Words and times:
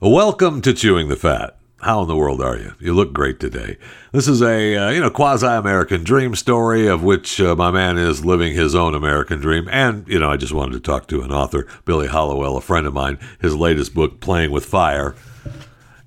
Welcome 0.00 0.60
to 0.62 0.74
Chewing 0.74 1.08
the 1.08 1.14
Fat. 1.14 1.56
How 1.80 2.02
in 2.02 2.08
the 2.08 2.16
world 2.16 2.42
are 2.42 2.58
you? 2.58 2.74
You 2.80 2.92
look 2.94 3.12
great 3.12 3.38
today. 3.38 3.78
This 4.10 4.26
is 4.26 4.42
a 4.42 4.76
uh, 4.76 4.90
you 4.90 5.00
know 5.00 5.08
quasi 5.08 5.46
American 5.46 6.02
dream 6.02 6.34
story 6.34 6.88
of 6.88 7.04
which 7.04 7.40
uh, 7.40 7.54
my 7.54 7.70
man 7.70 7.96
is 7.96 8.24
living 8.24 8.54
his 8.54 8.74
own 8.74 8.96
American 8.96 9.38
dream. 9.38 9.68
And 9.70 10.06
you 10.08 10.18
know 10.18 10.28
I 10.28 10.36
just 10.36 10.52
wanted 10.52 10.72
to 10.72 10.80
talk 10.80 11.06
to 11.08 11.22
an 11.22 11.30
author, 11.30 11.68
Billy 11.84 12.08
Hallowell, 12.08 12.56
a 12.56 12.60
friend 12.60 12.88
of 12.88 12.92
mine. 12.92 13.20
His 13.40 13.54
latest 13.54 13.94
book, 13.94 14.18
Playing 14.18 14.50
with 14.50 14.64
Fire. 14.64 15.14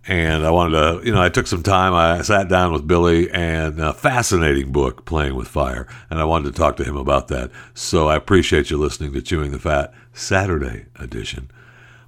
And 0.05 0.45
I 0.45 0.51
wanted 0.51 0.77
to, 0.77 1.05
you 1.05 1.13
know, 1.13 1.21
I 1.21 1.29
took 1.29 1.47
some 1.47 1.63
time. 1.63 1.93
I 1.93 2.21
sat 2.23 2.49
down 2.49 2.73
with 2.73 2.87
Billy 2.87 3.31
and 3.31 3.79
a 3.79 3.93
fascinating 3.93 4.73
book, 4.73 5.05
Playing 5.05 5.35
with 5.35 5.47
Fire. 5.47 5.87
And 6.09 6.19
I 6.19 6.25
wanted 6.25 6.53
to 6.53 6.57
talk 6.57 6.75
to 6.77 6.83
him 6.83 6.97
about 6.97 7.29
that. 7.29 7.51
So 7.73 8.09
I 8.09 8.17
appreciate 8.17 8.69
you 8.69 8.77
listening 8.77 9.13
to 9.13 9.21
Chewing 9.21 9.51
the 9.51 9.59
Fat 9.59 9.93
Saturday 10.13 10.87
edition. 10.99 11.49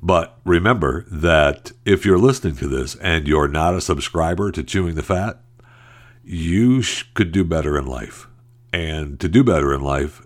But 0.01 0.39
remember 0.45 1.05
that 1.11 1.71
if 1.85 2.05
you're 2.05 2.17
listening 2.17 2.55
to 2.57 2.67
this 2.67 2.95
and 2.95 3.27
you're 3.27 3.47
not 3.47 3.73
a 3.73 3.81
subscriber 3.81 4.51
to 4.51 4.63
Chewing 4.63 4.95
the 4.95 5.03
Fat, 5.03 5.41
you 6.23 6.81
sh- 6.81 7.03
could 7.13 7.31
do 7.31 7.43
better 7.43 7.77
in 7.77 7.85
life. 7.85 8.27
And 8.71 9.19
to 9.19 9.27
do 9.27 9.43
better 9.43 9.73
in 9.73 9.81
life, 9.81 10.25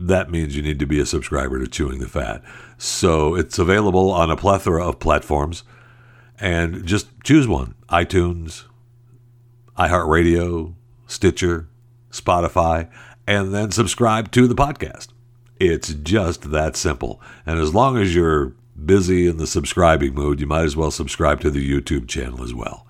that 0.00 0.30
means 0.30 0.56
you 0.56 0.62
need 0.62 0.78
to 0.78 0.86
be 0.86 0.98
a 1.00 1.06
subscriber 1.06 1.58
to 1.58 1.66
Chewing 1.66 1.98
the 1.98 2.08
Fat. 2.08 2.42
So 2.78 3.34
it's 3.34 3.58
available 3.58 4.10
on 4.10 4.30
a 4.30 4.36
plethora 4.36 4.86
of 4.86 4.98
platforms. 4.98 5.62
And 6.40 6.86
just 6.86 7.08
choose 7.22 7.46
one 7.46 7.74
iTunes, 7.88 8.64
iHeartRadio, 9.78 10.74
Stitcher, 11.06 11.68
Spotify, 12.10 12.90
and 13.26 13.54
then 13.54 13.70
subscribe 13.70 14.32
to 14.32 14.48
the 14.48 14.54
podcast. 14.54 15.08
It's 15.60 15.94
just 15.94 16.50
that 16.50 16.76
simple. 16.76 17.20
And 17.46 17.58
as 17.58 17.74
long 17.74 17.96
as 17.96 18.14
you're 18.14 18.54
busy 18.86 19.26
in 19.26 19.36
the 19.36 19.46
subscribing 19.46 20.14
mood, 20.14 20.40
you 20.40 20.46
might 20.46 20.64
as 20.64 20.76
well 20.76 20.90
subscribe 20.90 21.40
to 21.40 21.50
the 21.50 21.68
YouTube 21.68 22.08
channel 22.08 22.42
as 22.42 22.54
well. 22.54 22.86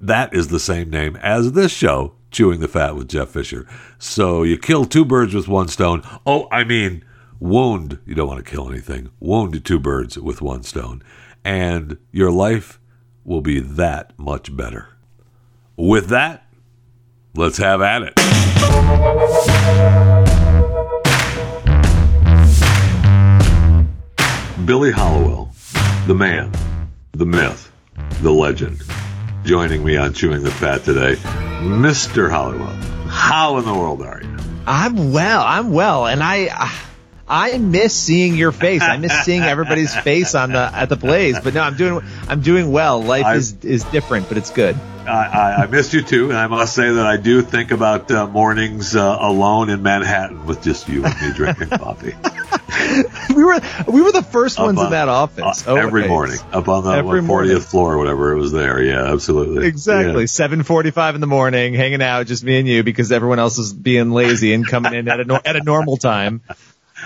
That 0.00 0.34
is 0.34 0.48
the 0.48 0.60
same 0.60 0.90
name 0.90 1.16
as 1.16 1.52
this 1.52 1.72
show, 1.72 2.14
Chewing 2.30 2.60
the 2.60 2.68
Fat 2.68 2.96
with 2.96 3.08
Jeff 3.08 3.30
Fisher. 3.30 3.66
So 3.98 4.42
you 4.42 4.58
kill 4.58 4.84
two 4.84 5.04
birds 5.04 5.34
with 5.34 5.48
one 5.48 5.68
stone. 5.68 6.02
Oh, 6.26 6.48
I 6.50 6.64
mean, 6.64 7.04
wound, 7.40 7.98
you 8.04 8.14
don't 8.14 8.28
want 8.28 8.44
to 8.44 8.50
kill 8.50 8.68
anything, 8.68 9.10
wound 9.20 9.64
two 9.64 9.78
birds 9.78 10.18
with 10.18 10.42
one 10.42 10.62
stone. 10.62 11.02
And 11.44 11.98
your 12.10 12.30
life 12.30 12.80
will 13.24 13.40
be 13.40 13.60
that 13.60 14.12
much 14.18 14.56
better. 14.56 14.88
With 15.76 16.08
that, 16.08 16.46
let's 17.34 17.58
have 17.58 17.82
at 17.82 18.02
it. 18.02 20.25
Billy 24.66 24.90
Hallowell, 24.90 25.48
the 26.08 26.14
man, 26.14 26.50
the 27.12 27.24
myth, 27.24 27.70
the 28.20 28.32
legend, 28.32 28.82
joining 29.44 29.84
me 29.84 29.96
on 29.96 30.12
Chewing 30.12 30.42
the 30.42 30.50
Fat 30.50 30.82
today. 30.82 31.14
Mr. 31.62 32.28
Hallowell, 32.28 32.66
how 33.06 33.58
in 33.58 33.64
the 33.64 33.72
world 33.72 34.02
are 34.02 34.20
you? 34.20 34.36
I'm 34.66 35.12
well. 35.12 35.40
I'm 35.42 35.70
well, 35.70 36.06
and 36.06 36.20
I. 36.20 36.82
I 37.28 37.58
miss 37.58 37.92
seeing 37.92 38.36
your 38.36 38.52
face. 38.52 38.82
I 38.82 38.98
miss 38.98 39.12
seeing 39.24 39.42
everybody's 39.42 39.92
face 40.02 40.36
on 40.36 40.52
the 40.52 40.60
at 40.60 40.88
the 40.88 40.96
Blaze. 40.96 41.38
But 41.40 41.54
no, 41.54 41.62
I'm 41.62 41.76
doing 41.76 42.04
I'm 42.28 42.40
doing 42.40 42.70
well. 42.70 43.02
Life 43.02 43.24
I- 43.24 43.34
is 43.36 43.64
is 43.64 43.84
different, 43.84 44.28
but 44.28 44.36
it's 44.38 44.50
good. 44.50 44.76
I, 45.06 45.10
I, 45.10 45.62
I 45.62 45.66
missed 45.66 45.92
you 45.92 46.02
too, 46.02 46.30
and 46.30 46.38
I 46.38 46.48
must 46.48 46.74
say 46.74 46.90
that 46.90 47.06
I 47.06 47.16
do 47.16 47.40
think 47.42 47.70
about 47.70 48.10
uh, 48.10 48.26
mornings 48.26 48.96
uh, 48.96 49.18
alone 49.20 49.70
in 49.70 49.82
Manhattan 49.82 50.46
with 50.46 50.62
just 50.62 50.88
you 50.88 51.04
and 51.04 51.20
me 51.20 51.32
drinking 51.32 51.68
coffee 51.78 52.14
We 53.36 53.44
were 53.44 53.60
we 53.86 54.00
were 54.00 54.12
the 54.12 54.22
first 54.22 54.58
ones 54.58 54.78
on- 54.78 54.86
in 54.86 54.90
that 54.92 55.08
office 55.08 55.66
uh, 55.66 55.74
every 55.74 56.02
always. 56.04 56.08
morning 56.08 56.38
up 56.52 56.68
on 56.68 56.84
the 56.84 56.90
Every 56.90 57.20
what, 57.20 57.26
morning. 57.26 57.56
40th 57.56 57.70
floor 57.70 57.94
or 57.94 57.98
whatever 57.98 58.32
it 58.32 58.38
was 58.38 58.50
there. 58.50 58.82
Yeah, 58.82 59.12
absolutely. 59.12 59.66
Exactly. 59.66 60.22
Yeah. 60.22 60.26
Seven 60.26 60.62
forty-five 60.62 61.14
in 61.14 61.20
the 61.20 61.26
morning, 61.26 61.74
hanging 61.74 62.02
out, 62.02 62.26
just 62.26 62.42
me 62.42 62.58
and 62.58 62.66
you, 62.66 62.82
because 62.82 63.12
everyone 63.12 63.38
else 63.38 63.58
is 63.58 63.72
being 63.72 64.10
lazy 64.10 64.52
and 64.54 64.66
coming 64.66 64.94
in 64.94 65.08
at 65.08 65.20
a 65.20 65.42
at 65.44 65.56
a 65.56 65.62
normal 65.62 65.96
time 65.98 66.40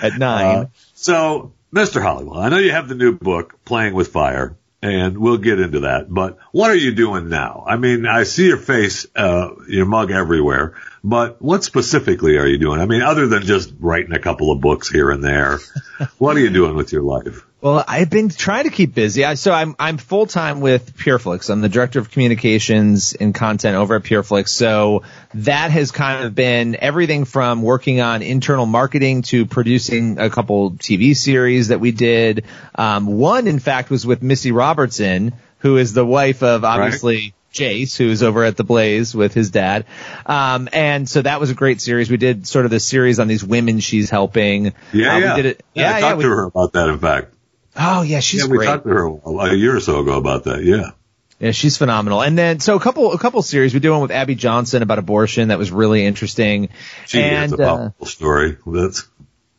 at 0.01 0.17
nine. 0.17 0.57
Uh, 0.57 0.65
so, 0.93 1.51
Mr. 1.73 2.01
Hallowell, 2.01 2.37
I 2.37 2.49
know 2.49 2.57
you 2.57 2.71
have 2.71 2.87
the 2.87 2.95
new 2.95 3.11
book, 3.17 3.63
Playing 3.65 3.93
with 3.93 4.07
Fire, 4.09 4.55
and 4.81 5.17
we'll 5.17 5.37
get 5.37 5.59
into 5.59 5.81
that. 5.81 6.11
But 6.11 6.37
what 6.51 6.69
are 6.71 6.75
you 6.75 6.93
doing 6.93 7.27
now? 7.29 7.63
I 7.67 7.75
mean, 7.77 8.05
I 8.07 8.23
see 8.23 8.47
your 8.47 8.57
face, 8.57 9.05
uh, 9.15 9.49
your 9.67 9.85
mug 9.85 10.11
everywhere, 10.11 10.75
but 11.03 11.41
what 11.41 11.63
specifically 11.63 12.37
are 12.37 12.45
you 12.45 12.57
doing? 12.57 12.79
I 12.79 12.85
mean, 12.85 13.01
other 13.01 13.27
than 13.27 13.43
just 13.43 13.73
writing 13.79 14.13
a 14.13 14.19
couple 14.19 14.51
of 14.51 14.61
books 14.61 14.87
here 14.87 15.09
and 15.09 15.23
there, 15.23 15.59
what 16.17 16.37
are 16.37 16.39
you 16.39 16.51
doing 16.51 16.75
with 16.75 16.91
your 16.91 17.01
life? 17.01 17.45
Well, 17.59 17.83
I've 17.87 18.09
been 18.09 18.29
trying 18.29 18.63
to 18.63 18.71
keep 18.71 18.95
busy. 18.95 19.23
I, 19.23 19.35
so 19.35 19.51
I'm 19.51 19.75
I'm 19.77 19.97
full 19.97 20.25
time 20.25 20.61
with 20.61 20.97
PureFlix. 20.97 21.49
I'm 21.51 21.61
the 21.61 21.69
director 21.69 21.99
of 21.99 22.09
communications 22.09 23.13
and 23.13 23.35
content 23.35 23.75
over 23.77 23.95
at 23.95 24.03
PureFlix. 24.03 24.49
So 24.49 25.03
that 25.35 25.69
has 25.69 25.91
kind 25.91 26.25
of 26.25 26.33
been 26.33 26.75
everything 26.79 27.25
from 27.25 27.61
working 27.61 28.01
on 28.01 28.23
internal 28.23 28.65
marketing 28.65 29.21
to 29.23 29.45
producing 29.45 30.17
a 30.17 30.31
couple 30.31 30.71
TV 30.71 31.15
series 31.15 31.67
that 31.67 31.79
we 31.79 31.91
did. 31.91 32.45
Um, 32.73 33.05
one, 33.05 33.45
in 33.45 33.59
fact, 33.59 33.91
was 33.91 34.07
with 34.07 34.23
Missy 34.23 34.51
Robertson, 34.51 35.33
who 35.59 35.77
is 35.77 35.93
the 35.93 36.05
wife 36.05 36.41
of 36.41 36.63
obviously. 36.63 37.35
Jace, 37.53 37.97
who's 37.97 38.23
over 38.23 38.43
at 38.43 38.55
the 38.57 38.63
Blaze 38.63 39.13
with 39.13 39.33
his 39.33 39.51
dad. 39.51 39.85
Um, 40.25 40.69
and 40.71 41.07
so 41.09 41.21
that 41.21 41.39
was 41.39 41.49
a 41.49 41.53
great 41.53 41.81
series. 41.81 42.09
We 42.09 42.17
did 42.17 42.47
sort 42.47 42.65
of 42.65 42.71
this 42.71 42.85
series 42.85 43.19
on 43.19 43.27
these 43.27 43.43
women 43.43 43.79
she's 43.79 44.09
helping. 44.09 44.73
Yeah, 44.93 45.15
Uh, 45.15 45.17
yeah. 45.19 45.35
We 45.35 45.41
did 45.41 45.45
it. 45.57 45.65
Yeah, 45.73 45.83
I 45.83 45.85
Yeah, 45.95 45.99
talked 45.99 46.01
yeah. 46.11 46.15
we- 46.17 46.23
to 46.23 46.29
her 46.29 46.43
about 46.45 46.73
that, 46.73 46.89
in 46.89 46.99
fact. 46.99 47.33
oh, 47.75 48.01
yeah, 48.03 48.19
she's 48.21 48.43
great. 48.45 48.47
yeah, 48.47 48.51
we 48.51 48.57
great. 48.57 48.65
talked 48.67 48.83
to 48.85 48.89
her 48.89 49.05
a, 49.05 49.51
a 49.51 49.55
year 49.55 49.75
or 49.75 49.79
so 49.79 49.99
ago 49.99 50.17
about 50.17 50.45
that. 50.45 50.63
Yeah. 50.63 50.91
Yeah, 51.39 51.51
she's 51.51 51.75
phenomenal. 51.75 52.21
And 52.21 52.37
then, 52.37 52.59
so 52.59 52.75
a 52.75 52.79
couple, 52.79 53.13
a 53.13 53.17
couple 53.17 53.41
series. 53.41 53.73
We 53.73 53.79
did 53.79 53.89
one 53.89 54.01
with 54.01 54.11
Abby 54.11 54.35
Johnson 54.35 54.83
about 54.83 54.99
abortion 54.99 55.47
that 55.47 55.57
was 55.57 55.71
really 55.71 56.05
interesting. 56.05 56.69
She 57.07 57.19
and 57.19 57.51
has 57.51 57.59
a 57.59 57.63
uh, 57.63 57.77
powerful 57.77 58.05
story. 58.05 58.57
That's, 58.67 59.07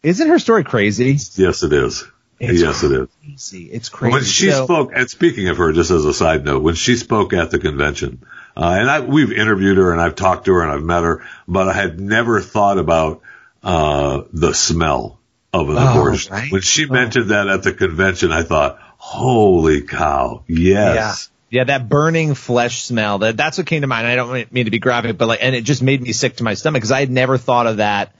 isn't 0.04 0.28
her 0.28 0.38
story 0.38 0.62
crazy? 0.64 1.18
yes, 1.34 1.62
it 1.64 1.72
is. 1.72 2.04
It's 2.50 2.60
yes, 2.60 2.82
it 2.82 2.92
is. 2.92 3.08
Crazy. 3.24 3.64
It's 3.70 3.88
crazy. 3.88 4.12
When 4.12 4.24
she 4.24 4.50
So- 4.50 4.64
spoke, 4.64 4.90
and 4.94 5.08
speaking 5.08 5.48
of 5.48 5.58
her, 5.58 5.72
just 5.72 5.90
as 5.90 6.04
a 6.04 6.12
side 6.12 6.44
note, 6.44 6.62
when 6.62 6.74
she 6.74 6.96
spoke 6.96 7.32
at 7.32 7.50
the 7.50 7.58
convention, 7.58 8.22
uh, 8.56 8.76
and 8.78 8.90
I, 8.90 9.00
we've 9.00 9.32
interviewed 9.32 9.76
her 9.78 9.92
and 9.92 10.00
I've 10.00 10.16
talked 10.16 10.46
to 10.46 10.52
her 10.54 10.62
and 10.62 10.72
I've 10.72 10.82
met 10.82 11.02
her, 11.04 11.24
but 11.46 11.68
I 11.68 11.72
had 11.72 12.00
never 12.00 12.40
thought 12.40 12.78
about, 12.78 13.20
uh, 13.62 14.22
the 14.32 14.52
smell 14.54 15.18
of 15.52 15.68
an 15.68 15.76
Oh, 15.78 15.90
abortion. 16.00 16.32
right? 16.34 16.50
When 16.50 16.62
she 16.62 16.86
mentioned 16.86 17.30
that 17.30 17.46
at 17.48 17.62
the 17.62 17.72
convention, 17.72 18.32
I 18.32 18.42
thought, 18.42 18.78
holy 18.98 19.82
cow, 19.82 20.42
yes. 20.48 21.28
Yeah, 21.50 21.64
that 21.64 21.88
burning 21.88 22.34
flesh 22.34 22.82
smell. 22.82 23.18
That 23.18 23.36
that's 23.36 23.58
what 23.58 23.66
came 23.66 23.82
to 23.82 23.86
mind. 23.86 24.06
I 24.06 24.16
don't 24.16 24.52
mean 24.52 24.64
to 24.64 24.70
be 24.70 24.78
graphic, 24.78 25.18
but 25.18 25.28
like, 25.28 25.40
and 25.42 25.54
it 25.54 25.64
just 25.64 25.82
made 25.82 26.00
me 26.00 26.12
sick 26.12 26.36
to 26.36 26.44
my 26.44 26.54
stomach 26.54 26.80
because 26.80 26.90
I 26.92 27.00
had 27.00 27.10
never 27.10 27.36
thought 27.36 27.66
of 27.66 27.76
that 27.76 28.14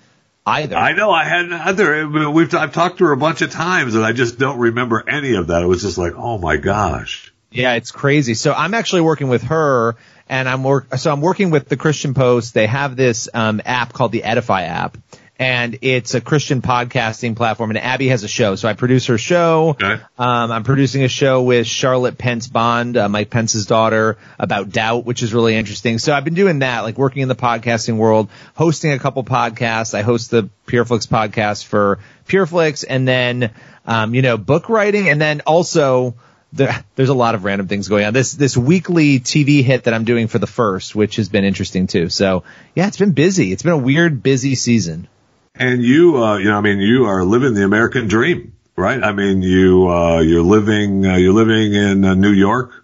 either. 0.47 0.77
I 0.77 0.93
know 0.93 1.11
I 1.11 1.25
hadn't 1.25 1.53
either. 1.53 2.09
We've, 2.31 2.55
I've 2.55 2.73
talked 2.73 2.99
to 2.99 3.05
her 3.05 3.13
a 3.13 3.17
bunch 3.17 3.43
of 3.43 3.51
times 3.51 3.95
and 3.95 4.05
I 4.05 4.13
just 4.13 4.39
don't 4.39 4.59
remember 4.59 5.03
any 5.07 5.35
of 5.35 5.49
that. 5.49 5.63
It 5.63 5.67
was 5.67 5.83
just 5.83 5.99
like, 5.99 6.15
oh 6.17 6.39
my 6.39 6.57
gosh. 6.57 7.33
Yeah, 7.51 7.75
it's 7.75 7.91
crazy. 7.91 8.35
So 8.35 8.53
I'm 8.53 8.75
actually 8.75 9.03
working 9.03 9.29
with 9.29 9.43
her 9.45 9.97
and 10.29 10.49
I'm 10.49 10.65
work, 10.65 10.95
so 10.97 11.13
I'm 11.13 11.21
working 11.21 11.51
with 11.51 11.69
the 11.69 11.77
Christian 11.77 12.15
Post. 12.15 12.55
They 12.55 12.67
have 12.67 12.97
this, 12.97 13.29
um, 13.33 13.61
app 13.65 13.93
called 13.93 14.13
the 14.13 14.23
Edifi 14.23 14.63
app 14.63 14.97
and 15.39 15.79
it's 15.83 16.15
a 16.15 16.21
Christian 16.21 16.63
podcasting 16.63 17.35
platform 17.35 17.71
and 17.71 17.79
Abby 17.79 18.09
has 18.09 18.23
a 18.23 18.29
show. 18.29 18.55
So 18.55 18.69
I 18.69 18.75
produce 18.75 19.07
her 19.07 19.19
show. 19.19 19.71
Okay. 19.71 20.01
Um, 20.19 20.53
I'm 20.53 20.63
producing 20.63 21.03
a 21.03 21.09
show 21.09 21.43
with 21.43 21.67
Charlotte 21.67 22.19
Pence 22.19 22.47
Bond, 22.47 22.97
uh, 22.97 23.09
Mike 23.09 23.31
Pence's 23.31 23.67
daughter 23.67 24.19
about 24.39 24.71
doubt, 24.71 25.05
which 25.05 25.23
is 25.23 25.35
really 25.35 25.57
interesting. 25.57 25.99
So 25.99 26.13
I've 26.13 26.25
been 26.25 26.35
doing 26.35 26.61
that, 26.61 26.81
like 26.81 26.99
working 26.99 27.23
in 27.23 27.29
the 27.29 27.35
podcasting 27.35 27.97
world, 27.97 28.29
hosting 28.55 28.93
a 28.93 28.99
couple 28.99 29.25
podcasts. 29.25 29.95
I 29.95 30.03
host 30.03 30.31
the 30.31 30.49
Pureflix 30.67 31.09
podcast 31.09 31.65
for 31.65 31.99
Pureflix 32.29 32.85
and 32.89 33.09
then, 33.09 33.51
um, 33.87 34.15
you 34.15 34.23
know, 34.23 34.37
book 34.37 34.69
writing 34.69 35.09
and 35.09 35.21
then 35.21 35.41
also, 35.41 36.15
there, 36.53 36.85
there's 36.97 37.09
a 37.09 37.15
lot 37.15 37.35
of 37.35 37.45
random 37.45 37.67
things 37.67 37.89
going 37.89 38.05
on. 38.05 38.13
This 38.13 38.33
this 38.33 38.57
weekly 38.57 39.19
TV 39.19 39.65
hit 39.65 39.85
that 39.85 39.95
I'm 39.95 40.05
doing 40.05 40.29
for 40.29 40.39
the 40.39 40.47
first, 40.47 40.95
which 40.95 41.17
has 41.17 41.31
been 41.31 41.45
interesting 41.45 41.87
too. 41.87 42.11
So 42.11 42.45
yeah, 42.75 42.87
it's 42.87 42.99
been 42.99 43.13
busy. 43.13 43.53
It's 43.53 43.63
been 43.63 43.73
a 43.73 43.79
weird, 43.79 44.23
busy 44.23 44.55
season. 44.55 45.09
And 45.55 45.83
you, 45.83 46.23
uh, 46.23 46.39
you 46.39 46.47
know, 46.47 46.57
I 46.57 46.61
mean, 46.61 46.79
you 46.79 47.05
are 47.05 47.25
living 47.25 47.55
the 47.55 47.65
American 47.65 48.09
dream, 48.09 48.57
right? 48.77 49.03
I 49.03 49.13
mean, 49.13 49.43
you, 49.43 49.89
uh, 49.89 50.21
you're 50.21 50.43
living, 50.43 51.05
uh, 51.05 51.17
you're 51.17 51.35
living 51.35 51.75
in 51.75 52.05
uh, 52.05 52.15
New 52.15 52.33
York. 52.33 52.83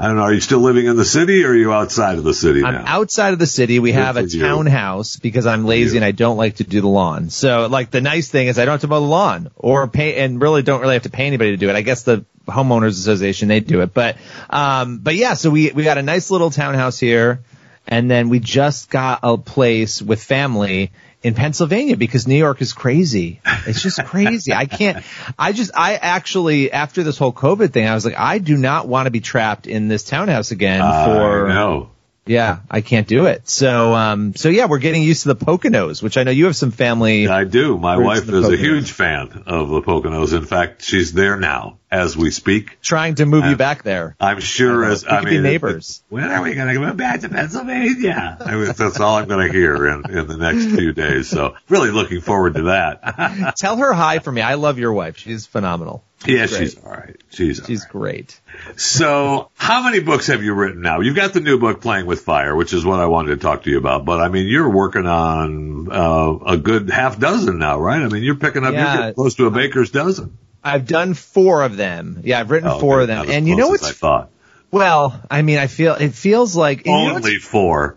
I 0.00 0.06
don't 0.06 0.16
know. 0.16 0.22
Are 0.22 0.32
you 0.32 0.40
still 0.40 0.60
living 0.60 0.86
in 0.86 0.96
the 0.96 1.04
city 1.04 1.44
or 1.44 1.50
are 1.50 1.54
you 1.56 1.72
outside 1.72 2.18
of 2.18 2.24
the 2.24 2.34
city 2.34 2.62
I'm 2.62 2.74
now? 2.74 2.84
outside 2.86 3.32
of 3.32 3.40
the 3.40 3.48
city. 3.48 3.80
We 3.80 3.90
Good 3.90 3.98
have 3.98 4.16
a 4.16 4.28
townhouse 4.28 5.16
because 5.16 5.44
I'm 5.44 5.64
lazy 5.64 5.96
and 5.96 6.04
I 6.04 6.12
don't 6.12 6.36
like 6.36 6.56
to 6.56 6.64
do 6.64 6.80
the 6.80 6.88
lawn. 6.88 7.30
So 7.30 7.66
like 7.66 7.90
the 7.90 8.00
nice 8.00 8.28
thing 8.28 8.46
is 8.46 8.60
I 8.60 8.64
don't 8.64 8.74
have 8.74 8.82
to 8.82 8.86
mow 8.86 9.00
the 9.00 9.06
lawn 9.06 9.50
or 9.56 9.88
pay 9.88 10.22
and 10.22 10.40
really 10.40 10.62
don't 10.62 10.80
really 10.80 10.94
have 10.94 11.02
to 11.02 11.10
pay 11.10 11.26
anybody 11.26 11.50
to 11.50 11.56
do 11.56 11.68
it. 11.68 11.74
I 11.74 11.82
guess 11.82 12.04
the 12.04 12.24
homeowners 12.46 12.90
association 12.90 13.48
they 13.48 13.58
do 13.58 13.80
it. 13.80 13.92
But 13.92 14.18
um 14.48 14.98
but 14.98 15.16
yeah, 15.16 15.34
so 15.34 15.50
we 15.50 15.72
we 15.72 15.82
got 15.82 15.98
a 15.98 16.02
nice 16.02 16.30
little 16.30 16.50
townhouse 16.50 17.00
here 17.00 17.40
and 17.88 18.08
then 18.08 18.28
we 18.28 18.38
just 18.38 18.90
got 18.90 19.20
a 19.24 19.36
place 19.36 20.00
with 20.00 20.22
family 20.22 20.92
in 21.22 21.34
Pennsylvania 21.34 21.96
because 21.96 22.26
New 22.28 22.36
York 22.36 22.62
is 22.62 22.72
crazy. 22.72 23.40
It's 23.66 23.82
just 23.82 24.02
crazy. 24.04 24.52
I 24.52 24.66
can't, 24.66 25.04
I 25.38 25.52
just, 25.52 25.72
I 25.74 25.96
actually, 25.96 26.70
after 26.72 27.02
this 27.02 27.18
whole 27.18 27.32
COVID 27.32 27.72
thing, 27.72 27.86
I 27.86 27.94
was 27.94 28.04
like, 28.04 28.18
I 28.18 28.38
do 28.38 28.56
not 28.56 28.86
want 28.86 29.06
to 29.06 29.10
be 29.10 29.20
trapped 29.20 29.66
in 29.66 29.88
this 29.88 30.04
townhouse 30.04 30.50
again 30.52 30.80
for, 30.80 31.48
I 31.48 31.54
know. 31.54 31.90
yeah, 32.24 32.60
I 32.70 32.82
can't 32.82 33.08
do 33.08 33.26
it. 33.26 33.48
So, 33.48 33.94
um, 33.94 34.34
so 34.36 34.48
yeah, 34.48 34.66
we're 34.66 34.78
getting 34.78 35.02
used 35.02 35.22
to 35.22 35.34
the 35.34 35.44
Poconos, 35.44 36.02
which 36.02 36.16
I 36.16 36.22
know 36.22 36.30
you 36.30 36.44
have 36.44 36.56
some 36.56 36.70
family. 36.70 37.26
I 37.26 37.44
do. 37.44 37.78
My 37.78 37.96
wife 37.96 38.28
is 38.28 38.48
a 38.48 38.56
huge 38.56 38.92
fan 38.92 39.44
of 39.46 39.70
the 39.70 39.82
Poconos. 39.82 40.36
In 40.36 40.44
fact, 40.44 40.82
she's 40.82 41.12
there 41.12 41.36
now 41.36 41.77
as 41.90 42.16
we 42.16 42.30
speak. 42.30 42.80
Trying 42.82 43.14
to 43.16 43.26
move 43.26 43.44
Uh, 43.44 43.48
you 43.50 43.56
back 43.56 43.82
there. 43.82 44.14
I'm 44.20 44.40
sure 44.40 44.84
as 44.84 45.04
We 45.04 45.10
I 45.10 45.20
mean, 45.24 45.28
be 45.34 45.40
neighbors. 45.40 46.02
When 46.10 46.24
are 46.24 46.42
we 46.42 46.54
going 46.54 46.68
to 46.68 46.74
go 46.74 46.92
back 46.92 47.20
to 47.20 47.28
Pennsylvania? 47.28 48.36
I 48.40 48.54
mean, 48.56 48.72
that's 48.76 49.00
all 49.00 49.16
I'm 49.16 49.28
going 49.28 49.46
to 49.46 49.52
hear 49.52 49.86
in, 49.88 50.10
in 50.10 50.26
the 50.26 50.36
next 50.36 50.66
few 50.66 50.92
days. 50.92 51.28
So 51.28 51.54
really 51.68 51.90
looking 51.90 52.20
forward 52.20 52.54
to 52.54 52.62
that. 52.64 53.54
Tell 53.56 53.76
her 53.78 53.92
hi 53.92 54.18
for 54.18 54.30
me. 54.30 54.40
I 54.42 54.54
love 54.54 54.78
your 54.78 54.92
wife. 54.92 55.16
She's 55.18 55.46
phenomenal. 55.46 56.04
yeah, 56.26 56.46
Great. 56.46 56.50
she's 56.58 56.78
all 56.84 56.90
right. 56.92 57.16
She's, 57.30 57.60
all 57.60 57.66
She's 57.66 57.82
right. 57.84 57.90
great. 57.92 58.40
So, 58.76 59.50
how 59.56 59.82
many 59.84 60.00
books 60.00 60.26
have 60.26 60.42
you 60.42 60.52
written 60.54 60.80
now? 60.82 61.00
You've 61.00 61.14
got 61.16 61.32
the 61.32 61.40
new 61.40 61.58
book, 61.58 61.80
Playing 61.80 62.06
with 62.06 62.20
Fire, 62.22 62.54
which 62.56 62.72
is 62.72 62.84
what 62.84 63.00
I 63.00 63.06
wanted 63.06 63.30
to 63.30 63.36
talk 63.36 63.62
to 63.64 63.70
you 63.70 63.78
about. 63.78 64.04
But 64.04 64.20
I 64.20 64.28
mean, 64.28 64.46
you're 64.46 64.68
working 64.68 65.06
on 65.06 65.88
uh, 65.92 66.38
a 66.46 66.56
good 66.56 66.90
half 66.90 67.18
dozen 67.18 67.58
now, 67.58 67.78
right? 67.80 68.02
I 68.02 68.08
mean, 68.08 68.22
you're 68.22 68.34
picking 68.34 68.64
up, 68.64 68.72
you're 68.72 68.82
Yeah. 68.82 68.96
getting 68.96 69.14
close 69.14 69.34
to 69.36 69.46
a 69.46 69.50
baker's 69.50 69.90
dozen. 69.90 70.36
I've 70.68 70.86
done 70.86 71.14
four 71.14 71.62
of 71.62 71.76
them. 71.76 72.20
Yeah, 72.24 72.40
I've 72.40 72.50
written 72.50 72.68
Oh, 72.68 72.78
four 72.78 73.00
okay, 73.00 73.02
of 73.12 73.26
them. 73.26 73.30
And 73.34 73.48
you 73.48 73.56
know 73.56 73.68
what's 73.68 73.84
I 73.84 73.92
thought 73.92 74.30
well, 74.70 75.18
I 75.30 75.42
mean, 75.42 75.58
I 75.58 75.66
feel 75.66 75.94
it 75.94 76.10
feels 76.14 76.54
like 76.54 76.86
and 76.86 76.86
you 76.86 77.08
know 77.08 77.14
only 77.16 77.36
four. 77.38 77.96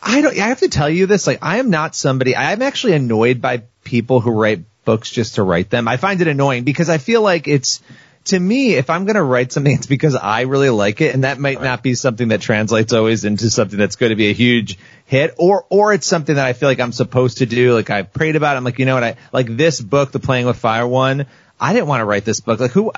I 0.00 0.20
don't. 0.20 0.32
I 0.38 0.48
have 0.48 0.60
to 0.60 0.68
tell 0.68 0.88
you 0.88 1.06
this. 1.06 1.26
Like, 1.26 1.40
I 1.42 1.58
am 1.58 1.70
not 1.70 1.94
somebody. 1.94 2.34
I'm 2.36 2.62
actually 2.62 2.94
annoyed 2.94 3.42
by 3.42 3.64
people 3.84 4.20
who 4.20 4.30
write 4.30 4.60
books 4.84 5.10
just 5.10 5.34
to 5.34 5.42
write 5.42 5.70
them. 5.70 5.86
I 5.88 5.96
find 5.98 6.20
it 6.22 6.28
annoying 6.28 6.64
because 6.64 6.88
I 6.88 6.98
feel 6.98 7.20
like 7.20 7.46
it's 7.48 7.82
to 8.26 8.38
me. 8.40 8.74
If 8.74 8.88
I'm 8.90 9.04
going 9.04 9.16
to 9.16 9.22
write 9.22 9.52
something, 9.52 9.74
it's 9.74 9.86
because 9.86 10.14
I 10.14 10.42
really 10.42 10.70
like 10.70 11.00
it, 11.02 11.14
and 11.14 11.24
that 11.24 11.38
might 11.38 11.60
not 11.60 11.82
be 11.82 11.94
something 11.94 12.28
that 12.28 12.40
translates 12.40 12.92
always 12.92 13.24
into 13.24 13.50
something 13.50 13.78
that's 13.78 13.96
going 13.96 14.10
to 14.10 14.16
be 14.16 14.30
a 14.30 14.34
huge 14.34 14.78
hit, 15.04 15.34
or 15.36 15.66
or 15.68 15.92
it's 15.92 16.06
something 16.06 16.36
that 16.36 16.46
I 16.46 16.52
feel 16.54 16.68
like 16.70 16.80
I'm 16.80 16.92
supposed 16.92 17.38
to 17.38 17.46
do. 17.46 17.74
Like 17.74 17.90
I 17.90 18.02
prayed 18.02 18.36
about. 18.36 18.54
it. 18.54 18.58
I'm 18.58 18.64
like, 18.64 18.78
you 18.78 18.86
know 18.86 18.94
what? 18.94 19.04
I 19.04 19.16
like 19.32 19.48
this 19.48 19.78
book, 19.80 20.12
the 20.12 20.20
Playing 20.20 20.46
with 20.46 20.56
Fire 20.56 20.86
one. 20.86 21.26
I 21.60 21.72
didn't 21.72 21.88
want 21.88 22.00
to 22.00 22.04
write 22.04 22.24
this 22.24 22.40
book. 22.40 22.60
Like 22.60 22.70
who 22.70 22.92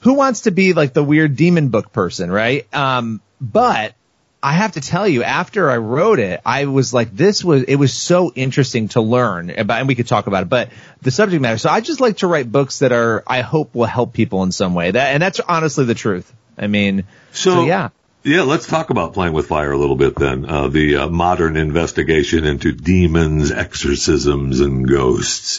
who 0.00 0.14
wants 0.14 0.42
to 0.42 0.50
be 0.50 0.72
like 0.72 0.92
the 0.92 1.04
weird 1.04 1.36
demon 1.36 1.68
book 1.68 1.92
person, 1.92 2.30
right? 2.30 2.66
Um, 2.74 3.20
but 3.40 3.94
I 4.42 4.54
have 4.54 4.72
to 4.72 4.80
tell 4.80 5.06
you, 5.06 5.22
after 5.22 5.70
I 5.70 5.76
wrote 5.76 6.18
it, 6.18 6.40
I 6.46 6.64
was 6.64 6.94
like, 6.94 7.14
this 7.14 7.44
was, 7.44 7.64
it 7.64 7.76
was 7.76 7.92
so 7.92 8.32
interesting 8.34 8.88
to 8.88 9.02
learn 9.02 9.50
about, 9.50 9.80
and 9.80 9.88
we 9.88 9.94
could 9.94 10.06
talk 10.06 10.26
about 10.28 10.44
it, 10.44 10.48
but 10.48 10.70
the 11.02 11.10
subject 11.10 11.42
matter. 11.42 11.58
So 11.58 11.68
I 11.68 11.82
just 11.82 12.00
like 12.00 12.18
to 12.18 12.26
write 12.26 12.50
books 12.50 12.78
that 12.78 12.92
are, 12.92 13.22
I 13.26 13.42
hope 13.42 13.74
will 13.74 13.84
help 13.84 14.14
people 14.14 14.42
in 14.42 14.52
some 14.52 14.72
way. 14.72 14.90
That, 14.90 15.12
and 15.12 15.22
that's 15.22 15.40
honestly 15.40 15.84
the 15.84 15.94
truth. 15.94 16.32
I 16.56 16.68
mean, 16.68 17.04
so, 17.32 17.54
So, 17.54 17.64
yeah. 17.66 17.90
Yeah, 18.22 18.42
let's 18.42 18.66
talk 18.66 18.90
about 18.90 19.14
playing 19.14 19.32
with 19.32 19.46
fire 19.46 19.72
a 19.72 19.78
little 19.78 19.96
bit 19.96 20.14
then. 20.14 20.44
Uh, 20.44 20.68
the 20.68 20.96
uh, 20.96 21.08
modern 21.08 21.56
investigation 21.56 22.44
into 22.44 22.72
demons, 22.72 23.50
exorcisms, 23.50 24.60
and 24.60 24.86
ghosts. 24.86 25.58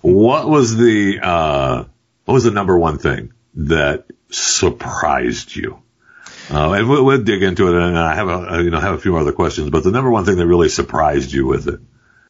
what 0.00 0.48
was 0.48 0.76
the 0.76 1.20
uh, 1.22 1.84
what 2.24 2.34
was 2.34 2.44
the 2.44 2.50
number 2.50 2.76
one 2.76 2.98
thing 2.98 3.32
that 3.54 4.06
surprised 4.30 5.54
you? 5.54 5.80
Uh, 6.50 6.72
and 6.72 6.88
we'll, 6.88 7.04
we'll 7.04 7.22
dig 7.22 7.42
into 7.44 7.68
it, 7.68 7.80
and 7.80 7.96
I 7.96 8.16
have 8.16 8.28
a 8.28 8.32
uh, 8.54 8.58
you 8.58 8.70
know 8.70 8.80
have 8.80 8.94
a 8.94 8.98
few 8.98 9.16
other 9.16 9.32
questions. 9.32 9.70
But 9.70 9.84
the 9.84 9.92
number 9.92 10.10
one 10.10 10.24
thing 10.24 10.36
that 10.36 10.46
really 10.46 10.70
surprised 10.70 11.32
you 11.32 11.46
with 11.46 11.68
it. 11.68 11.80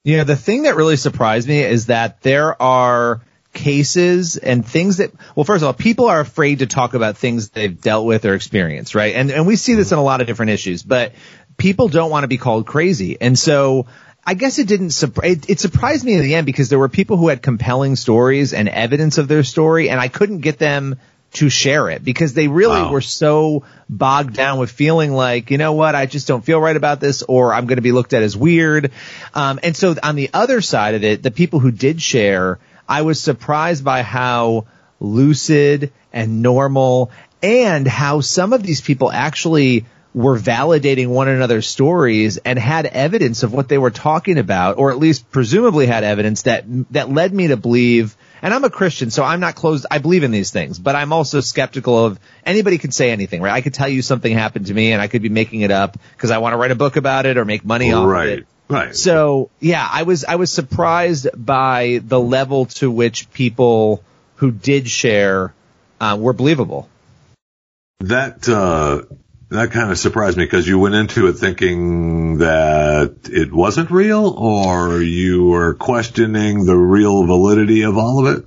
Yeah, 0.05 0.25
the 0.25 0.37
thing 0.37 0.65
that 0.65 0.77
really 0.77 0.97
surprised 0.97 1.49
me 1.49 1.61
is 1.61 1.87
that 1.87 2.21
there 2.21 2.61
are 2.61 3.23
cases 3.53 4.37
and 4.37 4.67
things 4.67 4.97
that, 4.99 5.11
well, 5.37 5.45
first 5.45 5.63
of 5.63 5.67
all, 5.67 5.73
people 5.75 6.07
are 6.07 6.21
afraid 6.21 6.61
to 6.61 6.67
talk 6.67 6.95
about 6.95 7.17
things 7.17 7.51
they've 7.51 7.81
dealt 7.81 8.07
with 8.07 8.25
or 8.25 8.35
experienced, 8.35 8.95
right? 8.95 9.15
And, 9.15 9.31
and 9.31 9.47
we 9.47 9.57
see 9.57 9.75
this 9.75 9.93
in 9.93 9.99
a 9.99 10.03
lot 10.03 10.21
of 10.21 10.27
different 10.27 10.51
issues, 10.51 10.83
but 10.83 11.13
people 11.57 11.89
don't 11.89 12.11
want 12.11 12.25
to 12.25 12.29
be 12.29 12.39
called 12.39 12.67
crazy. 12.67 13.21
And 13.21 13.39
so 13.39 13.87
I 14.25 14.35
guess 14.35 14.59
it 14.59 14.67
didn't, 14.69 14.91
surprise, 14.91 15.33
it, 15.33 15.51
it 15.51 15.61
surprised 15.61 16.05
me 16.05 16.15
in 16.15 16.23
the 16.23 16.35
end 16.35 16.47
because 16.47 16.69
there 16.69 16.79
were 16.79 16.89
people 16.89 17.17
who 17.17 17.29
had 17.29 17.43
compelling 17.43 17.97
stories 17.97 18.53
and 18.55 18.69
evidence 18.69 19.19
of 19.19 19.29
their 19.29 19.43
story 19.45 19.91
and 19.91 20.01
I 20.01 20.09
couldn't 20.09 20.41
get 20.41 20.59
them 20.59 20.99
to 21.35 21.49
share 21.49 21.89
it 21.89 22.05
because 22.05 22.35
they 22.35 22.47
really 22.47 22.83
Wow. 22.83 22.93
were 22.93 23.01
so 23.01 23.65
bogged 23.89 24.35
down 24.35 24.59
with 24.59 24.71
feeling 24.71 25.13
like, 25.13 25.51
you 25.51 25.57
know 25.57 25.73
what, 25.73 25.95
I 25.95 26.05
just 26.07 26.29
don't 26.29 26.45
feel 26.45 26.61
right 26.61 26.77
about 26.77 27.01
this 27.01 27.23
or 27.23 27.55
I'm 27.55 27.67
going 27.67 27.77
to 27.77 27.83
be 27.83 27.93
looked 27.93 28.13
at 28.13 28.23
as 28.23 28.37
weird. 28.37 28.93
Um, 29.35 29.59
and 29.63 29.75
so 29.75 29.95
on 30.03 30.15
the 30.15 30.29
other 30.35 30.61
side 30.61 30.95
of 30.95 31.05
it, 31.05 31.23
the 31.23 31.31
people 31.31 31.59
who 31.59 31.71
did 31.71 32.03
share, 32.03 32.59
I 32.93 33.01
was 33.01 33.19
surprised 33.19 33.83
by 33.83 34.03
how 34.03 34.67
lucid 35.01 35.95
and 36.13 36.43
normal 36.43 37.11
and 37.43 37.89
how 37.89 38.21
some 38.21 38.53
of 38.53 38.63
these 38.63 38.83
people 38.83 39.11
actually 39.11 39.87
were 40.13 40.39
validating 40.39 41.07
one 41.07 41.27
another's 41.27 41.67
stories 41.67 42.37
and 42.37 42.59
had 42.59 42.85
evidence 42.85 43.45
of 43.45 43.55
what 43.55 43.69
they 43.69 43.79
were 43.79 43.91
talking 43.91 44.37
about, 44.37 44.77
or 44.77 44.91
at 44.91 44.99
least 44.99 45.31
presumably 45.31 45.87
had 45.87 46.05
evidence 46.05 46.43
that, 46.43 46.65
that 46.93 47.09
led 47.09 47.33
me 47.33 47.49
to 47.49 47.57
believe, 47.57 48.15
and 48.43 48.53
I'm 48.53 48.63
a 48.63 48.69
Christian, 48.69 49.11
so 49.11 49.25
I'm 49.25 49.41
not 49.41 49.55
closed, 49.55 49.87
I 49.91 49.97
believe 49.97 50.23
in 50.23 50.31
these 50.31 50.51
things, 50.51 50.79
but 50.79 50.95
I'm 50.95 51.15
also 51.15 51.41
skeptical 51.41 52.05
of 52.05 52.21
anybody 52.45 52.77
could 52.77 52.93
say 52.93 53.11
anything, 53.11 53.41
right? 53.41 53.55
I 53.55 53.63
could 53.63 53.73
tell 53.73 53.89
you 53.89 54.03
something 54.03 54.35
happened 54.35 54.67
to 54.67 54.75
me 54.75 54.93
and 54.93 55.01
I 55.01 55.09
could 55.09 55.23
be 55.23 55.31
making 55.31 55.63
it 55.63 55.71
up 55.71 55.97
because 56.13 56.31
I 56.31 56.39
want 56.39 56.53
to 56.53 56.59
write 56.59 56.73
a 56.73 56.77
book 56.77 56.97
about 56.97 57.25
it 57.25 57.39
or 57.39 57.47
make 57.47 57.65
money 57.65 57.91
off 57.91 58.05
of 58.05 58.11
right, 58.11 58.29
it. 58.41 58.47
Right. 58.73 58.97
So 58.97 59.51
yeah, 59.61 59.87
I 59.91 60.03
was 60.03 60.25
I 60.25 60.37
was 60.37 60.51
surprised 60.51 61.29
by 61.35 62.01
the 62.05 62.21
level 62.21 62.67
to 62.67 62.91
which 62.91 63.31
people 63.33 64.03
who 64.37 64.51
did 64.51 64.89
share 64.89 65.55
uh, 66.01 66.17
were 66.19 66.33
believable. 66.33 66.89
that 68.01 68.49
uh, 68.49 69.03
that 69.51 69.71
kind 69.71 69.91
of 69.91 69.99
surprised 69.99 70.37
me 70.37 70.45
because 70.45 70.67
you 70.67 70.79
went 70.79 70.95
into 70.95 71.29
it 71.29 71.35
thinking 71.35 72.39
that 72.39 73.29
it 73.31 73.53
wasn't 73.53 73.91
real, 73.91 74.29
or 74.31 75.01
you 75.03 75.45
were 75.45 75.75
questioning 75.75 76.65
the 76.65 76.77
real 76.77 77.27
validity 77.27 77.83
of 77.83 77.97
all 77.99 78.27
of 78.27 78.39
it. 78.39 78.45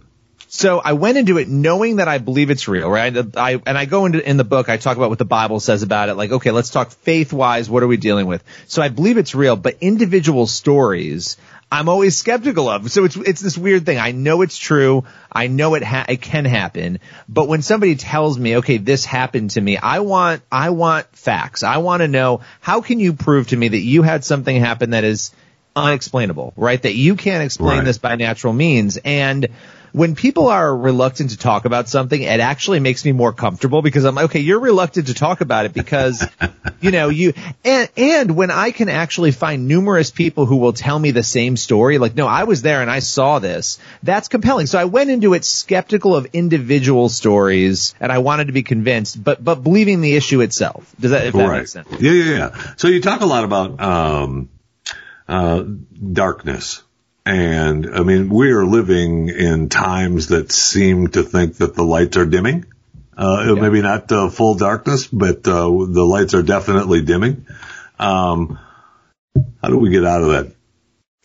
So 0.48 0.80
I 0.80 0.94
went 0.94 1.18
into 1.18 1.38
it 1.38 1.50
knowing 1.50 1.98
that 1.98 2.08
I 2.08 2.18
believe 2.18 2.50
it's 2.50 2.68
real, 2.68 2.90
right? 2.90 3.14
I, 3.36 3.62
and 3.66 3.78
I 3.78 3.86
go 3.86 4.06
into 4.06 4.28
in 4.28 4.38
the 4.38 4.44
book, 4.46 4.70
I 4.70 4.78
talk 4.78 4.96
about 4.96 5.10
what 5.10 5.20
the 5.20 5.26
Bible 5.26 5.60
says 5.60 5.84
about 5.84 6.08
it. 6.10 6.14
Like, 6.16 6.32
okay, 6.32 6.52
let's 6.52 6.70
talk 6.70 6.92
faith 6.92 7.34
wise. 7.34 7.70
What 7.70 7.84
are 7.84 7.88
we 7.88 7.98
dealing 7.98 8.26
with? 8.28 8.44
So 8.68 8.82
I 8.82 8.88
believe 8.90 9.18
it's 9.18 9.36
real, 9.36 9.56
but 9.58 9.78
individual 9.82 10.48
stories, 10.48 11.36
I'm 11.72 11.90
always 11.90 12.16
skeptical 12.16 12.70
of. 12.70 12.90
So 12.90 13.04
it's 13.04 13.18
it's 13.18 13.42
this 13.42 13.58
weird 13.58 13.86
thing. 13.86 13.98
I 13.98 14.12
know 14.12 14.44
it's 14.44 14.58
true. 14.58 15.04
I 15.30 15.48
know 15.48 15.74
it 15.76 15.84
ha- 15.84 16.06
it 16.08 16.22
can 16.22 16.46
happen. 16.46 17.00
But 17.28 17.50
when 17.50 17.62
somebody 17.62 17.96
tells 17.96 18.38
me, 18.40 18.58
okay, 18.58 18.78
this 18.78 19.04
happened 19.04 19.50
to 19.52 19.62
me, 19.62 19.76
I 19.78 20.00
want 20.00 20.42
I 20.52 20.70
want 20.70 21.08
facts. 21.18 21.64
I 21.64 21.78
want 21.78 22.02
to 22.02 22.08
know 22.08 22.42
how 22.62 22.80
can 22.82 23.00
you 23.02 23.14
prove 23.14 23.48
to 23.48 23.58
me 23.58 23.68
that 23.68 23.80
you 23.80 24.04
had 24.04 24.24
something 24.24 24.56
happen 24.56 24.92
that 24.92 25.04
is 25.04 25.32
unexplainable, 25.76 26.54
right? 26.56 26.82
That 26.82 26.96
you 26.96 27.16
can't 27.16 27.44
explain 27.44 27.80
Right. 27.80 27.86
this 27.86 27.98
by 27.98 28.16
natural 28.16 28.54
means. 28.54 28.98
And 29.04 29.48
when 29.96 30.14
people 30.14 30.50
are 30.50 30.76
reluctant 30.76 31.30
to 31.30 31.38
talk 31.38 31.64
about 31.64 31.88
something, 31.88 32.22
it 32.22 32.42
actually 32.42 32.82
makes 32.82 33.06
me 33.06 33.14
more 33.14 33.32
comfortable 33.32 33.82
because 33.82 34.04
I'm 34.04 34.14
like, 34.14 34.26
okay, 34.26 34.42
you're 34.42 34.60
reluctant 34.60 35.08
to 35.08 35.14
talk 35.14 35.40
about 35.40 35.66
it 35.66 35.74
because, 35.74 36.28
you 36.82 36.92
know, 36.92 37.08
you, 37.08 37.32
and, 37.64 37.90
and 37.96 38.36
when 38.36 38.52
I 38.52 38.72
can 38.72 38.90
actually 38.90 39.32
find 39.32 39.70
numerous 39.70 40.12
people 40.12 40.46
who 40.46 40.58
will 40.58 40.74
tell 40.74 41.00
me 41.00 41.12
the 41.12 41.24
same 41.24 41.56
story, 41.56 41.98
like, 41.98 42.14
no, 42.14 42.28
I 42.28 42.44
was 42.44 42.62
there 42.62 42.82
and 42.82 42.92
I 42.92 43.00
saw 43.00 43.40
this, 43.40 43.80
that's 44.04 44.28
compelling. 44.28 44.68
So 44.68 44.78
I 44.78 44.84
went 44.84 45.12
into 45.12 45.34
it 45.34 45.46
skeptical 45.46 46.14
of 46.14 46.28
individual 46.34 47.08
stories 47.08 47.96
and 48.02 48.12
I 48.12 48.18
wanted 48.18 48.48
to 48.48 48.54
be 48.54 48.64
convinced, 48.64 49.24
but, 49.24 49.42
but 49.42 49.64
believing 49.64 50.02
the 50.02 50.18
issue 50.18 50.42
itself. 50.42 50.94
Does 51.00 51.12
that, 51.12 51.28
if 51.28 51.34
that 51.36 51.48
right. 51.48 51.60
makes 51.60 51.72
sense? 51.72 51.88
Yeah, 52.02 52.12
yeah, 52.12 52.32
yeah. 52.32 52.74
So 52.76 52.90
you 52.90 53.02
talk 53.02 53.22
a 53.22 53.26
lot 53.26 53.46
about 53.46 53.82
um, 53.82 54.50
uh, 55.26 55.64
darkness. 56.12 56.84
And 57.26 57.90
I 57.96 58.04
mean, 58.04 58.30
we 58.30 58.52
are 58.52 58.66
living 58.66 59.30
in 59.30 59.70
times 59.70 60.28
that 60.28 60.52
seem 60.52 61.08
to 61.10 61.24
think 61.24 61.58
that 61.58 61.74
the 61.74 61.84
lights 61.84 62.18
are 62.18 62.26
dimming. 62.26 62.66
Uh, 63.18 63.56
maybe 63.56 63.82
not 63.82 64.12
uh, 64.12 64.30
full 64.30 64.56
darkness, 64.56 65.08
but 65.08 65.48
uh, 65.48 65.64
the 65.64 66.06
lights 66.06 66.34
are 66.34 66.44
definitely 66.44 67.02
dimming. 67.02 67.48
Um, 67.98 68.60
how 69.62 69.70
do 69.70 69.78
we 69.78 69.90
get 69.90 70.06
out 70.06 70.22
of 70.22 70.30
that 70.30 70.52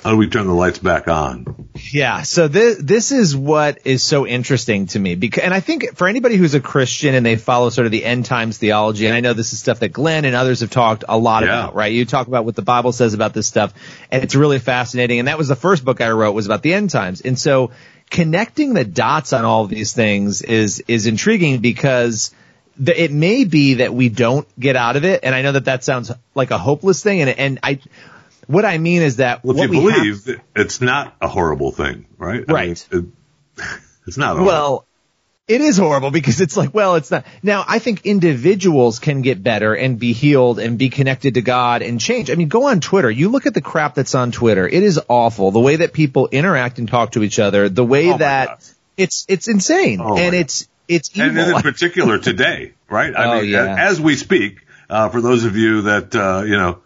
How 0.02 0.12
do 0.12 0.16
we 0.16 0.28
turn 0.28 0.46
the 0.46 0.54
lights 0.54 0.78
back 0.78 1.08
on? 1.08 1.68
Yeah. 1.92 2.22
So 2.22 2.48
this 2.48 2.78
this 2.78 3.12
is 3.12 3.36
what 3.36 3.80
is 3.84 4.02
so 4.02 4.26
interesting 4.26 4.86
to 4.88 4.98
me 4.98 5.14
because, 5.14 5.44
and 5.44 5.52
I 5.52 5.60
think 5.60 5.94
for 5.94 6.08
anybody 6.08 6.36
who's 6.36 6.54
a 6.54 6.60
Christian 6.60 7.14
and 7.14 7.24
they 7.24 7.36
follow 7.36 7.68
sort 7.68 7.84
of 7.84 7.92
the 7.92 8.04
end 8.04 8.24
times 8.24 8.56
theology, 8.56 9.04
and 9.06 9.14
I 9.14 9.20
know 9.20 9.34
this 9.34 9.52
is 9.52 9.58
stuff 9.58 9.80
that 9.80 9.90
Glenn 9.92 10.24
and 10.24 10.34
others 10.34 10.60
have 10.60 10.70
talked 10.70 11.04
a 11.06 11.18
lot 11.18 11.42
Yeah. 11.42 11.48
about, 11.50 11.74
right? 11.74 11.92
You 11.92 12.06
talk 12.06 12.28
about 12.28 12.46
what 12.46 12.56
the 12.56 12.62
Bible 12.62 12.92
says 12.92 13.12
about 13.12 13.34
this 13.34 13.46
stuff, 13.46 13.74
and 14.10 14.24
it's 14.24 14.34
really 14.34 14.58
fascinating. 14.58 15.18
And 15.18 15.28
that 15.28 15.36
was 15.36 15.48
the 15.48 15.56
first 15.56 15.84
book 15.84 16.00
I 16.00 16.10
wrote 16.10 16.32
was 16.32 16.46
about 16.46 16.62
the 16.62 16.72
end 16.72 16.88
times, 16.90 17.20
and 17.20 17.38
so 17.38 17.70
connecting 18.08 18.72
the 18.72 18.84
dots 18.84 19.34
on 19.34 19.44
all 19.44 19.64
of 19.64 19.70
these 19.70 19.92
things 19.92 20.40
is 20.42 20.82
is 20.88 21.06
intriguing 21.06 21.58
because. 21.58 22.34
It 22.82 23.12
may 23.12 23.44
be 23.44 23.74
that 23.74 23.92
we 23.92 24.08
don't 24.08 24.48
get 24.58 24.74
out 24.74 24.96
of 24.96 25.04
it, 25.04 25.20
and 25.22 25.34
I 25.34 25.42
know 25.42 25.52
that 25.52 25.66
that 25.66 25.84
sounds 25.84 26.10
like 26.34 26.50
a 26.50 26.56
hopeless 26.56 27.02
thing. 27.02 27.20
And 27.20 27.28
and 27.28 27.58
I, 27.62 27.78
what 28.50 28.64
I 28.64 28.78
mean 28.78 29.02
is 29.02 29.16
that 29.16 29.44
Well, 29.44 29.58
if 29.60 29.70
you 29.72 29.88
have- 29.88 29.96
believe, 29.98 30.24
that 30.24 30.40
it's 30.56 30.80
not 30.80 31.14
a 31.20 31.28
horrible 31.28 31.70
thing, 31.72 32.06
right? 32.18 32.44
I 32.48 32.52
Right. 32.52 32.86
mean, 32.92 33.14
it- 33.58 33.64
it's 34.06 34.16
not. 34.16 34.32
Horrible. 34.36 34.46
Well, 34.46 34.84
it 35.48 35.60
is 35.60 35.76
horrible 35.78 36.12
because 36.12 36.40
it's 36.40 36.56
like, 36.56 36.72
well, 36.72 36.94
it's 36.94 37.10
not. 37.10 37.24
Now, 37.42 37.64
I 37.66 37.80
think 37.80 38.06
individuals 38.06 39.00
can 39.00 39.20
get 39.22 39.42
better 39.42 39.74
and 39.74 39.98
be 39.98 40.12
healed 40.12 40.60
and 40.60 40.78
be 40.78 40.90
connected 40.90 41.34
to 41.34 41.42
God 41.42 41.82
and 41.82 42.00
change. 42.00 42.30
I 42.30 42.36
mean, 42.36 42.46
go 42.48 42.68
on 42.68 42.80
Twitter. 42.80 43.10
You 43.10 43.30
look 43.30 43.46
at 43.46 43.54
the 43.54 43.60
crap 43.60 43.94
that's 43.96 44.14
on 44.14 44.30
Twitter. 44.30 44.66
It 44.68 44.82
is 44.84 45.00
awful. 45.08 45.50
The 45.50 45.58
way 45.58 45.76
that 45.76 45.92
people 45.92 46.28
interact 46.30 46.78
and 46.78 46.88
talk 46.88 47.12
to 47.12 47.22
each 47.24 47.40
other, 47.40 47.68
the 47.68 47.84
way 47.84 48.12
Oh 48.12 48.18
that 48.18 48.46
God. 48.48 48.58
it's, 48.96 49.24
it's 49.28 49.48
insane 49.48 50.00
Oh 50.00 50.16
and 50.16 50.36
it's, 50.36 50.68
it's 50.86 51.10
and 51.18 51.36
in 51.36 51.54
particular 51.62 52.18
today, 52.18 52.72
right? 52.88 53.14
I 53.14 53.24
Oh, 53.38 53.40
mean, 53.42 53.50
yeah. 53.50 53.74
as 53.76 54.00
we 54.00 54.14
speak, 54.16 54.58
uh, 54.88 55.08
for 55.08 55.20
those 55.20 55.44
of 55.44 55.56
you 55.56 55.82
that, 55.82 56.14
uh, 56.14 56.42
you 56.44 56.56
know, 56.56 56.78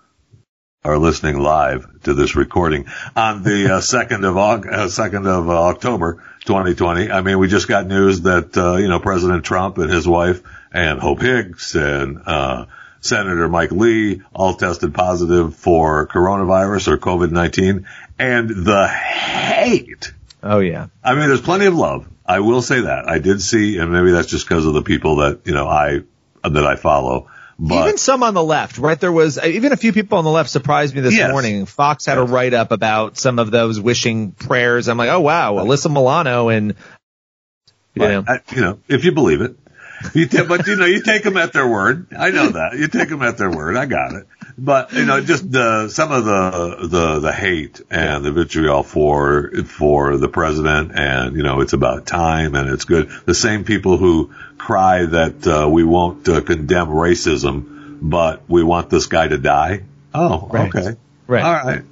are 0.85 0.99
listening 0.99 1.39
live 1.39 2.03
to 2.03 2.13
this 2.13 2.37
recording 2.37 2.85
on 3.17 3.43
the 3.43 3.77
uh, 3.77 3.81
second 3.81 4.23
of 4.25 4.37
uh, 4.37 4.89
second 4.91 5.27
of 5.27 5.49
uh, 5.49 5.63
October, 5.63 6.23
2020. 6.45 7.11
I 7.11 7.23
mean, 7.23 7.39
we 7.39 7.49
just 7.49 7.69
got 7.69 7.87
news 7.87 8.21
that 8.23 8.55
uh, 8.55 8.77
you 8.77 8.89
know 8.89 9.01
President 9.01 9.45
Trump 9.45 9.79
and 9.79 9.91
his 9.91 10.07
wife 10.07 10.43
and 10.73 11.01
Hope 11.01 11.23
Hicks 11.23 11.75
and 11.75 12.21
uh, 12.27 12.67
Senator 13.01 13.49
Mike 13.49 13.73
Lee 13.73 14.21
all 14.35 14.57
tested 14.57 14.93
positive 14.93 15.57
for 15.57 16.07
coronavirus 16.07 16.89
or 16.89 16.99
COVID-19, 16.99 17.87
and 18.19 18.51
the 18.51 18.87
hate 18.87 20.13
oh 20.43 20.61
yeah. 20.61 20.89
I 21.03 21.15
mean, 21.15 21.29
there's 21.29 21.41
plenty 21.41 21.65
of 21.65 21.75
love. 21.75 22.07
I 22.27 22.41
will 22.41 22.61
say 22.61 22.83
that. 22.83 23.09
I 23.09 23.21
did 23.21 23.41
see, 23.41 23.79
and 23.79 23.91
maybe 23.91 24.11
that's 24.11 24.29
just 24.29 24.47
because 24.47 24.67
of 24.67 24.75
the 24.75 24.83
people 24.83 25.17
that, 25.17 25.41
you 25.45 25.55
know, 25.55 25.67
I, 25.67 26.01
that 26.43 26.67
I 26.67 26.77
follow. 26.77 27.29
But 27.59 27.83
even 27.87 27.99
some 27.99 28.23
on 28.23 28.35
the 28.35 28.43
left, 28.43 28.79
right? 28.79 28.99
There 28.99 29.13
was 29.13 29.39
uh, 29.39 29.43
even 29.47 29.73
a 29.73 29.77
few 29.77 29.93
people 29.93 30.19
on 30.19 30.25
the 30.25 30.31
left 30.31 30.51
surprised 30.51 30.95
me 30.95 31.01
this 31.01 31.17
Yes. 31.17 31.31
morning. 31.31 31.67
Fox 31.67 32.05
had 32.07 32.19
a 32.19 32.23
write 32.25 32.53
up 32.55 32.73
about 32.73 33.17
some 33.17 33.39
of 33.39 33.51
those 33.51 33.81
wishing 33.81 34.33
prayers. 34.33 34.89
I'm 34.89 34.99
like, 34.99 35.11
oh 35.11 35.21
wow, 35.21 35.55
Alyssa 35.55 35.89
Milano 35.93 36.49
and 36.49 36.75
you 37.95 38.09
know. 38.09 38.25
I- 38.27 38.41
you 38.55 38.61
know, 38.61 38.79
if 38.89 39.05
you 39.05 39.13
believe 39.13 39.41
it, 39.41 39.57
you 40.15 40.27
ta- 40.27 40.45
but 40.49 40.67
you 40.67 40.77
know, 40.77 40.85
you 40.87 41.03
take 41.03 41.23
them 41.23 41.37
at 41.37 41.53
their 41.53 41.67
word. 41.69 42.09
I 42.19 42.31
know 42.31 42.49
that 42.49 42.77
you 42.77 42.89
take 42.89 43.09
them 43.09 43.23
at 43.23 43.39
their 43.39 43.51
word. 43.51 43.77
I 43.77 43.87
got 43.87 44.13
it. 44.15 44.27
But 44.57 44.93
you 44.93 45.05
know, 45.05 45.21
just 45.21 45.51
the 45.51 45.89
some 45.89 46.13
of 46.13 46.25
the 46.25 46.87
the 46.89 47.19
the 47.21 47.33
hate 47.33 47.81
and 47.91 48.25
the 48.25 48.31
vitriol 48.31 48.83
for 48.85 49.51
for 49.65 50.17
the 50.17 50.29
president, 50.29 50.93
and 50.95 51.37
you 51.37 51.43
know, 51.43 51.61
it's 51.61 51.73
about 51.73 52.07
time 52.07 52.55
and 52.55 52.69
it's 52.71 52.85
good. 52.85 53.11
The 53.27 53.35
same 53.35 53.65
people 53.65 53.97
who 53.97 54.33
cry 54.57 55.05
that 55.07 55.47
uh, 55.47 55.69
we 55.69 55.83
won't 55.83 56.29
uh, 56.29 56.41
condemn 56.41 56.87
racism, 56.89 57.99
but 58.01 58.43
we 58.49 58.63
want 58.63 58.91
this 58.91 59.07
guy 59.07 59.27
to 59.27 59.39
die. 59.39 59.83
Oh, 60.15 60.49
Right. 60.53 60.69
okay, 60.75 60.97
Right. 61.27 61.43
all 61.45 61.53
right. 61.53 61.83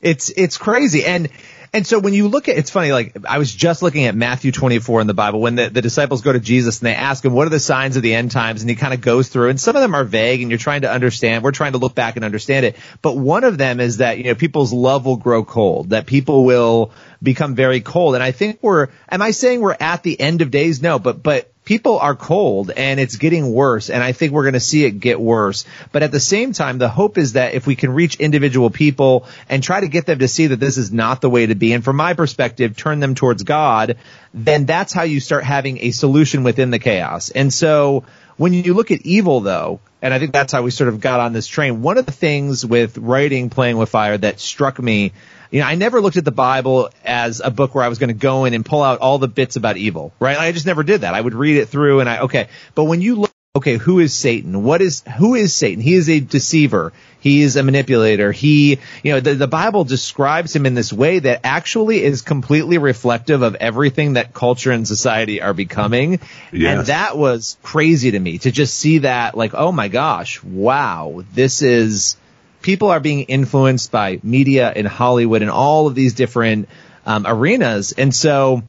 It's 0.00 0.30
it's 0.30 0.56
crazy. 0.56 1.04
And 1.04 1.28
and 1.74 1.86
so 1.86 1.98
when 1.98 2.12
you 2.12 2.28
look 2.28 2.48
at 2.48 2.58
it's 2.58 2.70
funny, 2.70 2.92
like 2.92 3.16
I 3.26 3.38
was 3.38 3.52
just 3.52 3.82
looking 3.82 4.04
at 4.04 4.14
Matthew 4.14 4.52
24 4.52 5.00
in 5.00 5.06
the 5.06 5.14
Bible 5.14 5.40
when 5.40 5.54
the, 5.54 5.70
the 5.70 5.80
disciples 5.80 6.20
go 6.20 6.32
to 6.32 6.40
Jesus 6.40 6.80
and 6.80 6.86
they 6.86 6.94
ask 6.94 7.24
him, 7.24 7.32
what 7.32 7.46
are 7.46 7.50
the 7.50 7.60
signs 7.60 7.96
of 7.96 8.02
the 8.02 8.14
end 8.14 8.30
times? 8.30 8.60
And 8.60 8.68
he 8.68 8.76
kind 8.76 8.92
of 8.92 9.00
goes 9.00 9.28
through 9.28 9.48
and 9.48 9.58
some 9.58 9.74
of 9.74 9.80
them 9.80 9.94
are 9.94 10.04
vague 10.04 10.42
and 10.42 10.50
you're 10.50 10.58
trying 10.58 10.82
to 10.82 10.90
understand. 10.90 11.42
We're 11.42 11.52
trying 11.52 11.72
to 11.72 11.78
look 11.78 11.94
back 11.94 12.16
and 12.16 12.26
understand 12.26 12.66
it. 12.66 12.76
But 13.00 13.16
one 13.16 13.44
of 13.44 13.56
them 13.56 13.80
is 13.80 13.98
that, 13.98 14.18
you 14.18 14.24
know, 14.24 14.34
people's 14.34 14.72
love 14.72 15.06
will 15.06 15.16
grow 15.16 15.44
cold, 15.44 15.90
that 15.90 16.04
people 16.06 16.44
will 16.44 16.92
become 17.22 17.54
very 17.54 17.80
cold. 17.80 18.16
And 18.16 18.22
I 18.22 18.32
think 18.32 18.58
we're, 18.62 18.88
am 19.08 19.22
I 19.22 19.30
saying 19.30 19.60
we're 19.60 19.76
at 19.78 20.02
the 20.02 20.20
end 20.20 20.42
of 20.42 20.50
days? 20.50 20.82
No, 20.82 20.98
but, 20.98 21.22
but 21.22 21.51
people 21.64 21.98
are 21.98 22.14
cold 22.14 22.70
and 22.70 22.98
it's 22.98 23.16
getting 23.16 23.52
worse. 23.52 23.90
And 23.90 24.02
I 24.02 24.12
think 24.12 24.32
we're 24.32 24.42
going 24.42 24.54
to 24.54 24.60
see 24.60 24.84
it 24.84 24.92
get 24.92 25.20
worse. 25.20 25.64
But 25.92 26.02
at 26.02 26.12
the 26.12 26.20
same 26.20 26.52
time, 26.52 26.78
the 26.78 26.88
hope 26.88 27.18
is 27.18 27.34
that 27.34 27.54
if 27.54 27.66
we 27.66 27.76
can 27.76 27.92
reach 27.92 28.16
individual 28.16 28.70
people 28.70 29.26
and 29.48 29.62
try 29.62 29.80
to 29.80 29.88
get 29.88 30.06
them 30.06 30.18
to 30.20 30.28
see 30.28 30.48
that 30.48 30.60
this 30.60 30.76
is 30.76 30.92
not 30.92 31.20
the 31.20 31.30
way 31.30 31.46
to 31.46 31.54
be, 31.54 31.72
and 31.72 31.84
from 31.84 31.96
my 31.96 32.14
perspective, 32.14 32.76
turn 32.76 33.00
them 33.00 33.14
towards 33.14 33.42
God, 33.42 33.96
then 34.34 34.66
that's 34.66 34.92
how 34.92 35.02
you 35.02 35.20
start 35.20 35.44
having 35.44 35.78
a 35.78 35.90
solution 35.90 36.42
within 36.42 36.70
the 36.70 36.78
chaos. 36.78 37.30
And 37.30 37.52
so 37.52 38.04
when 38.36 38.52
you 38.52 38.74
look 38.74 38.90
at 38.90 39.02
evil 39.02 39.40
though, 39.40 39.80
and 40.00 40.12
I 40.12 40.18
think 40.18 40.32
that's 40.32 40.52
how 40.52 40.62
we 40.62 40.72
sort 40.72 40.88
of 40.88 41.00
got 41.00 41.20
on 41.20 41.32
this 41.32 41.46
train, 41.46 41.82
one 41.82 41.96
of 41.96 42.06
the 42.06 42.12
things 42.12 42.66
with 42.66 42.98
writing 42.98 43.50
Playing 43.50 43.76
with 43.76 43.88
Fire 43.88 44.18
that 44.18 44.40
struck 44.40 44.80
me 44.80 45.12
you 45.52 45.60
know, 45.60 45.66
I 45.66 45.74
never 45.74 46.00
looked 46.00 46.16
at 46.16 46.24
the 46.24 46.32
Bible 46.32 46.88
as 47.04 47.40
a 47.44 47.50
book 47.50 47.74
where 47.74 47.84
I 47.84 47.88
was 47.88 47.98
going 47.98 48.08
to 48.08 48.14
go 48.14 48.46
in 48.46 48.54
and 48.54 48.64
pull 48.64 48.82
out 48.82 49.00
all 49.00 49.18
the 49.18 49.28
bits 49.28 49.56
about 49.56 49.76
evil, 49.76 50.12
right? 50.18 50.38
I 50.38 50.50
just 50.50 50.64
never 50.64 50.82
did 50.82 51.02
that. 51.02 51.12
I 51.12 51.20
would 51.20 51.34
read 51.34 51.58
it 51.58 51.68
through 51.68 52.00
and 52.00 52.08
I, 52.08 52.20
okay. 52.20 52.48
But 52.74 52.84
when 52.84 53.02
you 53.02 53.16
look, 53.16 53.32
okay, 53.54 53.76
who 53.76 53.98
is 53.98 54.14
Satan? 54.14 54.64
What 54.64 54.80
is, 54.80 55.02
who 55.18 55.34
is 55.34 55.54
Satan? 55.54 55.82
He 55.82 55.92
is 55.92 56.08
a 56.08 56.20
deceiver. 56.20 56.94
He 57.20 57.42
is 57.42 57.56
a 57.56 57.62
manipulator. 57.62 58.32
He, 58.32 58.78
you 59.02 59.12
know, 59.12 59.20
the, 59.20 59.34
the 59.34 59.46
Bible 59.46 59.84
describes 59.84 60.56
him 60.56 60.64
in 60.64 60.72
this 60.72 60.90
way 60.90 61.18
that 61.18 61.40
actually 61.44 62.02
is 62.02 62.22
completely 62.22 62.78
reflective 62.78 63.42
of 63.42 63.54
everything 63.56 64.14
that 64.14 64.32
culture 64.32 64.72
and 64.72 64.88
society 64.88 65.42
are 65.42 65.52
becoming. 65.52 66.20
Yes. 66.50 66.78
And 66.78 66.86
that 66.86 67.18
was 67.18 67.58
crazy 67.62 68.12
to 68.12 68.18
me 68.18 68.38
to 68.38 68.50
just 68.50 68.74
see 68.74 68.98
that 68.98 69.36
like, 69.36 69.52
oh 69.52 69.70
my 69.70 69.88
gosh, 69.88 70.42
wow, 70.42 71.22
this 71.34 71.60
is, 71.60 72.16
people 72.62 72.90
are 72.90 73.00
being 73.00 73.22
influenced 73.22 73.90
by 73.90 74.20
media 74.22 74.72
and 74.74 74.86
Hollywood 74.86 75.42
and 75.42 75.50
all 75.50 75.86
of 75.86 75.94
these 75.94 76.14
different 76.14 76.68
um, 77.04 77.26
arenas. 77.26 77.92
And 77.92 78.14
so, 78.14 78.62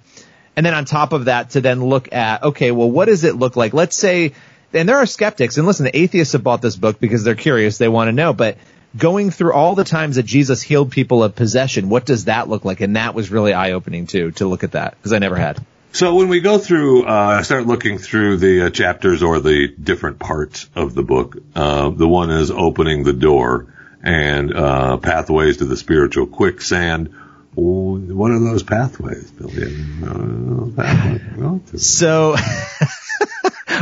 and 0.56 0.66
then 0.66 0.74
on 0.74 0.86
top 0.86 1.14
of 1.14 1.26
that, 1.26 1.52
to 1.52 1.62
then 1.62 1.84
look 1.84 2.12
at, 2.12 2.44
okay, 2.44 2.72
well, 2.72 2.90
what 2.90 3.06
does 3.06 3.24
it 3.24 3.36
look 3.36 3.56
like? 3.56 3.74
Let's 3.74 3.96
say, 3.96 4.34
and 4.74 4.90
there 4.90 4.98
are 4.98 5.06
skeptics, 5.06 5.58
and 5.58 5.68
listen, 5.68 5.86
the 5.86 5.98
atheists 5.98 6.34
have 6.34 6.44
bought 6.44 6.62
this 6.62 6.76
book 6.76 7.00
because 7.00 7.24
they're 7.24 7.36
curious, 7.36 7.78
they 7.78 7.88
want 7.88 8.08
to 8.08 8.12
know, 8.12 8.34
but 8.34 8.58
going 8.98 9.32
through 9.32 9.54
all 9.54 9.76
the 9.76 9.84
times 9.84 10.16
that 10.16 10.24
Jesus 10.24 10.62
healed 10.62 10.92
people 10.92 11.24
of 11.24 11.36
possession, 11.36 11.90
what 11.90 12.06
does 12.06 12.26
that 12.26 12.50
look 12.50 12.66
like? 12.66 12.82
And 12.82 12.96
that 12.96 13.14
was 13.14 13.32
really 13.32 13.54
eye 13.54 13.72
opening 13.72 14.08
too, 14.08 14.32
to 14.32 14.48
look 14.48 14.64
at 14.64 14.72
that, 14.72 14.96
because 14.98 15.14
I 15.14 15.20
never 15.20 15.36
had. 15.36 15.64
So 15.92 16.16
when 16.16 16.28
we 16.28 16.40
go 16.40 16.58
through, 16.58 17.06
uh, 17.06 17.44
start 17.44 17.68
looking 17.68 18.00
through 18.00 18.38
the 18.38 18.66
uh, 18.66 18.70
chapters 18.72 19.22
or 19.22 19.40
the 19.40 19.68
different 19.68 20.18
parts 20.18 20.68
of 20.76 20.96
the 20.96 21.04
book, 21.04 21.38
uh, 21.56 21.90
the 21.90 22.08
one 22.08 22.32
is 22.32 22.50
opening 22.50 23.04
the 23.04 23.14
door 23.14 23.73
and 24.04 24.54
uh, 24.54 24.98
pathways 24.98 25.58
to 25.58 25.66
the 25.66 25.78
spiritual 25.78 26.28
quicksand. 26.28 27.14
What 27.56 28.32
are 28.32 28.40
those 28.40 28.64
pathways, 28.64 29.32
Billy? 29.32 29.76
Uh, 30.04 30.70
pathways. 30.76 31.86
So, 31.86 32.36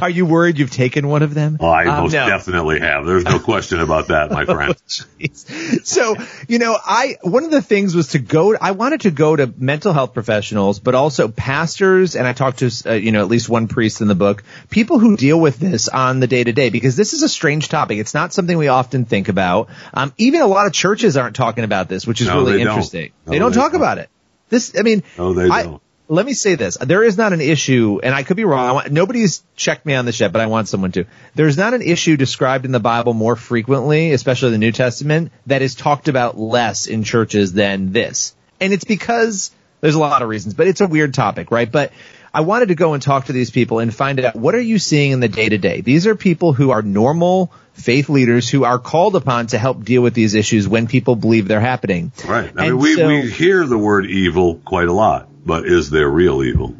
are 0.02 0.10
you 0.10 0.26
worried 0.26 0.58
you've 0.60 0.72
taken 0.72 1.08
one 1.08 1.22
of 1.24 1.34
them? 1.34 1.58
Oh, 1.60 1.68
I 1.70 1.86
Um, 1.86 2.04
most 2.04 2.14
no. 2.14 2.28
definitely 2.28 2.80
have. 2.80 3.06
There's 3.06 3.24
no 3.26 3.40
question 3.40 3.80
about 3.80 4.08
that, 4.08 4.32
my 4.32 4.46
friend. 4.56 4.76
Jeez. 4.88 5.86
so, 5.86 6.16
you 6.48 6.60
know, 6.60 6.78
I, 6.84 7.18
one 7.22 7.44
of 7.44 7.52
the 7.52 7.62
things 7.62 7.96
was 7.96 8.10
to 8.10 8.20
go, 8.20 8.56
I 8.56 8.72
wanted 8.72 9.02
to 9.02 9.12
go 9.12 9.36
to 9.36 9.54
mental 9.58 9.94
health 9.94 10.14
professionals, 10.14 10.80
but 10.80 10.96
also 10.96 11.28
pastors, 11.28 12.16
and 12.16 12.28
I 12.28 12.34
talked 12.34 12.60
to, 12.60 12.72
uh, 12.86 12.94
you 12.94 13.12
know, 13.12 13.22
at 13.22 13.28
least 13.28 13.50
one 13.50 13.68
priest 13.68 14.02
in 14.02 14.08
the 14.08 14.16
book, 14.16 14.44
people 14.70 15.00
who 15.00 15.18
deal 15.18 15.40
with 15.40 15.58
this 15.58 15.88
on 15.88 16.20
the 16.20 16.28
day 16.28 16.44
to 16.44 16.52
day, 16.54 16.70
because 16.70 16.96
this 16.96 17.14
is 17.14 17.24
a 17.24 17.30
strange 17.30 17.70
topic. 17.70 17.98
It's 18.00 18.14
not 18.14 18.34
something 18.34 18.58
we 18.58 18.68
often 18.68 19.06
think 19.06 19.30
about. 19.30 19.70
Um, 19.94 20.14
even 20.18 20.42
a 20.42 20.48
lot 20.48 20.66
of 20.68 20.74
churches 20.74 21.18
aren't 21.18 21.36
talking 21.36 21.64
about 21.64 21.90
this, 21.90 22.08
which 22.08 22.22
is 22.22 22.28
No, 22.28 22.36
really 22.38 22.54
they 22.54 22.64
don't. 22.64 22.68
interesting. 22.74 23.12
No, 23.26 23.32
they 23.34 23.40
don't 23.40 23.52
they 23.52 23.58
talk 23.60 23.72
don't. 23.74 23.82
about 23.82 23.98
it. 23.98 24.10
This, 24.50 24.74
I 24.78 24.82
mean, 24.82 25.04
No, 25.18 25.34
they 25.34 25.50
I- 25.50 25.64
don't. 25.64 25.82
Let 26.12 26.26
me 26.26 26.34
say 26.34 26.56
this. 26.56 26.78
There 26.80 27.04
is 27.04 27.18
not 27.18 27.32
an 27.34 27.42
issue, 27.42 28.00
and 28.04 28.14
I 28.14 28.24
could 28.24 28.36
be 28.38 28.44
wrong. 28.44 28.68
I 28.68 28.72
want, 28.74 28.92
nobody's 28.92 29.44
checked 29.56 29.86
me 29.86 29.94
on 29.96 30.06
this 30.06 30.20
yet, 30.20 30.32
but 30.34 30.42
I 30.42 30.48
want 30.48 30.68
someone 30.68 30.92
to. 30.92 31.06
There's 31.36 31.58
not 31.58 31.74
an 31.74 31.82
issue 31.82 32.18
described 32.18 32.66
in 32.66 32.72
the 32.72 32.80
Bible 32.82 33.14
more 33.14 33.36
frequently, 33.36 34.12
especially 34.12 34.52
the 34.52 34.58
New 34.58 34.72
Testament, 34.74 35.32
that 35.48 35.62
is 35.62 35.74
talked 35.74 36.08
about 36.10 36.38
less 36.38 36.88
in 36.88 37.04
churches 37.04 37.54
than 37.54 37.94
this. 37.94 38.36
And 38.60 38.74
it's 38.74 38.84
because 38.84 39.52
there's 39.80 39.96
a 39.96 40.00
lot 40.00 40.22
of 40.22 40.28
reasons, 40.30 40.54
but 40.54 40.68
it's 40.68 40.82
a 40.82 40.88
weird 40.88 41.14
topic, 41.14 41.50
right? 41.50 41.72
But 41.72 41.94
I 42.34 42.42
wanted 42.42 42.68
to 42.68 42.76
go 42.76 42.94
and 42.94 43.02
talk 43.02 43.26
to 43.26 43.34
these 43.34 43.50
people 43.50 43.80
and 43.80 43.94
find 43.94 44.20
out 44.20 44.36
what 44.36 44.54
are 44.54 44.62
you 44.62 44.80
seeing 44.80 45.12
in 45.12 45.20
the 45.22 45.28
day 45.30 45.50
to 45.50 45.58
day? 45.58 45.82
These 45.82 46.08
are 46.08 46.16
people 46.16 46.54
who 46.54 46.72
are 46.72 46.82
normal 46.82 47.52
faith 47.74 48.10
leaders 48.10 48.50
who 48.50 48.64
are 48.66 48.80
called 48.80 49.16
upon 49.16 49.48
to 49.48 49.58
help 49.58 49.84
deal 49.84 50.02
with 50.02 50.14
these 50.14 50.36
issues 50.36 50.68
when 50.68 50.88
people 50.88 51.16
believe 51.16 51.48
they're 51.48 51.60
happening. 51.62 52.12
Right. 52.28 52.52
I 52.58 52.66
And 52.66 52.74
mean, 52.74 52.78
we, 52.80 52.96
so- 52.96 53.08
we 53.08 53.30
hear 53.32 53.66
the 53.66 53.78
word 53.78 54.06
evil 54.06 54.56
quite 54.66 54.88
a 54.90 54.94
lot, 54.94 55.28
but 55.46 55.66
is 55.66 55.90
there 55.90 56.10
real 56.10 56.44
evil? 56.44 56.76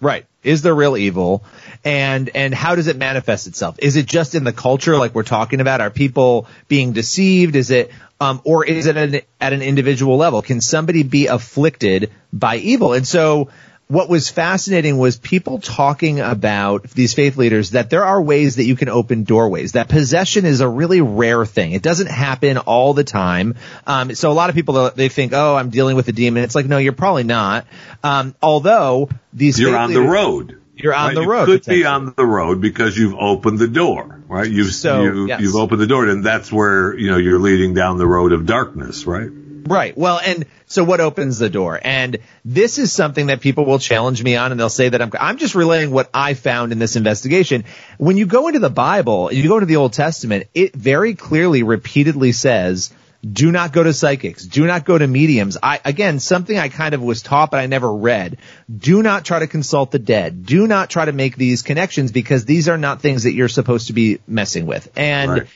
Right. 0.00 0.26
Is 0.42 0.62
there 0.62 0.74
real 0.74 0.96
evil? 0.96 1.44
And, 1.84 2.30
and 2.34 2.54
how 2.54 2.74
does 2.74 2.86
it 2.86 2.96
manifest 2.96 3.46
itself? 3.46 3.76
Is 3.78 3.96
it 3.96 4.06
just 4.06 4.34
in 4.34 4.44
the 4.44 4.52
culture 4.52 4.96
like 4.96 5.14
we're 5.14 5.22
talking 5.22 5.60
about? 5.60 5.80
Are 5.80 5.90
people 5.90 6.46
being 6.68 6.92
deceived? 6.92 7.56
Is 7.56 7.70
it 7.70 7.90
Um, 8.18 8.40
or 8.44 8.64
is 8.64 8.86
it 8.86 8.96
an, 8.96 9.20
at 9.40 9.52
an 9.52 9.62
individual 9.62 10.16
level? 10.16 10.40
Can 10.42 10.60
somebody 10.60 11.02
be 11.02 11.26
afflicted 11.26 12.10
by 12.32 12.56
evil? 12.56 12.94
And 12.94 13.06
so 13.06 13.48
what 13.88 14.08
was 14.08 14.28
fascinating 14.28 14.98
was 14.98 15.16
people 15.16 15.60
talking 15.60 16.18
about 16.18 16.82
these 16.90 17.14
faith 17.14 17.36
leaders 17.36 17.70
that 17.70 17.88
there 17.88 18.04
are 18.04 18.20
ways 18.20 18.56
that 18.56 18.64
you 18.64 18.74
can 18.74 18.88
open 18.88 19.22
doorways. 19.22 19.72
That 19.72 19.88
possession 19.88 20.44
is 20.44 20.60
a 20.60 20.68
really 20.68 21.00
rare 21.00 21.46
thing. 21.46 21.72
It 21.72 21.82
doesn't 21.82 22.08
happen 22.08 22.58
all 22.58 22.94
the 22.94 23.04
time. 23.04 23.54
Um, 23.86 24.14
so 24.14 24.32
a 24.32 24.34
lot 24.34 24.50
of 24.50 24.56
people 24.56 24.90
they 24.90 25.08
think, 25.08 25.32
oh, 25.32 25.54
I'm 25.54 25.70
dealing 25.70 25.94
with 25.94 26.08
a 26.08 26.12
demon. 26.12 26.42
It's 26.42 26.56
like, 26.56 26.66
no, 26.66 26.78
you're 26.78 26.94
probably 26.94 27.22
not. 27.22 27.66
Um, 28.02 28.34
although 28.42 29.08
these 29.32 29.58
you're 29.60 29.76
on 29.76 29.90
leaders, 29.90 30.04
the 30.04 30.10
road. 30.10 30.62
You're 30.74 30.94
on 30.94 31.06
right? 31.06 31.14
the 31.14 31.22
you 31.22 31.30
road. 31.30 31.46
Could 31.46 31.64
be 31.66 31.84
on 31.84 32.12
the 32.16 32.26
road 32.26 32.60
because 32.60 32.98
you've 32.98 33.14
opened 33.14 33.60
the 33.60 33.68
door, 33.68 34.20
right? 34.26 34.50
You've 34.50 34.74
so, 34.74 35.04
you, 35.04 35.26
yes. 35.28 35.40
you've 35.40 35.54
opened 35.54 35.80
the 35.80 35.86
door, 35.86 36.06
and 36.06 36.24
that's 36.24 36.52
where 36.52 36.98
you 36.98 37.10
know 37.10 37.16
you're 37.16 37.38
leading 37.38 37.72
down 37.72 37.98
the 37.98 38.06
road 38.06 38.32
of 38.32 38.46
darkness, 38.46 39.06
right? 39.06 39.30
Right. 39.66 39.96
Well, 39.96 40.20
and 40.24 40.46
so 40.66 40.84
what 40.84 41.00
opens 41.00 41.38
the 41.38 41.50
door? 41.50 41.78
And 41.82 42.18
this 42.44 42.78
is 42.78 42.92
something 42.92 43.26
that 43.26 43.40
people 43.40 43.64
will 43.64 43.78
challenge 43.78 44.22
me 44.22 44.36
on 44.36 44.52
and 44.52 44.60
they'll 44.60 44.68
say 44.68 44.88
that 44.88 45.02
I'm, 45.02 45.10
I'm 45.18 45.38
just 45.38 45.54
relaying 45.54 45.90
what 45.90 46.08
I 46.14 46.34
found 46.34 46.72
in 46.72 46.78
this 46.78 46.96
investigation. 46.96 47.64
When 47.98 48.16
you 48.16 48.26
go 48.26 48.48
into 48.48 48.60
the 48.60 48.70
Bible, 48.70 49.32
you 49.32 49.48
go 49.48 49.56
into 49.56 49.66
the 49.66 49.76
Old 49.76 49.92
Testament, 49.92 50.48
it 50.54 50.74
very 50.74 51.14
clearly 51.14 51.62
repeatedly 51.62 52.32
says, 52.32 52.92
do 53.32 53.50
not 53.50 53.72
go 53.72 53.82
to 53.82 53.92
psychics. 53.92 54.44
Do 54.44 54.66
not 54.66 54.84
go 54.84 54.96
to 54.96 55.06
mediums. 55.06 55.56
I, 55.60 55.80
again, 55.84 56.20
something 56.20 56.56
I 56.56 56.68
kind 56.68 56.94
of 56.94 57.02
was 57.02 57.22
taught, 57.22 57.50
but 57.50 57.58
I 57.58 57.66
never 57.66 57.92
read. 57.92 58.38
Do 58.74 59.02
not 59.02 59.24
try 59.24 59.40
to 59.40 59.46
consult 59.46 59.90
the 59.90 59.98
dead. 59.98 60.46
Do 60.46 60.66
not 60.66 60.90
try 60.90 61.06
to 61.06 61.12
make 61.12 61.36
these 61.36 61.62
connections 61.62 62.12
because 62.12 62.44
these 62.44 62.68
are 62.68 62.78
not 62.78 63.00
things 63.00 63.24
that 63.24 63.32
you're 63.32 63.48
supposed 63.48 63.88
to 63.88 63.94
be 63.94 64.20
messing 64.28 64.66
with. 64.66 64.92
And 64.96 65.30
Right. 65.30 65.46